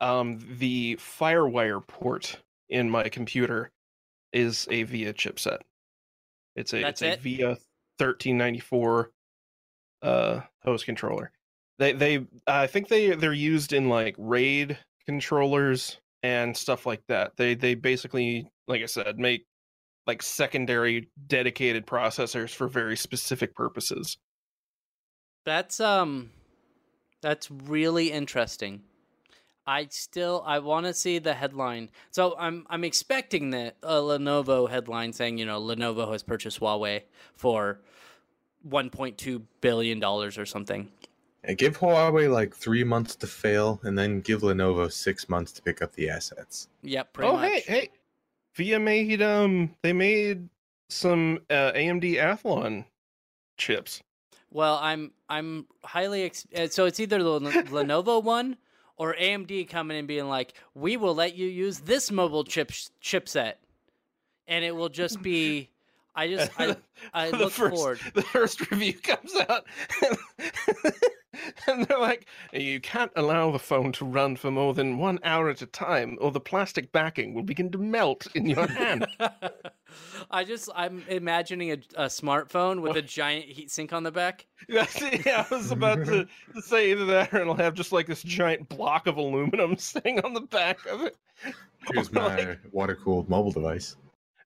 um 0.00 0.38
the 0.58 0.96
FireWire 0.96 1.84
port 1.86 2.36
in 2.68 2.90
my 2.90 3.08
computer 3.08 3.70
is 4.32 4.66
a 4.70 4.82
VIA 4.82 5.14
chipset. 5.14 5.60
It's 6.58 6.74
a 6.74 6.82
That's 6.82 7.02
it's 7.02 7.16
it? 7.16 7.18
a 7.18 7.22
VIA 7.22 7.48
1394 7.98 9.10
uh 10.02 10.40
host 10.62 10.84
controller. 10.84 11.32
They 11.78 11.92
they 11.92 12.26
I 12.46 12.66
think 12.66 12.88
they 12.88 13.14
they're 13.14 13.32
used 13.32 13.72
in 13.72 13.88
like 13.88 14.14
RAID 14.18 14.78
controllers 15.06 15.98
and 16.22 16.56
stuff 16.56 16.86
like 16.86 17.02
that. 17.08 17.36
They 17.36 17.54
they 17.54 17.74
basically 17.74 18.50
like 18.66 18.82
I 18.82 18.86
said 18.86 19.18
make 19.18 19.46
like 20.06 20.22
secondary 20.22 21.10
dedicated 21.26 21.86
processors 21.86 22.50
for 22.50 22.66
very 22.66 22.96
specific 22.96 23.54
purposes. 23.54 24.18
That's 25.44 25.80
um 25.80 26.30
that's 27.22 27.50
really 27.50 28.10
interesting. 28.10 28.82
I 29.68 29.86
still 29.90 30.42
I 30.46 30.60
want 30.60 30.86
to 30.86 30.94
see 30.94 31.18
the 31.18 31.34
headline. 31.34 31.90
So 32.10 32.34
I'm 32.38 32.66
I'm 32.70 32.84
expecting 32.84 33.50
that 33.50 33.76
a 33.82 33.96
Lenovo 33.96 34.68
headline 34.68 35.12
saying, 35.12 35.36
you 35.36 35.44
know, 35.44 35.60
Lenovo 35.60 36.10
has 36.10 36.22
purchased 36.22 36.58
Huawei 36.58 37.02
for 37.34 37.78
1.2 38.66 39.42
billion 39.60 40.00
dollars 40.00 40.38
or 40.38 40.46
something. 40.46 40.90
Yeah, 41.44 41.52
give 41.52 41.78
Huawei 41.78 42.32
like 42.32 42.56
three 42.56 42.82
months 42.82 43.14
to 43.16 43.26
fail, 43.26 43.78
and 43.82 43.96
then 43.96 44.22
give 44.22 44.40
Lenovo 44.40 44.90
six 44.90 45.28
months 45.28 45.52
to 45.52 45.62
pick 45.62 45.82
up 45.82 45.92
the 45.92 46.08
assets. 46.08 46.68
Yep, 46.82 47.12
pretty 47.12 47.30
oh 47.30 47.36
much. 47.36 47.52
hey 47.52 47.60
hey, 47.66 47.88
VIA 48.54 48.80
made 48.80 49.20
um 49.20 49.74
they 49.82 49.92
made 49.92 50.48
some 50.88 51.40
uh, 51.50 51.72
AMD 51.72 52.16
Athlon 52.16 52.86
chips. 53.58 54.02
Well, 54.50 54.78
I'm 54.80 55.12
I'm 55.28 55.66
highly 55.84 56.22
ex- 56.22 56.46
uh, 56.56 56.68
so 56.68 56.86
it's 56.86 57.00
either 57.00 57.22
the 57.22 57.38
Lenovo 57.70 58.22
one 58.22 58.56
or 58.98 59.14
AMD 59.14 59.68
coming 59.68 59.96
and 59.96 60.06
being 60.06 60.28
like, 60.28 60.54
"We 60.74 60.96
will 60.96 61.14
let 61.14 61.34
you 61.34 61.46
use 61.46 61.80
this 61.80 62.10
mobile 62.10 62.44
chip 62.44 62.70
chipset." 63.02 63.54
And 64.46 64.64
it 64.64 64.74
will 64.74 64.88
just 64.88 65.22
be 65.22 65.70
I 66.18 66.26
just 66.26 66.50
I 66.58 66.76
I 67.14 67.30
look 67.30 67.52
first, 67.52 67.76
forward. 67.76 68.00
The 68.12 68.22
first 68.22 68.70
review 68.72 68.94
comes 68.94 69.32
out, 69.48 69.64
and 71.68 71.86
they're 71.86 71.98
like, 71.98 72.26
"You 72.52 72.80
can't 72.80 73.12
allow 73.14 73.52
the 73.52 73.60
phone 73.60 73.92
to 73.92 74.04
run 74.04 74.34
for 74.34 74.50
more 74.50 74.74
than 74.74 74.98
one 74.98 75.20
hour 75.22 75.48
at 75.48 75.62
a 75.62 75.66
time, 75.66 76.18
or 76.20 76.32
the 76.32 76.40
plastic 76.40 76.90
backing 76.90 77.34
will 77.34 77.44
begin 77.44 77.70
to 77.70 77.78
melt 77.78 78.26
in 78.34 78.46
your 78.46 78.66
hand." 78.66 79.06
I 80.30 80.44
just 80.44 80.68
I'm 80.74 81.02
imagining 81.08 81.70
a, 81.72 81.76
a 81.96 82.06
smartphone 82.06 82.80
with 82.80 82.96
a 82.96 83.02
giant 83.18 83.46
heat 83.46 83.70
sink 83.70 83.92
on 83.92 84.02
the 84.02 84.10
back. 84.12 84.46
That's. 84.68 85.00
Yeah, 85.24 85.46
I 85.50 85.54
was 85.54 85.70
about 85.72 86.04
to, 86.06 86.26
to 86.54 86.62
say 86.62 86.90
either 86.90 87.06
that, 87.06 87.32
or 87.32 87.40
it'll 87.40 87.54
have 87.54 87.74
just 87.74 87.92
like 87.92 88.06
this 88.06 88.22
giant 88.22 88.68
block 88.68 89.06
of 89.06 89.16
aluminum 89.16 89.76
sitting 89.78 90.20
on 90.20 90.34
the 90.34 90.40
back 90.42 90.84
of 90.86 91.02
it, 91.02 91.16
Here's 91.92 92.08
Or 92.10 92.20
like- 92.20 92.38
my 92.48 92.56
water 92.72 92.96
cooled 92.96 93.28
mobile 93.28 93.52
device. 93.52 93.96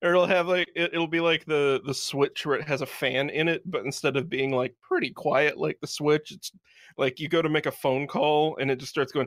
or 0.02 0.10
it'll 0.10 0.26
have 0.26 0.46
like 0.48 0.68
it, 0.76 0.92
it'll 0.92 1.06
be 1.06 1.20
like 1.20 1.44
the 1.46 1.80
the 1.86 1.94
switch 1.94 2.44
where 2.46 2.56
it 2.56 2.66
has 2.68 2.80
a 2.82 2.86
fan 2.86 3.30
in 3.30 3.48
it, 3.48 3.62
but 3.70 3.84
instead 3.84 4.16
of 4.16 4.28
being 4.28 4.52
like 4.52 4.74
pretty 4.82 5.10
quiet 5.10 5.58
like 5.58 5.78
the 5.80 5.86
switch, 5.86 6.30
it's 6.32 6.52
like 6.98 7.18
you 7.18 7.28
go 7.28 7.40
to 7.42 7.48
make 7.48 7.66
a 7.66 7.72
phone 7.72 8.06
call 8.06 8.56
and 8.58 8.70
it 8.70 8.76
just 8.78 8.90
starts 8.90 9.12
going. 9.12 9.26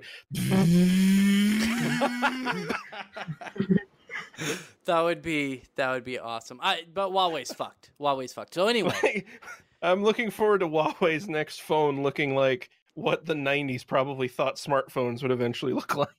That 4.85 5.01
would 5.01 5.21
be 5.21 5.63
that 5.75 5.91
would 5.91 6.03
be 6.03 6.19
awesome. 6.19 6.59
I 6.61 6.83
but 6.93 7.11
Huawei's 7.11 7.53
fucked. 7.53 7.91
Huawei's 7.99 8.33
fucked. 8.33 8.53
So 8.53 8.67
anyway, 8.67 9.25
I'm 9.81 10.03
looking 10.03 10.31
forward 10.31 10.59
to 10.59 10.67
Huawei's 10.67 11.27
next 11.27 11.61
phone 11.61 12.03
looking 12.03 12.35
like 12.35 12.69
what 12.93 13.25
the 13.25 13.33
90s 13.33 13.85
probably 13.85 14.27
thought 14.27 14.55
smartphones 14.55 15.21
would 15.21 15.31
eventually 15.31 15.73
look 15.73 15.95
like. 15.95 16.09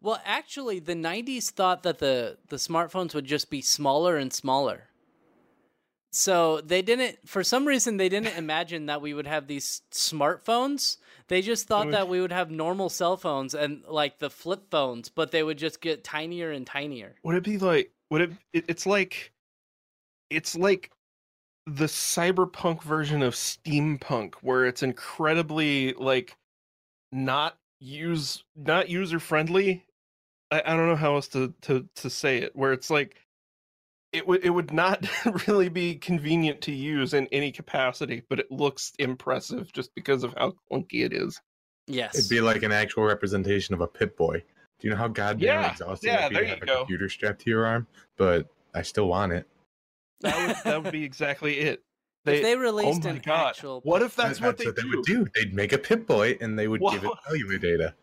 Well, 0.00 0.20
actually, 0.24 0.78
the 0.78 0.94
'90s 0.94 1.50
thought 1.50 1.82
that 1.82 1.98
the 1.98 2.38
the 2.48 2.56
smartphones 2.56 3.14
would 3.14 3.24
just 3.24 3.50
be 3.50 3.60
smaller 3.60 4.16
and 4.16 4.32
smaller. 4.32 4.84
So 6.16 6.62
they 6.62 6.80
didn't, 6.80 7.18
for 7.28 7.44
some 7.44 7.66
reason, 7.66 7.98
they 7.98 8.08
didn't 8.08 8.38
imagine 8.38 8.86
that 8.86 9.02
we 9.02 9.12
would 9.12 9.26
have 9.26 9.46
these 9.46 9.82
smartphones. 9.92 10.96
They 11.28 11.42
just 11.42 11.68
thought 11.68 11.90
that 11.90 12.08
we 12.08 12.22
would 12.22 12.32
have 12.32 12.50
normal 12.50 12.88
cell 12.88 13.18
phones 13.18 13.54
and 13.54 13.84
like 13.86 14.18
the 14.18 14.30
flip 14.30 14.70
phones, 14.70 15.10
but 15.10 15.30
they 15.30 15.42
would 15.42 15.58
just 15.58 15.82
get 15.82 16.04
tinier 16.04 16.52
and 16.52 16.66
tinier. 16.66 17.16
Would 17.22 17.36
it 17.36 17.44
be 17.44 17.58
like? 17.58 17.92
Would 18.10 18.22
it? 18.22 18.30
it 18.54 18.64
it's 18.66 18.86
like, 18.86 19.30
it's 20.30 20.56
like 20.56 20.90
the 21.66 21.84
cyberpunk 21.84 22.82
version 22.82 23.22
of 23.22 23.34
steampunk, 23.34 24.36
where 24.40 24.64
it's 24.64 24.82
incredibly 24.82 25.92
like 25.92 26.34
not 27.12 27.58
use 27.78 28.42
not 28.56 28.88
user 28.88 29.18
friendly. 29.18 29.84
I, 30.50 30.62
I 30.64 30.76
don't 30.76 30.88
know 30.88 30.96
how 30.96 31.16
else 31.16 31.28
to 31.28 31.52
to 31.62 31.86
to 31.96 32.08
say 32.08 32.38
it. 32.38 32.56
Where 32.56 32.72
it's 32.72 32.88
like 32.88 33.25
it 34.16 34.26
would 34.26 34.44
it 34.44 34.50
would 34.50 34.72
not 34.72 35.06
really 35.46 35.68
be 35.68 35.94
convenient 35.96 36.60
to 36.62 36.72
use 36.72 37.14
in 37.14 37.26
any 37.32 37.52
capacity, 37.52 38.22
but 38.28 38.40
it 38.40 38.50
looks 38.50 38.92
impressive 38.98 39.72
just 39.72 39.94
because 39.94 40.24
of 40.24 40.34
how 40.34 40.54
clunky 40.70 41.04
it 41.04 41.12
is. 41.12 41.40
Yes. 41.86 42.18
It'd 42.18 42.30
be 42.30 42.40
like 42.40 42.62
an 42.62 42.72
actual 42.72 43.04
representation 43.04 43.74
of 43.74 43.80
a 43.80 43.86
Pip 43.86 44.16
Boy. 44.16 44.42
Do 44.78 44.88
you 44.88 44.90
know 44.90 44.96
how 44.96 45.08
goddamn 45.08 45.40
Yeah, 45.40 45.70
exhausting 45.70 46.10
yeah, 46.12 46.26
it'd 46.26 46.30
be 46.30 46.34
there 46.34 46.42
to 46.42 46.48
you 46.48 46.54
have 46.54 46.62
a 46.62 46.66
go. 46.66 46.78
computer 46.78 47.08
strapped 47.08 47.42
to 47.42 47.50
your 47.50 47.64
arm? 47.66 47.86
But 48.16 48.48
I 48.74 48.82
still 48.82 49.06
want 49.08 49.32
it. 49.32 49.46
That 50.22 50.46
would 50.46 50.56
that 50.64 50.82
would 50.82 50.92
be 50.92 51.04
exactly 51.12 51.60
it. 51.60 51.82
if 52.26 52.42
they 52.42 52.54
oh 52.54 52.58
released 52.58 53.04
my 53.04 53.10
an 53.10 53.22
God. 53.24 53.50
actual, 53.50 53.80
What 53.84 54.02
if 54.02 54.16
that's, 54.16 54.40
what, 54.40 54.56
they, 54.58 54.66
what 54.66 54.76
do? 54.76 54.82
they 54.82 54.88
would 54.88 55.04
do. 55.04 55.26
They'd 55.34 55.54
make 55.54 55.72
a 55.72 55.78
Pip 55.78 56.06
Boy 56.06 56.36
and 56.40 56.58
they 56.58 56.66
would 56.68 56.80
give 56.80 57.04
it 57.04 57.06
Whoa. 57.06 57.14
cellular 57.26 57.58
data. 57.70 57.94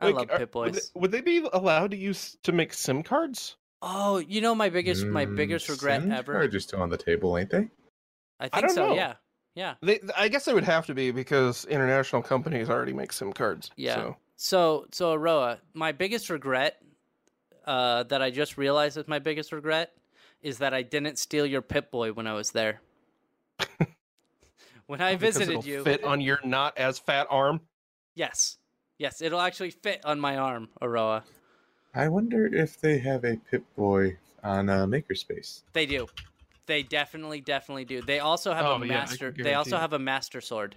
I 0.00 0.06
Like, 0.06 0.14
love 0.16 0.30
are- 0.30 0.38
Pip 0.38 0.54
would 0.54 0.72
Boys. 0.72 0.90
they- 0.94 1.00
Would 1.00 1.10
they 1.10 1.20
be 1.20 1.46
allowed 1.52 1.90
to 1.92 1.96
use 1.96 2.36
to 2.42 2.52
make 2.52 2.72
SIM 2.74 3.02
cards? 3.02 3.56
Oh, 3.82 4.18
you 4.18 4.40
know 4.40 4.54
my 4.54 4.68
biggest 4.68 5.06
my 5.06 5.26
Mm, 5.26 5.36
biggest 5.36 5.68
regret 5.68 6.02
SIM 6.02 6.12
ever. 6.12 6.32
cards 6.32 6.54
are 6.54 6.60
still 6.60 6.80
on 6.82 6.90
the 6.90 6.96
table, 6.96 7.36
ain't 7.38 7.50
they? 7.50 7.68
I 8.40 8.48
think 8.48 8.66
don't 8.66 8.74
so. 8.74 8.88
know. 8.88 8.94
Yeah. 8.94 9.14
Yeah. 9.54 9.74
They, 9.80 10.00
I 10.14 10.28
guess 10.28 10.44
they 10.44 10.52
would 10.52 10.64
have 10.64 10.84
to 10.86 10.94
be 10.94 11.10
because 11.12 11.64
international 11.66 12.20
companies 12.22 12.68
already 12.68 12.92
make 12.92 13.12
SIM 13.12 13.32
cards. 13.32 13.70
Yeah. 13.76 13.94
So. 13.94 14.16
So 14.36 14.86
so 14.92 15.16
Aroah, 15.16 15.60
my 15.72 15.92
biggest 15.92 16.28
regret 16.28 16.82
uh, 17.64 18.02
that 18.04 18.20
I 18.20 18.30
just 18.30 18.58
realized 18.58 18.96
is 18.98 19.08
my 19.08 19.18
biggest 19.18 19.50
regret 19.52 19.94
is 20.42 20.58
that 20.58 20.74
I 20.74 20.82
didn't 20.82 21.18
steal 21.18 21.46
your 21.46 21.62
Pip 21.62 21.90
Boy 21.90 22.12
when 22.12 22.26
I 22.26 22.34
was 22.34 22.50
there. 22.50 22.82
when 24.86 25.00
I 25.00 25.16
visited 25.16 25.50
it'll 25.50 25.64
you, 25.64 25.82
fit 25.84 26.04
on 26.04 26.20
your 26.20 26.38
not 26.44 26.76
as 26.78 26.98
fat 26.98 27.26
arm. 27.30 27.60
yes, 28.14 28.58
yes, 28.98 29.20
it'll 29.22 29.40
actually 29.40 29.70
fit 29.70 30.00
on 30.04 30.20
my 30.20 30.36
arm, 30.36 30.68
Aroah. 30.80 31.22
I 31.94 32.08
wonder 32.08 32.46
if 32.46 32.80
they 32.80 32.98
have 32.98 33.24
a 33.24 33.36
Pip 33.50 33.64
Boy 33.76 34.18
on 34.42 34.68
uh, 34.68 34.86
Makerspace. 34.86 35.62
They 35.72 35.86
do. 35.86 36.06
They 36.66 36.82
definitely, 36.82 37.40
definitely 37.40 37.84
do. 37.84 38.02
They 38.02 38.18
also 38.18 38.52
have 38.52 38.66
Oh, 38.66 38.72
a 38.74 38.78
master. 38.78 39.32
can 39.32 39.44
They 39.44 39.54
also 39.54 39.78
have 39.78 39.92
a 39.92 39.98
master 39.98 40.40
sword. 40.40 40.74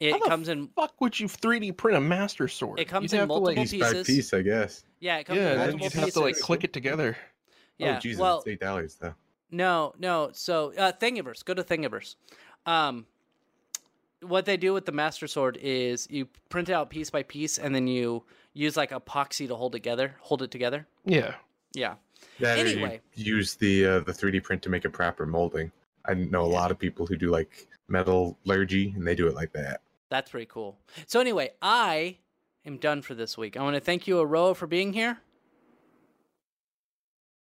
It 0.00 0.12
How 0.12 0.18
the 0.20 0.24
comes 0.26 0.48
in. 0.48 0.68
Fuck, 0.76 1.00
would 1.00 1.18
you 1.18 1.26
3D 1.26 1.76
print 1.76 1.96
a 1.96 2.00
master 2.00 2.46
sword? 2.46 2.78
It 2.78 2.86
comes 2.86 3.12
You'd 3.12 3.14
in 3.14 3.20
have 3.20 3.28
to, 3.30 3.34
like- 3.34 3.56
multiple 3.56 3.78
Piece 3.78 3.80
by 3.80 3.88
pieces. 3.98 4.06
piece, 4.06 4.34
I 4.34 4.42
guess. 4.42 4.84
Yeah, 5.00 5.18
it 5.18 5.24
comes 5.24 5.38
Yeah, 5.38 5.52
in 5.52 5.58
then 5.58 5.58
multiple 5.70 5.84
you'd 5.84 5.92
pieces. 5.92 6.00
have 6.04 6.12
to 6.14 6.20
like 6.20 6.38
click 6.38 6.64
it 6.64 6.72
together. 6.72 7.16
Yeah. 7.78 7.96
Oh, 7.96 8.00
Jesus, 8.00 8.20
well, 8.20 8.38
it's 8.38 8.46
eight 8.48 8.60
dollars 8.60 8.96
though. 9.00 9.14
No, 9.50 9.94
no. 9.98 10.30
So 10.32 10.72
uh, 10.78 10.92
Thingiverse, 10.92 11.44
go 11.44 11.54
to 11.54 11.64
Thingiverse. 11.64 12.14
Um, 12.66 13.06
what 14.22 14.44
they 14.46 14.56
do 14.56 14.72
with 14.72 14.84
the 14.86 14.92
Master 14.92 15.26
Sword 15.26 15.58
is 15.60 16.06
you 16.10 16.26
print 16.48 16.68
it 16.68 16.72
out 16.72 16.90
piece 16.90 17.10
by 17.10 17.22
piece, 17.22 17.58
and 17.58 17.74
then 17.74 17.86
you 17.86 18.24
use 18.52 18.76
like 18.76 18.90
epoxy 18.90 19.46
to 19.48 19.54
hold 19.54 19.72
together, 19.72 20.16
hold 20.20 20.42
it 20.42 20.50
together. 20.50 20.86
Yeah. 21.04 21.34
Yeah, 21.74 21.94
That 22.40 22.58
or 22.58 22.66
you 22.66 22.78
Anyway. 22.78 23.00
use 23.14 23.54
the 23.54 23.84
uh, 23.86 24.00
the 24.00 24.12
3D 24.12 24.42
print 24.42 24.62
to 24.62 24.70
make 24.70 24.84
a 24.86 24.90
proper 24.90 25.26
molding. 25.26 25.70
I 26.06 26.14
know 26.14 26.42
a 26.42 26.46
lot 26.46 26.70
of 26.70 26.78
people 26.78 27.06
who 27.06 27.14
do 27.16 27.28
like 27.28 27.68
metallurgy, 27.88 28.94
and 28.96 29.06
they 29.06 29.14
do 29.14 29.28
it 29.28 29.34
like 29.34 29.52
that. 29.52 29.82
that's 30.08 30.30
pretty 30.30 30.46
cool. 30.46 30.78
So 31.06 31.20
anyway, 31.20 31.50
I 31.60 32.16
am 32.64 32.78
done 32.78 33.02
for 33.02 33.14
this 33.14 33.36
week. 33.36 33.56
I 33.58 33.62
want 33.62 33.74
to 33.76 33.80
thank 33.80 34.06
you, 34.08 34.16
Aroah, 34.16 34.56
for 34.56 34.66
being 34.66 34.94
here. 34.94 35.18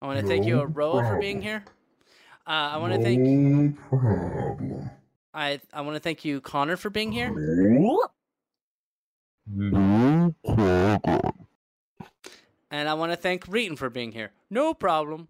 I 0.03 0.07
want 0.07 0.18
to 0.20 0.27
thank 0.27 0.45
you, 0.45 0.57
No 0.57 0.66
Aroah, 0.66 1.09
for 1.09 1.20
being 1.20 1.41
here. 1.41 1.64
Uh, 2.47 2.51
I 2.74 2.77
want 2.79 2.93
to 2.95 3.01
thank 3.01 3.20
No 3.20 3.72
problem. 3.89 4.91
I 5.37 5.61
I 5.72 5.82
want 5.82 5.95
to 5.95 6.01
thank 6.01 6.24
you, 6.24 6.41
Connor, 6.41 6.76
for 6.76 6.91
being 6.91 7.12
here. 7.12 7.30
No 9.49 10.34
problem. 10.45 11.22
and 12.70 12.89
I 12.89 12.95
want 12.95 13.12
to 13.12 13.16
thank 13.16 13.47
Reetin 13.47 13.78
for 13.78 13.91
being 13.91 14.12
here. 14.12 14.32
No 14.51 14.74
problem. 14.74 15.28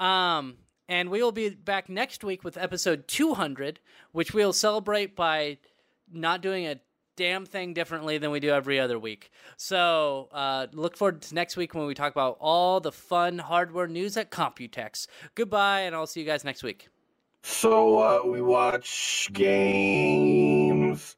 Um, 0.00 0.54
and 0.88 1.10
we 1.10 1.22
will 1.22 1.32
be 1.32 1.50
back 1.50 1.88
next 1.88 2.24
week 2.24 2.44
with 2.44 2.56
episode 2.56 3.08
200, 3.08 3.80
which 4.12 4.32
we'll 4.32 4.52
celebrate 4.52 5.14
by 5.14 5.58
not 6.10 6.40
doing 6.40 6.66
a 6.66 6.80
damn 7.16 7.44
thing 7.44 7.74
differently 7.74 8.18
than 8.18 8.30
we 8.30 8.40
do 8.40 8.50
every 8.50 8.80
other 8.80 8.98
week. 8.98 9.30
So 9.56 10.28
uh, 10.32 10.68
look 10.72 10.96
forward 10.96 11.22
to 11.22 11.34
next 11.34 11.56
week 11.56 11.74
when 11.74 11.86
we 11.86 11.94
talk 11.94 12.12
about 12.12 12.36
all 12.40 12.80
the 12.80 12.92
fun 12.92 13.38
hardware 13.38 13.86
news 13.86 14.16
at 14.16 14.30
Computex. 14.30 15.06
Goodbye, 15.34 15.80
and 15.80 15.94
I'll 15.94 16.06
see 16.06 16.20
you 16.20 16.26
guys 16.26 16.44
next 16.44 16.62
week. 16.62 16.88
So 17.42 17.98
uh, 17.98 18.22
we 18.26 18.42
watch 18.42 19.30
games. 19.32 21.16